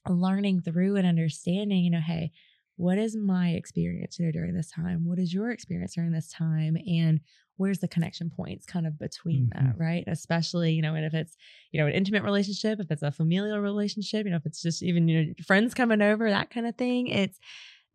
but 0.05 0.13
learning 0.13 0.61
through 0.61 0.95
and 0.95 1.05
understanding 1.05 1.83
you 1.83 1.91
know 1.91 1.99
hey 1.99 2.31
what 2.79 2.97
is 2.97 3.13
my 3.13 3.49
experience 3.49 4.17
you 4.17 4.25
know 4.25 4.31
during 4.31 4.55
this 4.55 4.71
time? 4.71 5.05
What 5.05 5.19
is 5.19 5.33
your 5.33 5.51
experience 5.51 5.95
during 5.95 6.13
this 6.13 6.31
time? 6.31 6.77
And 6.87 7.19
where's 7.57 7.79
the 7.79 7.89
connection 7.89 8.29
points 8.29 8.65
kind 8.65 8.87
of 8.87 8.97
between 8.97 9.49
that 9.53 9.63
mm-hmm. 9.63 9.81
right? 9.81 10.03
Especially 10.07 10.71
you 10.71 10.81
know 10.81 10.95
and 10.95 11.03
if 11.03 11.13
it's 11.13 11.35
you 11.73 11.81
know 11.81 11.87
an 11.87 11.93
intimate 11.93 12.23
relationship 12.23 12.79
if 12.79 12.89
it's 12.89 13.03
a 13.03 13.11
familial 13.11 13.59
relationship 13.59 14.23
you 14.23 14.31
know 14.31 14.37
if 14.37 14.45
it's 14.45 14.61
just 14.61 14.81
even 14.81 15.09
you 15.09 15.25
know 15.25 15.33
friends 15.45 15.73
coming 15.73 16.01
over 16.01 16.29
that 16.29 16.51
kind 16.51 16.65
of 16.65 16.75
thing 16.77 17.07
it's 17.07 17.37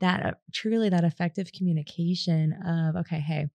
that 0.01 0.27
uh, 0.27 0.33
truly 0.53 0.89
that 0.89 1.05
effective 1.05 1.51
communication 1.53 2.53
of 2.67 2.97
okay 2.97 3.21
hey 3.21 3.47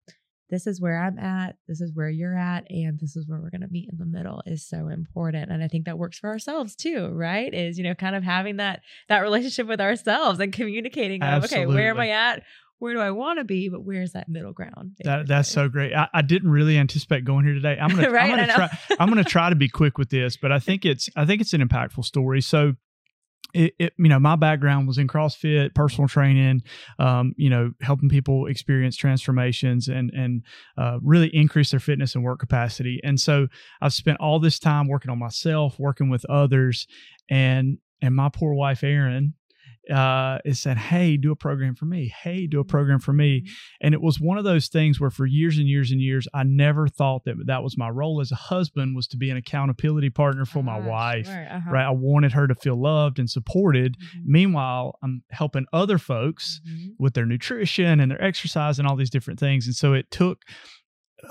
this 0.50 0.66
is 0.66 0.82
where 0.82 1.02
i'm 1.02 1.20
at 1.20 1.56
this 1.68 1.82
is 1.82 1.92
where 1.94 2.10
you're 2.10 2.38
at 2.38 2.70
and 2.70 3.00
this 3.00 3.16
is 3.16 3.28
where 3.28 3.40
we're 3.40 3.50
going 3.50 3.62
to 3.62 3.68
meet 3.70 3.90
in 3.92 3.98
the 3.98 4.06
middle 4.06 4.42
is 4.46 4.66
so 4.66 4.88
important 4.88 5.52
and 5.52 5.64
i 5.64 5.68
think 5.68 5.86
that 5.86 5.98
works 5.98 6.18
for 6.18 6.30
ourselves 6.30 6.76
too 6.76 7.10
right 7.10 7.54
is 7.54 7.78
you 7.78 7.84
know 7.84 7.94
kind 7.94 8.16
of 8.16 8.24
having 8.24 8.58
that 8.58 8.82
that 9.08 9.20
relationship 9.20 9.68
with 9.68 9.82
ourselves 9.82 10.40
and 10.40 10.54
communicating 10.54 11.22
of 11.22 11.44
okay 11.44 11.66
where 11.66 11.90
am 11.90 12.00
i 12.00 12.10
at 12.10 12.44
where 12.80 12.94
do 12.94 13.00
i 13.00 13.12
want 13.12 13.38
to 13.38 13.44
be 13.44 13.70
but 13.70 13.84
where's 13.84 14.14
that 14.14 14.28
middle 14.28 14.54
ground 14.54 14.96
that 15.04 15.28
that's 15.28 15.50
so 15.50 15.70
great. 15.70 15.94
I, 15.94 16.08
I 16.14 16.22
didn't 16.22 16.50
really 16.50 16.78
anticipate 16.78 17.26
going 17.26 17.46
here 17.46 17.54
today. 17.54 17.78
I'm 17.80 17.90
gonna 17.96 18.10
right 18.10 18.32
I'm 18.32 18.38
gonna 18.38 18.54
try 18.54 18.80
I'm 19.00 19.10
gonna 19.10 19.24
try 19.24 19.50
to 19.50 19.56
be 19.56 19.70
quick 19.70 19.98
with 19.98 20.10
this, 20.10 20.38
but 20.38 20.52
I 20.52 20.60
think 20.70 20.86
it's 20.86 21.10
I 21.16 21.26
think 21.26 21.42
it's 21.42 21.54
an 21.54 21.62
impactful 21.62 22.06
story. 22.06 22.42
So 22.42 22.76
it, 23.54 23.74
it 23.80 23.94
you 23.98 24.10
know 24.10 24.20
my 24.20 24.36
background 24.36 24.88
was 24.88 24.98
in 24.98 25.08
CrossFit, 25.08 25.74
personal 25.74 26.08
training, 26.08 26.64
um, 26.98 27.34
you 27.38 27.50
know, 27.50 27.72
helping 27.82 28.10
people 28.10 28.48
experience 28.48 28.96
transformations 28.96 29.88
and 29.88 30.12
and 30.12 30.44
uh, 30.78 31.00
really 31.02 31.34
increase 31.36 31.72
their 31.72 31.80
fitness 31.80 32.16
and 32.16 32.24
work 32.24 32.40
capacity. 32.40 33.00
And 33.04 33.20
so 33.20 33.48
I've 33.82 33.94
spent 33.94 34.20
all 34.20 34.40
this 34.40 34.60
time 34.60 34.88
working 34.88 35.12
on 35.12 35.20
myself, 35.20 35.80
working 35.80 36.10
with 36.10 36.26
others, 36.26 36.88
and 37.30 37.78
and 38.02 38.16
my 38.16 38.30
poor 38.30 38.54
wife 38.54 38.84
Erin 38.84 39.34
uh, 39.90 40.38
is 40.46 40.60
saying, 40.60 40.78
"Hey, 40.78 41.18
do 41.18 41.32
a 41.32 41.36
program 41.36 41.76
for 41.76 41.86
me. 41.86 42.14
Hey, 42.24 42.48
do 42.48 42.60
a 42.60 42.64
program 42.66 43.00
for 43.00 43.14
me." 43.14 43.46
And 43.82 43.94
it 43.94 44.02
was 44.02 44.20
one 44.20 44.38
of 44.38 44.44
those 44.44 44.68
things 44.68 45.00
where 45.00 45.10
for 45.10 45.26
years 45.26 45.58
and 45.58 45.68
years 45.68 45.92
and 45.92 46.00
years, 46.02 46.28
I 46.34 46.44
never 46.44 46.88
thought 46.88 47.24
that 47.26 47.36
that 47.48 47.64
was 47.64 47.78
my 47.78 47.90
role 47.90 48.22
as 48.22 48.32
a 48.32 48.36
husband 48.36 48.96
was 48.96 49.08
to 49.08 49.18
be 49.18 49.30
an 49.30 49.38
accountability 49.38 50.10
partner 50.10 50.46
for 50.46 50.62
my 50.64 50.78
Ah, 50.80 50.88
wife. 50.88 51.26
sure, 51.26 51.48
uh-huh. 51.50 51.72
Right. 51.72 51.86
I 51.86 51.92
wanted 51.92 52.32
her 52.34 52.48
to 52.48 52.56
feel 52.56 52.80
loved 52.80 53.20
and 53.20 53.30
supported. 53.30 53.96
Mhm, 54.00 54.26
Meanwhile, 54.26 54.98
I'm 55.04 55.24
helping 55.32 55.66
other 55.74 55.98
folks 55.98 56.62
mhm. 56.70 56.94
with 57.00 57.14
their 57.14 57.26
nutrition 57.26 58.00
and 58.00 58.12
their 58.12 58.24
exercise 58.24 58.80
and 58.80 58.88
all 58.88 58.96
these 58.96 59.10
different 59.10 59.40
things. 59.40 59.66
And 59.66 59.76
so 59.76 59.94
it 59.94 60.10
took 60.12 60.44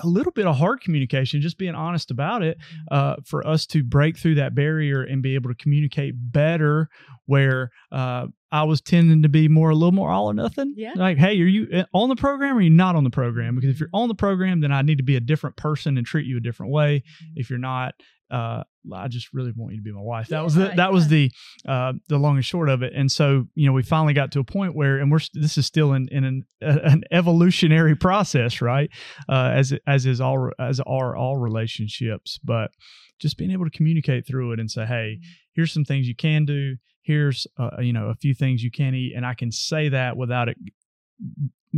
a 0.03 0.07
little 0.07 0.31
bit 0.31 0.45
of 0.45 0.55
hard 0.57 0.81
communication, 0.81 1.41
just 1.41 1.57
being 1.57 1.73
honest 1.73 2.11
about 2.11 2.43
it, 2.43 2.57
uh, 2.91 3.15
for 3.25 3.45
us 3.47 3.65
to 3.65 3.83
break 3.83 4.17
through 4.19 4.35
that 4.35 4.53
barrier 4.53 5.01
and 5.01 5.23
be 5.23 5.33
able 5.33 5.49
to 5.49 5.55
communicate 5.55 6.13
better. 6.15 6.89
Where 7.25 7.71
uh, 7.91 8.27
I 8.51 8.63
was 8.63 8.81
tending 8.81 9.21
to 9.23 9.29
be 9.29 9.47
more 9.47 9.69
a 9.69 9.75
little 9.75 9.91
more 9.91 10.09
all 10.09 10.27
or 10.27 10.33
nothing. 10.33 10.73
Yeah. 10.75 10.93
Like, 10.95 11.17
hey, 11.17 11.39
are 11.41 11.45
you 11.45 11.67
uh, 11.73 11.83
on 11.93 12.09
the 12.09 12.15
program 12.15 12.55
or 12.55 12.59
are 12.59 12.61
you 12.61 12.69
not 12.69 12.95
on 12.95 13.03
the 13.03 13.09
program? 13.09 13.55
Because 13.55 13.69
if 13.69 13.79
you're 13.79 13.89
on 13.93 14.07
the 14.07 14.15
program, 14.15 14.61
then 14.61 14.71
I 14.71 14.81
need 14.81 14.97
to 14.97 15.03
be 15.03 15.15
a 15.15 15.19
different 15.19 15.55
person 15.55 15.97
and 15.97 16.05
treat 16.05 16.25
you 16.25 16.37
a 16.37 16.41
different 16.41 16.71
way. 16.71 17.03
If 17.35 17.49
you're 17.49 17.59
not, 17.59 17.93
uh, 18.31 18.63
I 18.93 19.07
just 19.07 19.33
really 19.33 19.51
want 19.55 19.73
you 19.73 19.79
to 19.79 19.83
be 19.83 19.91
my 19.91 20.01
wife. 20.01 20.27
That 20.29 20.43
was 20.43 20.55
the 20.55 20.67
Yeah, 20.67 20.75
that 20.75 20.91
was 20.91 21.07
the 21.07 21.31
uh, 21.67 21.93
the 22.07 22.17
long 22.17 22.35
and 22.35 22.45
short 22.45 22.69
of 22.69 22.81
it. 22.81 22.93
And 22.95 23.11
so 23.11 23.47
you 23.55 23.67
know 23.67 23.73
we 23.73 23.83
finally 23.83 24.13
got 24.13 24.31
to 24.33 24.39
a 24.39 24.43
point 24.43 24.75
where, 24.75 24.97
and 24.97 25.11
we're 25.11 25.19
this 25.33 25.57
is 25.57 25.65
still 25.65 25.93
in 25.93 26.07
in 26.09 26.23
an, 26.23 26.45
an 26.61 27.03
evolutionary 27.11 27.95
process, 27.95 28.61
right? 28.61 28.89
Uh, 29.27 29.51
as 29.53 29.73
as 29.87 30.05
is 30.05 30.21
all 30.21 30.51
as 30.59 30.79
are 30.81 31.15
all 31.15 31.37
relationships, 31.37 32.39
but 32.43 32.71
just 33.19 33.37
being 33.37 33.51
able 33.51 33.65
to 33.65 33.71
communicate 33.71 34.25
through 34.25 34.53
it 34.53 34.59
and 34.59 34.69
say, 34.71 34.85
hey, 34.85 35.19
here's 35.53 35.71
some 35.73 35.85
things 35.85 36.07
you 36.07 36.15
can 36.15 36.45
do. 36.45 36.77
Here's 37.01 37.47
uh, 37.57 37.81
you 37.81 37.93
know 37.93 38.07
a 38.09 38.15
few 38.15 38.33
things 38.33 38.63
you 38.63 38.71
can 38.71 38.93
eat, 38.95 39.13
and 39.15 39.25
I 39.25 39.33
can 39.33 39.51
say 39.51 39.89
that 39.89 40.15
without 40.17 40.49
it 40.49 40.57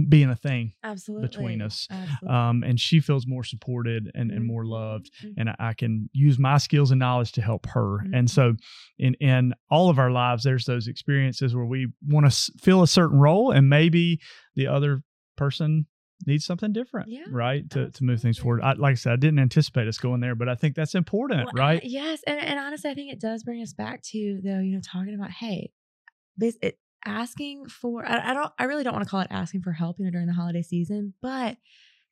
being 0.08 0.30
a 0.30 0.36
thing 0.36 0.72
absolutely 0.86 1.28
between 1.28 1.62
us. 1.62 1.86
Absolutely. 1.92 2.30
Um, 2.30 2.64
and 2.64 2.80
she 2.80 3.02
feels 3.02 3.28
more 3.28 3.44
supported 3.44 4.10
and, 4.16 4.32
and 4.32 4.46
more 4.46 4.64
Mhm, 4.64 4.70
loved 4.70 5.12
mhm. 5.22 5.34
and 5.38 5.50
I- 5.50 5.56
I 5.60 5.74
can 5.74 6.10
use 6.14 6.40
my 6.40 6.58
skills 6.60 6.92
and 6.92 7.00
knowledge 7.00 7.34
to 7.34 7.42
help 7.42 7.66
her. 7.68 8.00
Mhm. 8.06 8.18
And 8.18 8.30
so, 8.32 8.56
in 8.98 9.16
in 9.16 9.54
all 9.70 9.90
of 9.90 10.00
our 10.00 10.10
lives, 10.12 10.44
there's 10.44 10.66
those 10.66 10.88
experiences 10.88 11.54
where 11.54 11.66
we 11.66 11.88
want 12.08 12.32
to 12.32 12.52
fill 12.62 12.84
a 12.84 12.88
certain 12.88 13.20
role, 13.20 13.52
and 13.52 13.68
maybe 13.70 14.22
the 14.56 14.68
other 14.68 15.04
person 15.36 15.88
needs 16.26 16.46
something 16.46 16.72
different, 16.74 17.10
Yeah, 17.10 17.26
right? 17.30 17.70
To 17.72 17.90
to 17.90 18.04
move 18.04 18.22
things 18.22 18.38
forward. 18.38 18.62
I, 18.62 18.74
like 18.74 18.92
I 18.92 18.96
said, 18.96 19.14
I 19.14 19.16
didn't 19.18 19.40
anticipate 19.40 19.88
us 19.88 19.98
going 19.98 20.22
there, 20.22 20.36
but 20.36 20.50
I 20.50 20.56
think 20.56 20.76
that's 20.76 20.96
important, 20.96 21.50
Well, 21.54 21.64
right? 21.64 21.82
Yes, 21.84 22.22
and, 22.28 22.40
and 22.40 22.60
honestly, 22.60 22.90
I 22.92 22.94
think 22.94 23.12
it 23.12 23.20
does 23.20 23.44
bring 23.44 23.62
us 23.62 23.74
back 23.74 24.02
to 24.12 24.40
though, 24.44 24.60
you 24.60 24.76
know, 24.76 24.82
talking 24.82 25.16
about 25.16 25.32
hey, 25.32 25.72
this 26.38 26.58
it, 26.62 26.78
asking 27.06 27.68
for. 27.68 28.06
I, 28.06 28.32
I 28.32 28.34
don't. 28.34 28.52
I 28.60 28.66
really 28.66 28.84
don't 28.84 28.94
want 28.94 29.06
to 29.06 29.10
call 29.10 29.22
it 29.22 29.28
asking 29.32 29.62
for 29.62 29.72
help, 29.72 29.98
you 30.00 30.06
know, 30.06 30.12
during 30.12 30.28
the 30.28 30.34
holiday 30.34 30.62
season, 30.62 31.14
but 31.22 31.58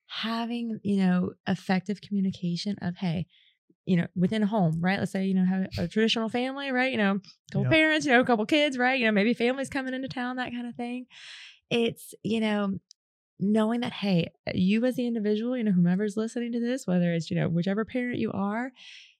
having 0.07 0.79
you 0.83 0.97
know 0.97 1.31
effective 1.47 2.01
communication 2.01 2.75
of 2.81 2.95
hey. 2.97 3.27
You 3.85 3.97
know, 3.97 4.07
within 4.15 4.43
a 4.43 4.45
home, 4.45 4.81
right? 4.81 4.99
Let's 4.99 5.11
say 5.11 5.25
you 5.25 5.33
know 5.33 5.45
have 5.45 5.65
a 5.79 5.87
traditional 5.87 6.29
family, 6.29 6.71
right? 6.71 6.91
You 6.91 6.99
know, 6.99 7.13
a 7.13 7.51
couple 7.51 7.63
Yep. 7.63 7.71
parents, 7.71 8.05
you 8.05 8.11
know, 8.11 8.19
a 8.19 8.25
couple 8.25 8.45
kids, 8.45 8.77
right? 8.77 8.99
You 8.99 9.07
know, 9.07 9.11
maybe 9.11 9.33
families 9.33 9.67
coming 9.67 9.95
into 9.95 10.07
town, 10.07 10.35
that 10.35 10.51
kind 10.51 10.67
of 10.67 10.75
thing. 10.75 11.07
It's 11.71 12.13
you 12.21 12.39
know 12.39 12.77
knowing 13.39 13.79
that 13.79 13.93
hey 13.93 14.29
you 14.53 14.83
as 14.85 14.95
the 14.95 15.07
individual 15.07 15.55
you 15.55 15.63
know 15.63 15.71
whomever's 15.71 16.17
listening 16.17 16.51
to 16.51 16.59
this 16.59 16.85
whether 16.85 17.13
it's 17.13 17.31
you 17.31 17.37
know 17.37 17.47
whichever 17.47 17.85
parent 17.85 18.19
you 18.19 18.31
are 18.33 18.71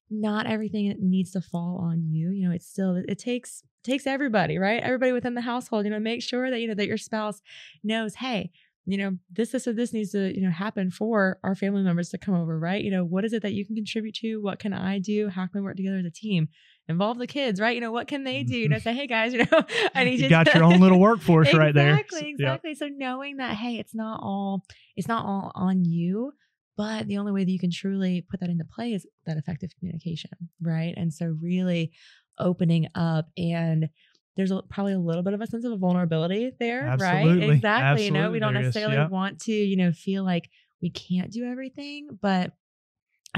not 0.10 0.48
everything 0.48 0.94
needs 1.00 1.32
to 1.32 1.42
fall 1.42 1.80
on 1.84 2.12
you 2.12 2.32
you 2.32 2.48
know 2.48 2.54
it's 2.54 2.68
still 2.68 3.02
it 3.08 3.20
takes 3.20 3.64
takes 3.84 4.06
everybody 4.06 4.58
right? 4.58 4.84
Everybody 4.84 5.12
within 5.12 5.36
the 5.36 5.42
household 5.42 5.86
you 5.86 5.92
know 5.92 6.00
make 6.00 6.22
sure 6.22 6.50
that 6.50 6.60
you 6.60 6.68
know 6.68 6.74
that 6.74 6.88
your 6.88 6.98
spouse 6.98 7.42
knows 7.84 8.16
hey 8.16 8.52
you 8.86 8.98
know 8.98 9.18
this 9.32 9.52
this 9.52 9.68
or 9.68 9.74
this 9.74 9.94
needs 9.94 10.12
to 10.12 10.36
you 10.36 10.42
know 10.42 10.52
happen 10.52 10.90
for 10.92 11.40
our 11.44 11.56
family 11.56 11.84
members 11.84 12.10
to 12.10 12.18
come 12.18 12.34
over 12.34 12.58
right? 12.58 12.84
You 12.84 12.92
know 12.92 13.06
what 13.06 13.26
is 13.26 13.34
it 13.34 13.42
that 13.44 13.54
you 13.54 13.66
can 13.66 13.76
contribute 13.76 14.16
to? 14.16 14.38
What 14.38 14.60
can 14.60 14.74
i 14.74 15.00
do? 15.00 15.30
How 15.30 15.44
can 15.44 15.62
we 15.62 15.62
work 15.62 15.78
together 15.78 15.98
as 15.98 16.06
a 16.06 16.12
team 16.12 16.50
involve 16.90 17.18
the 17.20 17.28
kids 17.28 17.62
right 17.62 17.76
you 17.76 17.82
know 17.82 17.92
what 17.92 18.08
can 18.08 18.24
they 18.24 18.44
do 18.44 18.58
you 18.58 18.68
know 18.68 18.76
mm-hmm. 18.78 18.84
say 18.84 18.94
hey 18.94 19.08
guys 19.08 19.32
you 19.34 19.40
know 19.40 19.64
i 19.96 20.04
need 20.04 20.18
you, 20.20 20.24
You 20.24 20.30
got 20.30 20.54
your 20.54 20.64
own 20.64 20.80
little 20.80 21.00
workforce 21.00 21.54
right 21.54 21.74
there. 21.74 21.94
Exactly, 21.94 22.36
Yeah. 22.38 22.54
exactly. 22.54 22.76
So 22.76 22.88
knowing 22.88 23.38
that, 23.38 23.56
hey, 23.56 23.76
it's 23.76 23.96
not 23.96 24.20
all 24.22 24.64
it's 24.96 25.08
not 25.08 25.26
all 25.26 25.52
on 25.56 25.86
you, 25.86 26.34
but 26.76 27.08
the 27.08 27.18
only 27.18 27.32
way 27.32 27.44
that 27.44 27.52
you 27.52 27.60
can 27.60 27.72
truly 27.72 28.26
put 28.30 28.40
that 28.40 28.50
into 28.50 28.66
play 28.66 28.94
is 28.94 29.06
that 29.26 29.38
effective 29.38 29.70
communication, 29.78 30.32
right? 30.62 30.94
And 30.98 31.14
so 31.14 31.36
really 31.42 31.92
opening 32.38 32.88
up 32.96 33.30
and 33.38 33.90
there's 34.36 34.52
a, 34.52 34.62
probably 34.70 34.94
a 34.94 35.00
little 35.00 35.24
bit 35.24 35.34
of 35.34 35.42
a 35.42 35.48
sense 35.48 35.66
of 35.66 35.78
vulnerability 35.80 36.52
there, 36.60 36.84
Absolutely. 36.84 37.48
right? 37.48 37.56
Exactly. 37.56 38.06
You 38.06 38.12
know, 38.12 38.32
we 38.32 38.40
don't 38.40 38.54
there 38.54 38.62
is. 38.64 38.68
necessarily 38.68 38.96
Yeah. 38.96 39.08
want 39.10 39.40
to, 39.42 39.52
you 39.52 39.76
know, 39.76 39.92
feel 39.92 40.24
like 40.24 40.50
we 40.82 40.90
can't 40.90 41.32
do 41.32 41.44
everything, 41.46 42.08
but 42.22 42.54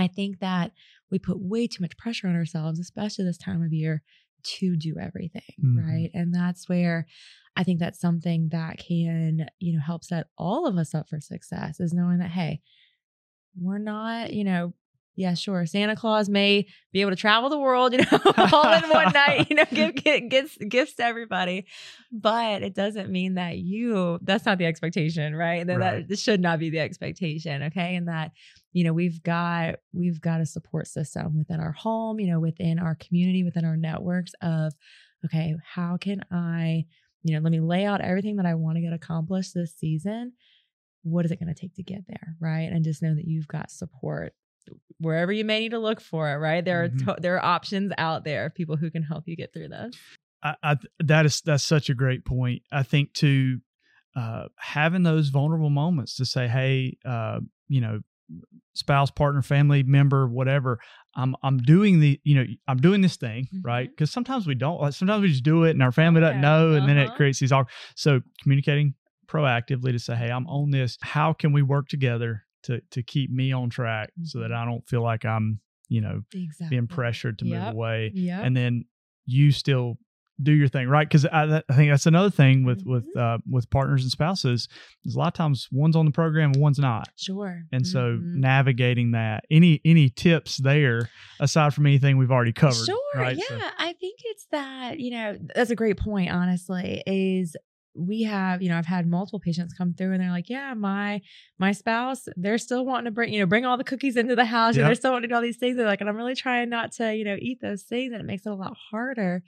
I 0.02 0.08
think 0.08 0.40
that 0.40 0.72
we 1.10 1.20
put 1.20 1.40
way 1.40 1.68
too 1.68 1.82
much 1.82 1.98
pressure 1.98 2.28
on 2.28 2.36
ourselves, 2.36 2.80
especially 2.80 3.26
this 3.26 3.38
time 3.38 3.62
of 3.64 3.72
year, 3.74 4.02
to 4.44 4.76
do 4.76 4.96
everything, 5.00 5.42
Mhm. 5.64 5.78
right? 5.78 6.10
And 6.14 6.34
that's 6.34 6.68
where 6.68 7.06
I 7.56 7.64
think 7.64 7.80
that's 7.80 8.00
something 8.00 8.50
that 8.50 8.78
can, 8.78 9.48
you 9.60 9.74
know, 9.74 9.82
help 9.82 10.04
set 10.04 10.28
all 10.38 10.66
of 10.66 10.78
us 10.78 10.96
up 10.96 11.10
for 11.10 11.20
success 11.20 11.80
is 11.80 11.94
knowing 11.94 12.20
that, 12.20 12.32
hey, 12.32 12.62
we're 13.60 13.78
not, 13.78 14.34
you 14.34 14.44
know, 14.46 14.74
yeah, 15.18 15.34
sure. 15.34 15.66
Santa 15.66 15.96
Claus 15.98 16.30
may 16.30 16.66
be 16.94 17.02
able 17.02 17.12
to 17.12 17.18
travel 17.18 17.50
the 17.50 17.60
world, 17.60 17.92
you 17.94 18.00
know, 18.00 18.20
all 18.54 18.74
in 18.74 18.90
one 18.90 19.12
night, 19.14 19.48
you 19.50 19.58
know, 19.58 19.66
give, 19.74 19.96
give 19.96 20.30
gifts 20.30 20.58
gifts 20.70 20.94
to 20.96 21.04
everybody. 21.04 21.66
But 22.12 22.64
it 22.64 22.74
doesn't 22.74 23.12
mean 23.12 23.34
that 23.36 23.58
you 23.58 24.18
that's 24.22 24.46
not 24.46 24.58
the 24.58 24.66
expectation, 24.66 25.36
right? 25.36 25.68
That, 25.68 25.78
Right. 25.78 26.08
that 26.08 26.18
should 26.20 26.40
not 26.40 26.60
be 26.60 26.70
the 26.70 26.80
expectation. 26.80 27.64
Okay. 27.64 27.96
And 27.98 28.08
that, 28.08 28.32
you 28.74 28.84
know, 28.84 28.94
we've 28.94 29.22
got 29.24 29.76
we've 29.94 30.22
got 30.22 30.42
a 30.42 30.46
support 30.46 30.88
system 30.88 31.38
within 31.38 31.60
our 31.60 31.72
home, 31.74 32.20
you 32.20 32.28
know, 32.28 32.40
within 32.40 32.80
our 32.80 32.96
community, 32.96 33.44
within 33.44 33.66
our 33.66 33.76
networks 33.78 34.32
of, 34.42 34.74
okay, 35.26 35.56
how 35.66 35.98
can 35.98 36.22
I, 36.32 36.86
you 37.24 37.34
know, 37.36 37.42
let 37.42 37.52
me 37.52 37.60
lay 37.60 37.86
out 37.86 38.02
everything 38.02 38.38
that 38.38 38.46
I 38.46 38.56
want 38.56 38.78
to 38.78 38.82
get 38.82 38.94
accomplished 38.94 39.54
this 39.54 39.76
season. 39.76 40.34
What 41.04 41.26
is 41.26 41.32
it 41.32 41.40
going 41.40 41.54
to 41.54 41.60
take 41.60 41.76
to 41.76 41.84
get 41.84 42.04
there? 42.08 42.36
Right. 42.40 42.72
And 42.72 42.84
just 42.86 43.02
know 43.02 43.14
that 43.16 43.26
you've 43.26 43.48
got 43.48 43.72
support 43.72 44.34
wherever 45.00 45.32
you 45.32 45.44
may 45.44 45.60
need 45.62 45.72
to 45.72 45.80
look 45.80 46.00
for 46.00 46.32
it, 46.32 46.36
right? 46.38 46.64
There 46.64 46.88
Mhm. 46.88 47.02
are 47.10 47.16
to- 47.16 47.22
there 47.22 47.36
are 47.36 47.44
options 47.44 47.92
out 47.98 48.24
there 48.24 48.46
of 48.46 48.54
people 48.56 48.78
who 48.78 48.92
can 48.92 49.02
help 49.04 49.28
you 49.28 49.36
get 49.36 49.52
through 49.54 49.70
this. 49.70 49.96
I, 50.44 50.56
I 50.64 50.78
that 51.00 51.26
is 51.26 51.42
that's 51.42 51.64
such 51.64 51.90
a 51.90 51.94
great 51.96 52.24
point. 52.26 52.62
I 52.72 52.84
think 52.84 53.14
to 53.16 53.60
uh, 54.16 54.48
having 54.58 55.04
those 55.04 55.30
vulnerable 55.30 55.70
moments 55.70 56.16
to 56.18 56.26
say, 56.26 56.48
hey, 56.48 56.98
uh, 57.06 57.40
you 57.68 57.80
know, 57.82 58.02
spouse, 58.74 59.12
partner, 59.12 59.42
family 59.42 59.84
member, 59.84 60.28
whatever. 60.28 60.80
I'm 61.16 61.36
I'm 61.44 61.58
doing 61.58 62.00
the 62.00 62.20
you 62.24 62.36
know 62.36 62.46
I'm 62.68 62.78
doing 62.78 63.02
this 63.02 63.18
thing 63.18 63.48
right 63.64 63.88
Mhm. 63.90 63.92
because 63.92 64.12
sometimes 64.12 64.48
we 64.48 64.56
don't 64.56 64.80
like 64.82 64.94
sometimes 64.94 65.22
we 65.22 65.28
just 65.30 65.44
do 65.44 65.64
it 65.66 65.72
and 65.72 65.84
our 65.84 65.92
family 65.92 66.22
doesn't 66.22 66.38
Yeah, 66.38 66.42
know 66.42 66.74
and 66.74 66.88
then 66.88 66.98
it 66.98 67.08
uh-huh. 67.08 67.16
creates 67.18 67.40
these 67.40 67.52
awkward. 67.52 67.74
So 67.96 68.22
communicating 68.42 68.96
proactively 69.28 69.92
to 69.92 70.00
say, 70.00 70.16
hey, 70.16 70.30
I'm 70.30 70.48
on 70.48 70.72
this. 70.72 70.98
How 71.02 71.34
can 71.34 71.52
we 71.54 71.62
work 71.62 71.88
together 71.90 72.44
to 72.64 72.82
to 72.92 73.04
keep 73.04 73.30
me 73.32 73.52
on 73.52 73.70
track 73.70 74.12
so 74.24 74.40
that 74.40 74.52
Mhm. 74.52 74.56
I 74.56 74.66
don't 74.66 74.88
feel 74.88 75.02
like 75.04 75.26
I'm 75.26 75.60
you 75.90 76.00
know 76.02 76.22
Exactly. 76.34 76.70
being 76.78 76.88
pressured 76.88 77.40
to 77.40 77.46
move 77.46 77.68
away 77.74 78.12
Yeah. 78.16 78.42
and 78.42 78.56
then 78.56 78.86
you 79.26 79.52
still 79.52 79.98
do 80.42 80.52
your 80.52 80.68
thing 80.68 80.88
right 80.88 81.08
because 81.08 81.26
I, 81.26 81.62
I 81.70 81.74
think 81.76 81.92
that's 81.92 82.06
another 82.06 82.30
thing 82.30 82.64
with 82.66 82.84
with 82.86 83.04
Mm-hmm. 83.16 83.20
uh, 83.20 83.38
with 83.50 83.70
partners 83.70 84.04
and 84.04 84.12
spouses 84.12 84.68
is 85.06 85.16
a 85.16 85.20
lot 85.20 85.28
of 85.28 85.34
times 85.34 85.68
one's 85.72 85.96
on 85.96 86.06
the 86.06 86.12
program 86.12 86.52
and 86.54 86.62
one's 86.62 86.80
not 86.80 87.10
sure. 87.18 87.64
and 87.72 87.86
so 87.86 88.18
Mhm. 88.18 88.36
navigating 88.36 89.12
that 89.12 89.44
any 89.52 89.82
any 89.86 90.10
tips 90.10 90.58
there 90.58 91.10
aside 91.40 91.74
from 91.74 91.86
anything 91.86 92.18
we've 92.18 92.32
already 92.32 92.54
covered 92.54 92.86
Sure. 92.86 92.98
right 93.16 93.38
Yeah. 93.38 93.44
So- 93.48 93.60
I 93.78 93.94
think 93.94 94.20
it's 94.26 94.48
that, 94.52 95.00
you 95.00 95.12
know, 95.12 95.38
that's 95.56 95.70
a 95.72 95.76
great 95.76 95.98
point, 95.98 96.32
honestly, 96.32 97.04
is 97.06 97.56
we 97.94 98.24
have, 98.24 98.62
you 98.62 98.70
know, 98.70 98.78
I've 98.78 98.86
had 98.86 99.06
multiple 99.06 99.40
patients 99.42 99.74
come 99.74 99.94
through 99.94 100.14
and 100.14 100.22
they're 100.22 100.32
like, 100.32 100.50
yeah, 100.50 100.74
my 100.74 101.20
my 101.60 101.74
spouse, 101.74 102.28
they're 102.38 102.58
still 102.58 102.86
wanting 102.86 103.06
to 103.06 103.12
bring, 103.12 103.34
you 103.34 103.40
know, 103.42 103.46
bring 103.46 103.66
all 103.66 103.76
the 103.78 103.84
cookies 103.84 104.16
into 104.16 104.34
the 104.36 104.46
house. 104.46 104.78
and 104.78 104.86
They're 104.86 104.96
still 104.96 105.12
wanting 105.12 105.24
to 105.24 105.34
do 105.34 105.36
all 105.36 105.42
these 105.42 105.58
things. 105.58 105.76
They're 105.76 105.86
like, 105.86 106.00
and 106.00 106.10
I'm 106.10 106.16
really 106.16 106.36
trying 106.36 106.70
not 106.70 106.94
to, 106.94 107.14
you 107.14 107.26
know, 107.26 107.36
eat 107.40 107.60
those 107.62 107.84
things, 107.84 108.14
and 108.14 108.22
it 108.22 108.26
makes 108.26 108.46
it 108.46 108.50
a 108.50 108.56
lot 108.56 108.78
harder. 108.92 109.44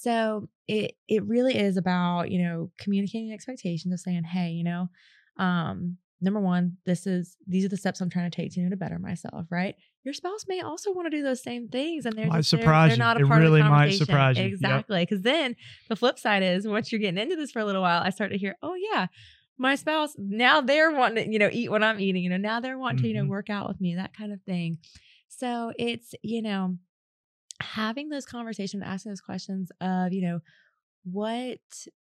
So 0.00 0.48
it 0.68 0.96
it 1.08 1.24
really 1.24 1.56
is 1.58 1.76
about, 1.76 2.30
you 2.30 2.42
know, 2.42 2.70
communicating 2.78 3.32
expectations 3.32 3.92
of 3.92 4.00
saying, 4.00 4.24
hey, 4.24 4.50
you 4.50 4.64
know, 4.64 4.88
um, 5.38 5.96
number 6.20 6.40
one, 6.40 6.76
this 6.84 7.06
is 7.06 7.36
these 7.46 7.64
are 7.64 7.68
the 7.68 7.76
steps 7.76 8.00
I'm 8.00 8.10
trying 8.10 8.30
to 8.30 8.36
take 8.36 8.52
to, 8.52 8.60
you 8.60 8.66
know, 8.66 8.70
to 8.70 8.76
better 8.76 8.98
myself, 8.98 9.46
right? 9.50 9.74
Your 10.04 10.14
spouse 10.14 10.44
may 10.48 10.60
also 10.60 10.92
want 10.92 11.06
to 11.10 11.16
do 11.16 11.22
those 11.22 11.42
same 11.42 11.68
things, 11.68 12.06
and 12.06 12.16
they're 12.16 12.28
Might 12.28 12.38
just, 12.38 12.50
they're- 12.52 12.60
they're, 12.64 12.96
not 12.96 13.16
a 13.16 13.20
It 13.20 13.26
part 13.26 13.42
really 13.42 13.60
of 13.60 13.66
the 13.66 13.70
might 13.70 13.92
surprise 13.92 14.38
you. 14.38 14.44
Exactly, 14.44 15.00
because 15.02 15.22
then 15.22 15.56
the 15.88 15.96
flip 15.96 16.18
side 16.18 16.42
is 16.42 16.66
once 16.66 16.90
you're 16.92 17.00
getting 17.00 17.18
into 17.18 17.36
this 17.36 17.50
for 17.52 17.60
a 17.60 17.64
little 17.64 17.82
while, 17.82 18.02
I 18.02 18.10
start 18.10 18.30
to 18.32 18.38
hear, 18.38 18.56
oh 18.62 18.74
yeah, 18.74 19.06
my 19.58 19.74
spouse 19.74 20.14
now 20.18 20.60
they're 20.60 20.92
wanting 20.92 21.24
to, 21.26 21.32
you 21.32 21.38
know, 21.38 21.50
eat 21.52 21.70
what 21.70 21.82
I'm 21.82 22.00
eating. 22.00 22.22
You 22.22 22.30
know, 22.30 22.36
now 22.36 22.60
they're 22.60 22.78
wanting 22.78 22.98
to, 22.98 23.08
you 23.08 23.14
know, 23.14 23.24
Mhm. 23.24 23.28
work 23.28 23.50
out 23.50 23.68
with 23.68 23.80
me, 23.80 23.96
that 23.96 24.14
kind 24.16 24.32
of 24.32 24.40
thing. 24.42 24.78
So 25.28 25.72
it's 25.78 26.14
you 26.22 26.42
know 26.42 26.78
having 27.60 28.08
those 28.08 28.26
conversations, 28.26 28.82
asking 28.84 29.10
those 29.12 29.20
questions 29.20 29.70
of 29.80 30.12
you 30.12 30.22
know 30.22 30.40
what 31.04 31.58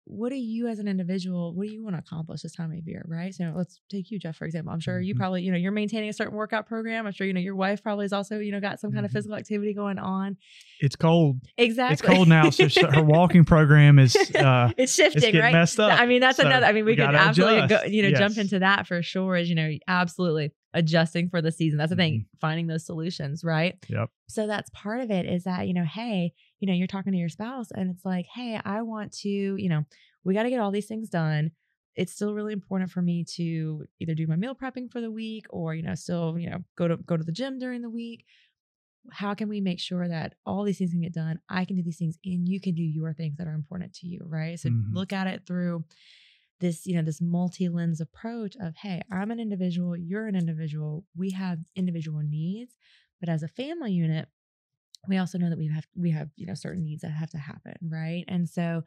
what 0.07 0.29
do 0.29 0.35
you 0.35 0.67
as 0.67 0.77
an 0.77 0.87
individual 0.87 1.53
what 1.55 1.65
do 1.65 1.73
you 1.73 1.83
want 1.83 1.95
to 1.95 1.99
accomplish 1.99 2.41
this 2.43 2.53
time 2.55 2.71
of 2.71 2.87
year 2.87 3.03
right 3.07 3.33
so 3.33 3.51
let's 3.55 3.81
take 3.89 4.11
you 4.11 4.19
jeff 4.19 4.35
for 4.35 4.45
example 4.45 4.71
i'm 4.71 4.79
sure 4.79 5.01
you 5.01 5.15
Mhm. 5.15 5.17
probably 5.17 5.41
you 5.41 5.51
know 5.51 5.57
you're 5.57 5.71
maintaining 5.71 6.09
a 6.09 6.13
certain 6.13 6.35
workout 6.35 6.67
program 6.67 7.07
i'm 7.07 7.11
sure 7.11 7.25
you 7.25 7.33
know 7.33 7.39
your 7.39 7.55
wife 7.55 7.81
probably 7.81 8.03
has 8.05 8.13
also 8.13 8.37
you 8.37 8.51
know 8.51 8.59
got 8.59 8.79
some 8.79 8.91
kind 8.91 9.03
of 9.03 9.09
Mhm. 9.11 9.15
physical 9.15 9.35
activity 9.35 9.73
going 9.73 9.97
on 9.97 10.37
it's 10.79 10.95
cold 10.95 11.39
exactly 11.57 11.93
it's 11.93 12.01
cold 12.03 12.27
now 12.27 12.51
so 12.51 12.67
her 12.91 13.03
walking 13.03 13.43
program 13.45 13.97
is 13.97 14.15
uh 14.35 14.69
it's 14.77 14.93
shifting 14.93 15.23
it's 15.23 15.37
right 15.41 15.51
messed 15.53 15.79
up 15.79 15.99
I 15.99 16.05
mean, 16.05 16.21
that's 16.21 16.37
So 16.37 16.45
another. 16.45 16.67
I 16.67 16.71
mean, 16.71 16.85
we, 16.85 16.91
we 16.91 16.97
could 16.97 17.15
absolutely 17.15 17.67
go, 17.67 17.81
you 17.87 18.03
know, 18.03 18.11
jump 18.11 18.37
into 18.37 18.59
that 18.59 18.85
for 18.85 19.01
sure. 19.01 19.35
Is 19.37 19.49
you 19.49 19.55
know, 19.55 19.71
absolutely 19.87 20.51
adjusting 20.75 21.29
for 21.29 21.41
the 21.41 21.51
season. 21.51 21.79
That's 21.79 21.89
the 21.89 21.95
thing, 21.95 22.13
Mm-hmm. 22.21 22.37
finding 22.39 22.67
those 22.67 22.85
solutions, 22.85 23.43
right? 23.43 23.75
Yep. 23.89 24.09
So 24.27 24.47
that's 24.47 24.69
part 24.71 25.01
of 25.01 25.09
it. 25.11 25.25
Is 25.25 25.45
that 25.45 25.67
you 25.67 25.73
know, 25.73 25.83
hey, 25.85 26.33
you 26.59 26.67
know, 26.67 26.73
you're 26.73 26.87
talking 26.87 27.13
to 27.13 27.17
your 27.19 27.29
spouse, 27.29 27.71
and 27.71 27.89
it's 27.91 28.05
like, 28.05 28.27
hey, 28.27 28.59
I 28.63 28.83
want 28.83 29.13
to, 29.19 29.29
you 29.29 29.69
know, 29.69 29.83
we 30.23 30.33
got 30.35 30.43
to 30.43 30.49
get 30.49 30.59
all 30.59 30.71
these 30.71 30.87
things 30.87 31.09
done. 31.09 31.51
It's 31.95 32.13
still 32.13 32.33
really 32.35 32.53
important 32.53 32.91
for 32.91 33.01
me 33.01 33.23
to 33.35 33.85
either 34.01 34.15
do 34.15 34.27
my 34.27 34.35
meal 34.35 34.55
prepping 34.55 34.91
for 34.91 35.01
the 35.01 35.11
week, 35.11 35.45
or 35.49 35.73
you 35.75 35.83
know, 35.83 35.95
still, 35.95 36.37
you 36.37 36.49
know, 36.49 36.59
go 36.77 36.87
to 36.87 36.97
go 36.97 37.17
to 37.17 37.23
the 37.23 37.31
gym 37.31 37.59
during 37.59 37.81
the 37.81 37.89
week. 37.89 38.25
How 39.11 39.35
can 39.35 39.49
we 39.49 39.61
make 39.61 39.79
sure 39.79 40.07
that 40.07 40.33
all 40.47 40.63
these 40.63 40.79
things 40.79 40.91
can 40.91 41.01
get 41.01 41.13
done? 41.13 41.39
I 41.47 41.65
can 41.65 41.75
do 41.75 41.83
these 41.83 41.97
things, 41.99 42.17
and 42.25 42.49
you 42.49 42.59
can 42.59 42.73
do 42.73 42.81
your 42.83 43.13
things 43.13 43.37
that 43.37 43.47
are 43.47 43.53
important 43.53 43.93
to 43.95 44.07
you, 44.07 44.21
right? 44.25 44.59
So 44.59 44.69
Mhm. 44.69 44.93
look 44.93 45.13
at 45.13 45.27
it 45.27 45.45
through 45.45 45.85
this 46.59 46.85
you 46.87 46.95
know 46.95 47.01
this 47.01 47.21
multi-lens 47.21 48.01
approach 48.01 48.55
of 48.61 48.75
hey 48.77 49.01
i'm 49.11 49.31
an 49.31 49.39
individual 49.39 49.95
you're 49.97 50.27
an 50.27 50.35
individual 50.35 51.05
we 51.15 51.31
have 51.31 51.59
individual 51.75 52.21
needs 52.23 52.77
but 53.19 53.29
as 53.29 53.43
a 53.43 53.47
family 53.47 53.91
unit 53.91 54.27
we 55.07 55.17
also 55.17 55.37
know 55.37 55.49
that 55.49 55.57
we 55.57 55.67
have 55.67 55.85
we 55.95 56.11
have 56.11 56.29
you 56.35 56.45
know 56.45 56.53
certain 56.53 56.83
needs 56.83 57.01
that 57.01 57.11
have 57.11 57.29
to 57.29 57.37
happen 57.37 57.75
right 57.83 58.23
and 58.27 58.49
so 58.49 58.83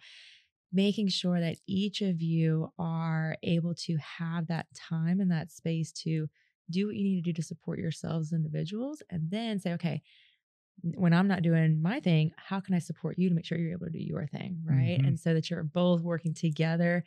making 0.72 1.08
sure 1.08 1.40
that 1.40 1.56
each 1.66 2.02
of 2.02 2.20
you 2.22 2.68
are 2.78 3.36
able 3.42 3.74
to 3.74 3.96
have 3.98 4.46
that 4.48 4.66
time 4.74 5.20
and 5.20 5.30
that 5.30 5.50
space 5.50 5.92
to 5.92 6.28
do 6.70 6.86
what 6.86 6.96
you 6.96 7.04
need 7.04 7.16
to 7.16 7.22
do 7.22 7.32
to 7.32 7.42
support 7.42 7.78
yourselves 7.78 8.28
as 8.28 8.36
individuals 8.36 9.02
and 9.10 9.30
then 9.30 9.58
say 9.58 9.72
okay 9.72 10.02
when 10.82 11.12
I'm 11.12 11.26
not 11.26 11.42
doing 11.42 11.82
my 11.82 11.98
thing, 12.00 12.32
how 12.36 12.60
can 12.60 12.74
I 12.74 12.78
support 12.78 13.18
you 13.18 13.28
to 13.28 13.34
make 13.34 13.44
sure 13.44 13.58
you're 13.58 13.72
able 13.72 13.86
to 13.86 13.92
do 13.92 13.98
your 13.98 14.26
thing? 14.26 14.62
Right. 14.64 15.00
Mhm. 15.00 15.04
And 15.04 15.18
so 15.18 15.34
that 15.34 15.50
you're 15.50 15.64
both 15.64 16.02
working 16.02 16.34
together 16.34 17.04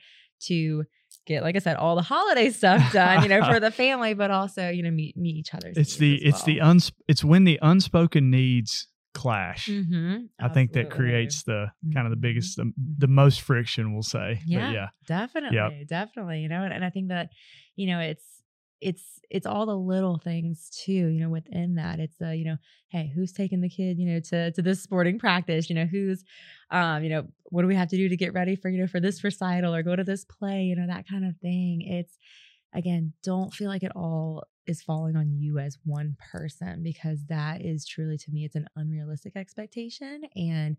to 0.47 0.83
get, 1.25 1.43
like 1.43 1.55
I 1.55 1.59
said, 1.59 1.77
all 1.77 1.95
the 1.95 2.01
holiday 2.01 2.49
stuff 2.61 2.91
done, 2.93 3.23
you 3.23 3.29
know, 3.29 3.43
for 3.43 3.59
the 3.59 3.71
family, 3.71 4.13
but 4.13 4.31
also, 4.31 4.69
you 4.69 4.83
know, 4.83 4.91
meet 4.91 5.15
meet 5.17 5.35
each 5.35 5.53
other 5.53 5.71
it's 5.75 5.97
the 5.97 6.15
it's 6.25 6.43
the 6.43 6.59
uns 6.61 6.91
it's 7.07 7.23
when 7.23 7.43
the 7.43 7.59
unspoken 7.61 8.29
needs 8.29 8.87
clash 9.13 9.67
Mhm. 9.69 10.29
i 10.39 10.47
think 10.47 10.71
that 10.73 10.89
creates 10.89 11.43
the 11.43 11.67
kind 11.93 12.07
of 12.07 12.11
the 12.11 12.17
Mhm. 12.17 12.21
biggest 12.21 12.55
the, 12.57 12.71
the 12.97 13.07
most 13.07 13.41
friction 13.41 13.93
we'll 13.93 14.01
say 14.01 14.39
But 14.47 14.47
Yeah. 14.47 14.71
yeah 14.71 14.87
definitely 15.05 15.85
definitely 15.87 16.39
you 16.41 16.49
know 16.49 16.63
and, 16.63 16.73
and 16.73 16.83
i 16.85 16.89
think 16.89 17.09
that 17.09 17.29
you 17.75 17.87
know 17.87 17.99
it's 17.99 18.41
it's 18.79 19.19
it's 19.29 19.45
all 19.45 19.65
the 19.65 19.77
little 19.77 20.17
things 20.17 20.69
too 20.83 21.07
you 21.07 21.19
know 21.19 21.29
within 21.29 21.75
that 21.75 21.99
it's 21.99 22.19
a 22.21 22.33
you 22.35 22.45
know 22.45 22.57
hey 22.89 23.11
who's 23.13 23.31
taking 23.33 23.61
the 23.61 23.69
kid 23.69 23.99
you 23.99 24.07
know 24.07 24.19
to 24.19 24.51
to 24.53 24.61
this 24.61 24.81
sporting 24.81 25.19
practice 25.19 25.69
you 25.69 25.75
know 25.75 25.85
who's 25.85 26.23
um 26.71 27.03
you 27.03 27.09
know 27.09 27.27
what 27.51 27.61
do 27.61 27.67
we 27.67 27.75
have 27.75 27.89
to 27.89 27.97
do 27.97 28.09
to 28.09 28.17
get 28.17 28.33
ready 28.33 28.55
for 28.55 28.69
you 28.69 28.79
know 28.79 28.87
for 28.87 28.99
this 28.99 29.23
recital 29.23 29.75
or 29.75 29.83
go 29.83 29.95
to 29.95 30.03
this 30.03 30.25
play 30.25 30.63
you 30.63 30.75
know 30.75 30.87
that 30.87 31.07
kind 31.07 31.25
of 31.25 31.37
thing. 31.37 31.81
It's 31.81 32.17
again 32.73 33.13
don't 33.23 33.53
feel 33.53 33.69
like 33.69 33.83
it 33.83 33.91
all 33.95 34.43
is 34.67 34.81
falling 34.81 35.15
on 35.15 35.31
you 35.31 35.59
as 35.59 35.77
one 35.85 36.15
person 36.31 36.81
because 36.81 37.25
that 37.27 37.61
is 37.61 37.85
truly 37.85 38.17
to 38.17 38.31
me 38.31 38.45
it's 38.45 38.55
an 38.55 38.67
unrealistic 38.75 39.35
expectation 39.35 40.21
and 40.35 40.77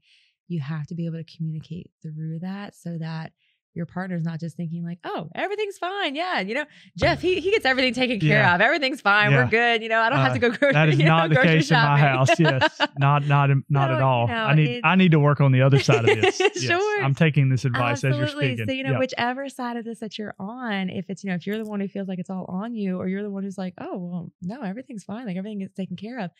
you 0.48 0.60
have 0.60 0.86
to 0.86 0.94
be 0.94 1.06
able 1.06 1.18
to 1.18 1.36
communicate 1.36 1.90
through 2.02 2.38
that 2.40 2.74
so 2.74 2.96
that 2.98 3.32
your 3.74 3.86
partner's 3.86 4.22
not 4.22 4.38
just 4.38 4.56
thinking 4.56 4.84
like, 4.84 4.98
oh, 5.04 5.30
everything's 5.34 5.78
fine. 5.78 6.14
Yeah. 6.14 6.40
You 6.40 6.54
know, 6.54 6.64
Jeff, 6.96 7.20
he, 7.22 7.40
he 7.40 7.50
gets 7.50 7.64
everything 7.64 7.94
taken 7.94 8.20
care 8.20 8.38
Yeah. 8.40 8.54
of. 8.54 8.60
Everything's 8.60 9.00
fine. 9.00 9.30
Yeah. 9.30 9.44
We're 9.44 9.50
good. 9.50 9.82
You 9.82 9.88
know, 9.88 9.98
I 10.00 10.10
don't 10.10 10.18
have 10.18 10.32
Uh, 10.32 10.34
to 10.34 10.40
go 10.40 10.48
grocery. 10.50 10.72
that 10.74 10.88
is 10.90 10.98
you 10.98 11.04
know, 11.04 11.16
not 11.16 11.30
the 11.30 11.36
case 11.36 11.70
in 11.70 11.76
my 11.76 11.98
house 11.98 12.28
yes 12.38 12.78
not 12.98 13.26
not 13.26 13.50
not 13.68 13.90
at 13.90 14.02
all 14.02 14.28
i 14.30 14.54
need 14.54 14.68
it- 14.68 14.80
i 14.84 14.94
need 14.94 15.12
to 15.12 15.18
work 15.20 15.40
on 15.40 15.52
the 15.52 15.62
other 15.62 15.78
side 15.78 16.08
of 16.08 16.20
this 16.20 16.38
Yes, 16.40 16.60
Sure. 16.62 17.02
i'm 17.04 17.14
taking 17.14 17.48
this 17.48 17.64
advice 17.64 18.04
as 18.04 18.14
you're 18.16 18.24
Absolutely. 18.24 18.48
speaking 18.56 18.66
So, 18.68 18.72
you 18.74 18.84
know, 18.84 18.90
Yep. 18.92 19.00
whichever 19.00 19.48
side 19.48 19.76
of 19.76 19.84
this 19.84 20.00
that 20.00 20.18
you're 20.18 20.34
on, 20.38 20.90
if 20.90 21.06
it's, 21.08 21.24
you 21.24 21.30
know, 21.30 21.36
if 21.36 21.46
you're 21.46 21.58
the 21.58 21.64
one 21.64 21.80
who 21.80 21.88
feels 21.88 22.08
like 22.08 22.18
it's 22.18 22.30
all 22.30 22.44
on 22.48 22.74
you, 22.74 22.98
or 23.00 23.08
you're 23.08 23.22
the 23.22 23.30
one 23.30 23.42
who's 23.42 23.56
like, 23.58 23.74
oh, 23.78 23.96
well, 23.98 24.32
no, 24.42 24.60
everything's 24.62 25.04
fine. 25.04 25.26
Like 25.26 25.36
everything 25.36 25.60
gets 25.60 25.74
taken 25.74 25.96
care 25.96 26.18
of. 26.20 26.30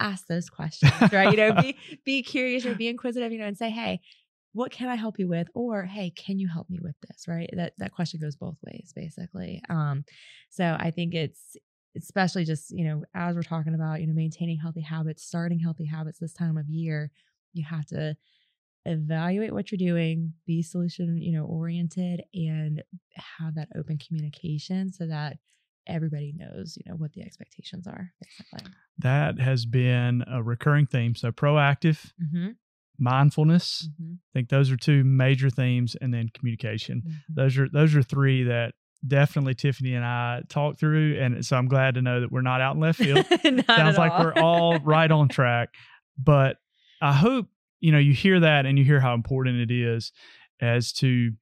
Ask 0.00 0.26
those 0.26 0.48
questions, 0.50 0.92
right? 1.12 1.30
you 1.30 1.36
know, 1.36 1.52
be 1.60 1.76
be 2.04 2.22
curious 2.22 2.64
or 2.66 2.74
be 2.74 2.88
inquisitive, 2.88 3.30
you 3.32 3.38
know, 3.38 3.46
and 3.46 3.56
say, 3.58 3.70
hey, 3.70 4.00
what 4.52 4.70
can 4.70 4.88
I 4.88 4.96
help 4.96 5.18
you 5.18 5.28
with? 5.28 5.48
Or 5.54 5.84
hey, 5.84 6.10
can 6.10 6.38
you 6.38 6.48
help 6.48 6.68
me 6.68 6.78
with 6.82 6.94
this? 7.08 7.26
Right. 7.26 7.50
That 7.52 7.72
that 7.78 7.92
question 7.92 8.20
goes 8.20 8.36
both 8.36 8.56
ways, 8.64 8.92
basically. 8.94 9.62
Um, 9.68 10.04
so 10.50 10.76
I 10.78 10.90
think 10.90 11.14
it's 11.14 11.56
especially 11.96 12.44
just, 12.44 12.70
you 12.70 12.84
know, 12.84 13.02
as 13.14 13.36
we're 13.36 13.42
talking 13.42 13.74
about, 13.74 14.00
you 14.00 14.06
know, 14.06 14.14
maintaining 14.14 14.58
healthy 14.58 14.80
habits, 14.80 15.24
starting 15.24 15.58
healthy 15.58 15.84
habits 15.84 16.18
this 16.18 16.32
time 16.32 16.56
of 16.56 16.68
year, 16.68 17.10
you 17.52 17.64
have 17.64 17.84
to 17.86 18.16
evaluate 18.84 19.52
what 19.52 19.70
you're 19.70 19.78
doing, 19.78 20.32
be 20.46 20.62
solution, 20.62 21.20
you 21.20 21.32
know, 21.32 21.44
oriented 21.44 22.22
and 22.34 22.82
have 23.38 23.54
that 23.54 23.68
open 23.76 23.98
communication 23.98 24.92
so 24.92 25.06
that 25.06 25.36
everybody 25.86 26.32
knows, 26.36 26.76
you 26.76 26.90
know, 26.90 26.96
what 26.96 27.12
the 27.12 27.22
expectations 27.22 27.86
are. 27.86 28.12
Basically. 28.20 28.72
That 28.98 29.38
has 29.38 29.66
been 29.66 30.24
a 30.26 30.42
recurring 30.42 30.86
theme. 30.86 31.14
So 31.14 31.30
proactive, 31.30 32.12
Mm-hmm. 32.22 32.50
Mindfulness. 32.98 33.88
Mm-hmm. 34.00 34.14
I 34.14 34.30
think 34.34 34.48
those 34.48 34.70
are 34.70 34.76
two 34.76 35.04
major 35.04 35.50
themes, 35.50 35.96
and 36.00 36.12
then 36.12 36.28
communication. 36.32 37.02
Mm-hmm. 37.02 37.34
Those 37.34 37.58
are 37.58 37.68
those 37.68 37.94
are 37.94 38.02
three 38.02 38.44
that 38.44 38.74
definitely 39.06 39.54
Tiffany 39.54 39.94
and 39.94 40.04
I 40.04 40.42
talked 40.48 40.78
through, 40.78 41.18
and 41.20 41.44
so 41.44 41.56
I'm 41.56 41.68
glad 41.68 41.94
to 41.94 42.02
know 42.02 42.20
that 42.20 42.30
we're 42.30 42.42
not 42.42 42.60
out 42.60 42.74
in 42.74 42.80
left 42.80 42.98
field. 43.02 43.26
Sounds 43.66 43.98
like 43.98 44.18
we're 44.18 44.34
all 44.34 44.78
right 44.80 45.10
on 45.10 45.28
track. 45.30 45.70
But 46.18 46.56
I 47.00 47.12
hope 47.12 47.46
you 47.80 47.92
know 47.92 47.98
you 47.98 48.12
hear 48.12 48.40
that 48.40 48.66
and 48.66 48.78
you 48.78 48.84
hear 48.84 49.00
how 49.00 49.14
important 49.14 49.70
it 49.70 49.74
is 49.74 50.12
as 50.60 50.92
to 50.92 51.32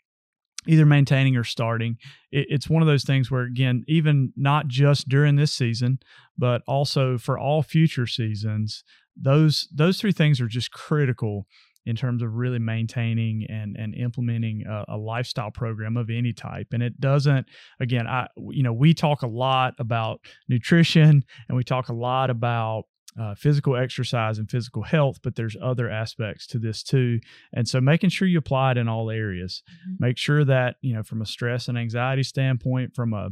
either 0.67 0.87
maintaining 0.87 1.37
or 1.37 1.45
starting. 1.45 1.97
It, 2.31 2.47
it's 2.51 2.69
one 2.69 2.83
of 2.83 2.89
those 2.89 3.05
things 3.05 3.31
where 3.31 3.43
again, 3.43 3.85
even 3.89 4.33
not 4.37 4.69
just 4.69 5.09
during 5.09 5.37
this 5.37 5.53
season, 5.53 5.99
but 6.37 6.63
also 6.67 7.19
for 7.19 7.39
all 7.39 7.63
future 7.63 8.07
seasons, 8.07 8.85
those 9.21 9.69
those 9.75 10.01
three 10.01 10.13
things 10.13 10.41
are 10.41 10.47
just 10.49 10.71
critical 10.73 11.47
in 11.87 11.97
terms 11.97 12.23
of 12.23 12.35
really 12.35 12.59
maintaining 12.59 13.47
and 13.49 13.77
and 13.77 13.95
implementing 13.95 14.65
a, 14.69 14.85
a 14.89 14.97
lifestyle 14.97 15.51
program 15.51 15.97
of 15.97 16.11
any 16.11 16.33
type 16.33 16.69
and 16.73 16.83
it 16.83 17.01
doesn't 17.01 17.47
again 17.81 18.07
i 18.07 18.27
you 18.51 18.63
know 18.63 18.73
we 18.73 18.93
talk 18.93 19.23
a 19.23 19.27
lot 19.27 19.75
about 19.79 20.21
nutrition 20.49 21.23
and 21.49 21.57
we 21.57 21.65
talk 21.65 21.89
a 21.89 21.95
lot 21.95 22.31
about 22.31 22.85
uh, 23.21 23.35
physical 23.35 23.77
exercise 23.77 24.39
and 24.39 24.49
physical 24.49 24.85
health, 24.85 25.19
but 25.21 25.35
there's 25.35 25.57
other 25.61 25.91
aspects 25.91 26.47
to 26.47 26.61
this 26.61 26.85
too. 26.85 27.19
And 27.53 27.67
so 27.67 27.81
making 27.81 28.11
sure 28.11 28.29
you 28.29 28.39
apply 28.39 28.71
it 28.71 28.77
in 28.77 28.89
all 28.89 29.11
areas. 29.11 29.65
Mhm. 29.69 29.97
Make 29.99 30.17
sure 30.17 30.45
that, 30.45 30.77
you 30.81 30.95
know, 30.95 31.03
from 31.03 31.21
a 31.21 31.27
stress 31.27 31.67
and 31.67 31.77
anxiety 31.77 32.23
standpoint, 32.23 32.95
from 32.95 33.13
a 33.13 33.31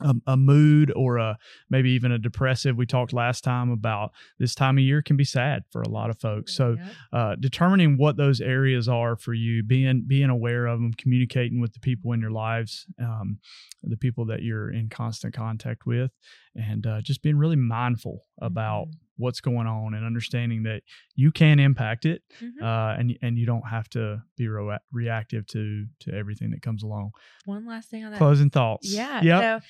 a, 0.00 0.14
a 0.26 0.36
mood 0.36 0.92
or 0.96 1.18
a 1.18 1.38
maybe 1.70 1.90
even 1.90 2.10
a 2.12 2.18
depressive. 2.18 2.76
We 2.76 2.84
talked 2.86 3.12
last 3.12 3.44
time 3.44 3.70
about 3.70 4.10
this 4.38 4.54
time 4.54 4.76
of 4.78 4.84
year 4.84 5.02
can 5.02 5.16
be 5.16 5.24
sad 5.24 5.62
for 5.70 5.82
a 5.82 5.88
lot 5.88 6.10
of 6.10 6.18
folks. 6.18 6.54
So 6.54 6.76
Yep. 6.78 6.94
uh, 7.12 7.34
determining 7.36 7.96
what 7.96 8.16
those 8.16 8.40
areas 8.40 8.88
are 8.88 9.14
for 9.16 9.34
you, 9.34 9.62
being 9.62 10.04
being 10.06 10.30
aware 10.30 10.66
of 10.66 10.80
them, 10.80 10.92
communicating 10.94 11.60
with 11.60 11.72
the 11.74 11.80
people 11.80 12.12
in 12.12 12.20
your 12.20 12.32
lives, 12.32 12.86
um, 12.98 13.38
the 13.82 13.96
people 13.96 14.24
that 14.26 14.42
you're 14.42 14.70
in 14.70 14.88
constant 14.88 15.32
contact 15.34 15.86
with, 15.86 16.10
and 16.56 16.86
uh, 16.86 17.00
just 17.00 17.22
being 17.22 17.36
really 17.36 17.56
mindful 17.56 18.24
about 18.40 18.88
Mhm. 18.88 18.94
What's 19.16 19.40
going 19.40 19.66
on 19.66 19.94
and 19.94 20.04
understanding 20.04 20.64
that 20.64 20.82
you 21.14 21.30
can 21.30 21.58
impact 21.60 22.04
it, 22.04 22.22
Mhm. 22.40 22.62
uh, 22.62 22.98
and 22.98 23.16
and 23.22 23.38
you 23.38 23.46
don't 23.46 23.68
have 23.68 23.88
to 23.90 24.22
be 24.36 24.48
rea- 24.48 24.78
reactive 24.92 25.46
to 25.48 25.86
to 26.00 26.12
everything 26.12 26.50
that 26.50 26.62
comes 26.62 26.82
along. 26.82 27.12
One 27.44 27.64
last 27.66 27.90
thing 27.90 28.04
on 28.04 28.10
that. 28.12 28.18
Closing 28.18 28.50
thoughts. 28.50 28.92
Yeah. 28.92 29.22
Yep. 29.22 29.62
So 29.62 29.66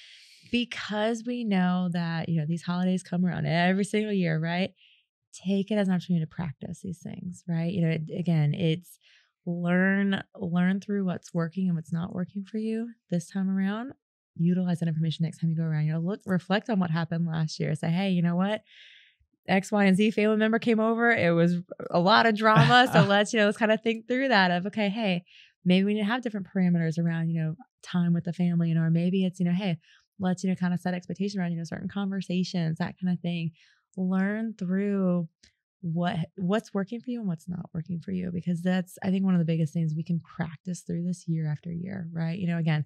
because 0.50 1.24
we 1.26 1.44
know 1.44 1.88
that, 1.92 2.28
you 2.28 2.38
know, 2.38 2.46
these 2.46 2.62
holidays 2.62 3.02
come 3.02 3.24
around 3.26 3.46
every 3.46 3.84
single 3.84 4.12
year, 4.12 4.38
right? 4.38 4.72
Take 5.32 5.70
it 5.70 5.74
as 5.76 5.88
an 5.88 5.94
opportunity 5.94 6.24
to 6.24 6.28
practice 6.30 6.80
these 6.80 7.00
things, 7.00 7.42
right? 7.48 7.72
You 7.72 7.80
know, 7.82 7.88
it- 7.90 8.10
again, 8.16 8.54
it's 8.54 8.98
learn 9.46 10.22
learn 10.36 10.80
through 10.80 11.04
what's 11.04 11.34
working 11.34 11.66
and 11.68 11.76
what's 11.76 11.92
not 11.92 12.14
working 12.14 12.44
for 12.44 12.58
you 12.58 12.92
this 13.10 13.28
time 13.28 13.50
around. 13.50 13.92
Utilize 14.36 14.80
that 14.80 14.88
information 14.88 15.24
next 15.24 15.38
time 15.38 15.50
you 15.50 15.56
go 15.56 15.62
around. 15.64 15.86
You 15.86 15.92
know, 15.92 16.00
look, 16.00 16.20
reflect 16.24 16.70
on 16.70 16.78
what 16.78 16.90
happened 16.90 17.26
last 17.26 17.60
year. 17.60 17.74
Say, 17.74 17.90
hey, 17.90 18.10
you 18.10 18.22
know 18.22 18.36
what? 18.36 18.62
X, 19.48 19.70
Y, 19.70 19.84
and 19.84 19.96
Z 19.96 20.10
family 20.12 20.36
member 20.36 20.58
came 20.58 20.80
over. 20.80 21.10
It 21.10 21.30
was 21.32 21.56
a 21.90 22.00
lot 22.00 22.26
of 22.26 22.36
drama. 22.36 22.88
So 22.92 23.02
let's, 23.08 23.32
you 23.32 23.38
know, 23.38 23.46
let's 23.46 23.58
kind 23.58 23.72
of 23.72 23.82
think 23.82 24.08
through 24.08 24.28
that 24.28 24.50
of, 24.50 24.66
okay, 24.66 24.88
hey, 24.88 25.24
maybe 25.64 25.84
we 25.84 25.94
need 25.94 26.00
to 26.00 26.06
have 26.06 26.22
different 26.22 26.46
parameters 26.54 26.98
around, 26.98 27.28
you 27.28 27.40
know, 27.40 27.54
time 27.82 28.12
with 28.12 28.24
the 28.24 28.32
family, 28.32 28.68
you 28.70 28.74
know, 28.74 28.82
or 28.82 28.90
maybe 28.90 29.24
it's, 29.24 29.38
you 29.40 29.46
know, 29.46 29.52
hey, 29.52 29.76
let's, 30.18 30.42
you 30.44 30.50
know, 30.50 30.56
kind 30.56 30.74
of 30.74 30.80
set 30.80 30.94
expectation 30.94 31.40
around, 31.40 31.52
you 31.52 31.58
know, 31.58 31.64
certain 31.64 31.88
conversations, 31.88 32.78
that 32.78 32.94
kind 33.00 33.12
of 33.12 33.20
thing. 33.20 33.50
Learn 33.96 34.54
through 34.58 35.28
what 35.84 36.16
what's 36.36 36.72
working 36.72 36.98
for 36.98 37.10
you 37.10 37.20
and 37.20 37.28
what's 37.28 37.46
not 37.46 37.66
working 37.74 38.00
for 38.00 38.10
you 38.10 38.30
because 38.32 38.62
that's 38.62 38.96
I 39.02 39.10
think 39.10 39.22
one 39.22 39.34
of 39.34 39.38
the 39.38 39.44
biggest 39.44 39.74
things 39.74 39.92
we 39.94 40.02
can 40.02 40.18
practice 40.18 40.80
through 40.80 41.04
this 41.04 41.28
year 41.28 41.46
after 41.46 41.70
year, 41.70 42.08
right? 42.10 42.38
You 42.38 42.46
know, 42.48 42.58
again, 42.58 42.84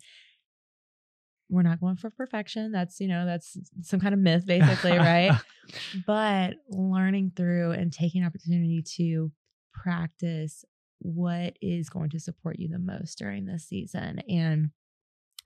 we're 1.50 1.62
not 1.62 1.80
going 1.80 1.96
for 1.96 2.10
perfection. 2.10 2.72
That's, 2.72 3.00
you 3.00 3.08
know, 3.08 3.24
that's 3.24 3.56
some 3.82 4.00
kind 4.00 4.12
of 4.12 4.20
myth 4.20 4.46
basically, 4.46 4.98
right? 4.98 5.32
but 6.06 6.54
learning 6.68 7.32
through 7.36 7.72
and 7.72 7.92
taking 7.92 8.24
opportunity 8.24 8.82
to 8.96 9.32
practice 9.72 10.64
what 11.00 11.56
is 11.60 11.88
going 11.88 12.10
to 12.10 12.20
support 12.20 12.58
you 12.58 12.68
the 12.68 12.78
most 12.78 13.18
during 13.18 13.46
this 13.46 13.68
season 13.68 14.18
and 14.28 14.70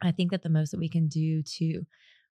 i 0.02 0.10
think 0.10 0.30
that 0.30 0.42
the 0.42 0.48
most 0.48 0.70
that 0.70 0.80
we 0.80 0.88
can 0.88 1.08
do 1.08 1.42
to 1.42 1.82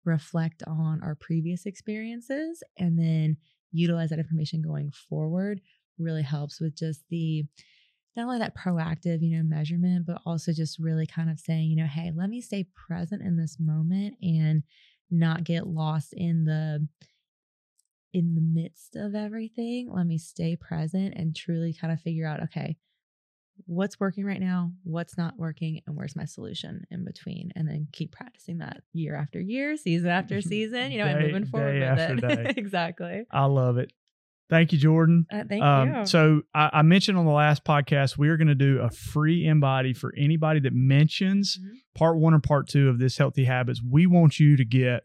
reflect 0.04 0.62
on 0.66 1.00
our 1.02 1.14
previous 1.14 1.66
experiences 1.66 2.62
and 2.78 2.98
then 2.98 3.36
utilize 3.72 4.10
that 4.10 4.18
information 4.18 4.62
going 4.62 4.90
forward 5.08 5.60
really 5.98 6.22
helps 6.22 6.60
with 6.60 6.74
just 6.74 7.02
the 7.10 7.44
not 8.16 8.24
only 8.24 8.38
that 8.38 8.56
proactive 8.56 9.22
you 9.22 9.36
know 9.36 9.42
measurement 9.42 10.04
but 10.06 10.20
also 10.26 10.52
just 10.52 10.78
really 10.78 11.06
kind 11.06 11.30
of 11.30 11.38
saying 11.38 11.70
you 11.70 11.76
know 11.76 11.86
hey 11.86 12.10
let 12.14 12.28
me 12.28 12.40
stay 12.40 12.66
present 12.74 13.22
in 13.22 13.36
this 13.36 13.58
moment 13.58 14.14
and 14.22 14.62
not 15.10 15.44
get 15.44 15.66
lost 15.66 16.12
in 16.12 16.44
the 16.44 16.86
in 18.12 18.34
the 18.34 18.40
midst 18.40 18.96
of 18.96 19.14
everything, 19.14 19.88
let 19.92 20.06
me 20.06 20.18
stay 20.18 20.56
present 20.56 21.14
and 21.16 21.34
truly 21.34 21.72
kind 21.72 21.92
of 21.92 22.00
figure 22.00 22.26
out 22.26 22.42
okay, 22.42 22.76
what's 23.66 24.00
working 24.00 24.24
right 24.24 24.40
now, 24.40 24.72
what's 24.84 25.16
not 25.16 25.38
working, 25.38 25.80
and 25.86 25.96
where's 25.96 26.16
my 26.16 26.24
solution 26.24 26.84
in 26.90 27.04
between. 27.04 27.52
And 27.54 27.68
then 27.68 27.88
keep 27.92 28.12
practicing 28.12 28.58
that 28.58 28.82
year 28.92 29.14
after 29.14 29.40
year, 29.40 29.76
season 29.76 30.08
after 30.08 30.40
season, 30.40 30.90
you 30.90 30.98
know, 30.98 31.06
and 31.06 31.20
moving 31.20 31.44
forward 31.46 31.78
day 31.78 31.90
with 31.90 32.24
it. 32.24 32.44
day. 32.44 32.54
exactly. 32.60 33.24
I 33.30 33.44
love 33.44 33.78
it. 33.78 33.92
Thank 34.50 34.72
you, 34.72 34.78
Jordan. 34.78 35.26
Uh, 35.32 35.44
thank 35.48 35.62
Um, 35.62 35.94
you. 35.94 36.06
So 36.06 36.42
I, 36.54 36.70
I 36.74 36.82
mentioned 36.82 37.16
on 37.16 37.24
the 37.24 37.30
last 37.32 37.64
podcast 37.64 38.18
we 38.18 38.28
are 38.28 38.36
going 38.36 38.48
to 38.48 38.54
do 38.54 38.80
a 38.80 38.90
free 38.90 39.44
InBody 39.44 39.96
for 39.96 40.12
anybody 40.18 40.60
that 40.60 40.72
mentions 40.74 41.56
Mhm. 41.58 41.78
part 41.94 42.18
one 42.18 42.34
or 42.34 42.40
part 42.40 42.68
two 42.68 42.88
of 42.88 42.98
this 42.98 43.16
healthy 43.16 43.44
habits. 43.44 43.80
We 43.82 44.06
want 44.06 44.38
you 44.40 44.56
to 44.56 44.64
get 44.64 45.04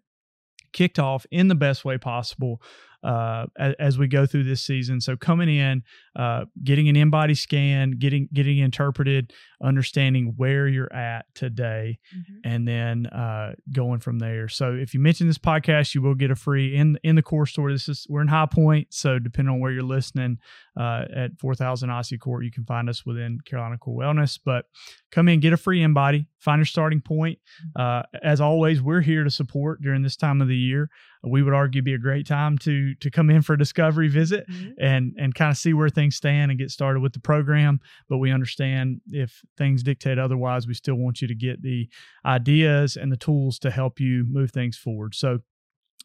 kicked 0.74 1.00
off 1.00 1.26
in 1.32 1.48
the 1.48 1.56
best 1.56 1.86
way 1.86 1.98
possible 1.98 2.62
uh, 3.04 3.46
as, 3.58 3.76
as 3.80 3.98
we 4.00 4.08
go 4.08 4.26
through 4.26 4.44
this 4.44 4.64
season. 4.66 5.00
So 5.00 5.16
coming 5.16 5.48
in, 5.48 5.84
uh, 6.16 6.46
getting 6.64 6.88
an 6.90 6.96
InBody 6.96 7.38
scan, 7.38 7.92
getting 7.92 8.28
getting 8.34 8.58
interpreted, 8.60 9.34
understanding 9.62 10.34
where 10.38 10.68
you're 10.68 10.92
at 10.94 11.26
today, 11.34 11.98
Mhm. 12.16 12.24
and 12.44 12.68
then 12.68 13.06
uh, 13.08 13.54
going 13.74 14.00
from 14.00 14.20
there. 14.20 14.48
So 14.48 14.74
if 14.74 14.94
you 14.94 15.00
mention 15.00 15.28
this 15.28 15.38
podcast, 15.38 15.94
you 15.96 16.02
will 16.02 16.16
get 16.16 16.32
a 16.32 16.36
free 16.36 16.76
in 16.76 16.98
in 17.04 17.16
the 17.16 17.22
core 17.22 17.46
store. 17.46 17.72
This 17.72 17.90
is 17.90 18.06
we're 18.10 18.22
in 18.22 18.28
High 18.28 18.46
Point, 18.46 18.94
so 18.94 19.20
depending 19.20 19.54
on 19.54 19.60
where 19.60 19.72
you're 19.72 19.84
listening, 19.84 20.38
uh, 20.80 21.06
at 21.16 21.32
four 21.40 21.56
thousand 21.56 21.90
Aussie 21.90 22.20
Court, 22.20 22.46
you 22.46 22.52
can 22.52 22.66
find 22.66 22.90
us 22.90 23.06
within 23.06 23.40
Carolina 23.46 23.78
Core 23.78 24.02
Wellness. 24.02 24.40
But 24.44 24.66
come 25.12 25.28
in, 25.28 25.40
get 25.40 25.54
a 25.54 25.58
free 25.58 25.80
InBody, 25.82 26.28
find 26.40 26.60
your 26.60 26.66
starting 26.66 27.02
point. 27.02 27.40
Uh, 27.76 28.04
as 28.24 28.40
always, 28.42 28.82
we're 28.82 29.02
here 29.02 29.24
to 29.24 29.32
support 29.32 29.82
during 29.82 30.02
this 30.04 30.16
time 30.16 30.42
of 30.42 30.48
the 30.48 30.58
year. 30.58 30.90
We 31.28 31.42
would 31.42 31.54
argue 31.54 31.82
be 31.82 31.94
a 31.94 31.98
great 31.98 32.28
time 32.28 32.58
to 32.60 32.94
to 32.96 33.10
come 33.10 33.30
in 33.32 33.42
for 33.42 33.54
a 33.54 33.58
discovery 33.58 34.10
visit 34.10 34.46
Mhm. 34.48 34.74
and 34.80 35.14
and 35.18 35.34
kind 35.34 35.50
of 35.52 35.58
see 35.58 35.74
where 35.74 35.90
things 36.06 36.16
stand 36.16 36.52
and 36.52 36.60
get 36.60 36.72
started 36.72 37.02
with 37.02 37.14
the 37.14 37.20
program. 37.20 37.80
But 38.08 38.18
we 38.18 38.32
understand 38.32 39.02
if 39.12 39.42
things 39.58 39.84
dictate 39.84 40.20
otherwise, 40.20 40.68
we 40.68 40.74
still 40.74 40.96
want 40.96 41.22
you 41.22 41.28
to 41.28 41.36
get 41.36 41.62
the 41.62 41.90
ideas 42.26 42.96
and 42.96 43.12
the 43.12 43.18
tools 43.18 43.60
to 43.60 43.72
help 43.72 44.00
you 44.00 44.26
move 44.30 44.52
things 44.52 44.78
forward. 44.78 45.16
So 45.16 45.40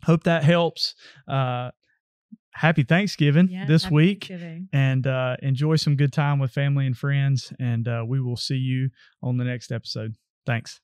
hope 0.04 0.24
that 0.24 0.44
helps. 0.44 0.94
Uh, 1.28 1.70
happy 2.52 2.82
Thanksgiving 2.82 3.48
Yeah, 3.48 3.66
this 3.66 3.84
happy 3.84 3.94
week. 3.94 4.24
Thanksgiving. 4.24 4.68
And 4.72 5.06
uh, 5.06 5.36
enjoy 5.42 5.76
some 5.76 5.96
good 5.96 6.12
time 6.12 6.38
with 6.38 6.50
family 6.50 6.86
and 6.86 6.96
friends. 6.96 7.52
And 7.60 7.86
uh, 7.86 8.04
we 8.06 8.20
will 8.20 8.36
see 8.36 8.56
you 8.56 8.90
on 9.22 9.36
the 9.36 9.44
next 9.44 9.70
episode. 9.70 10.16
Thanks. 10.46 10.80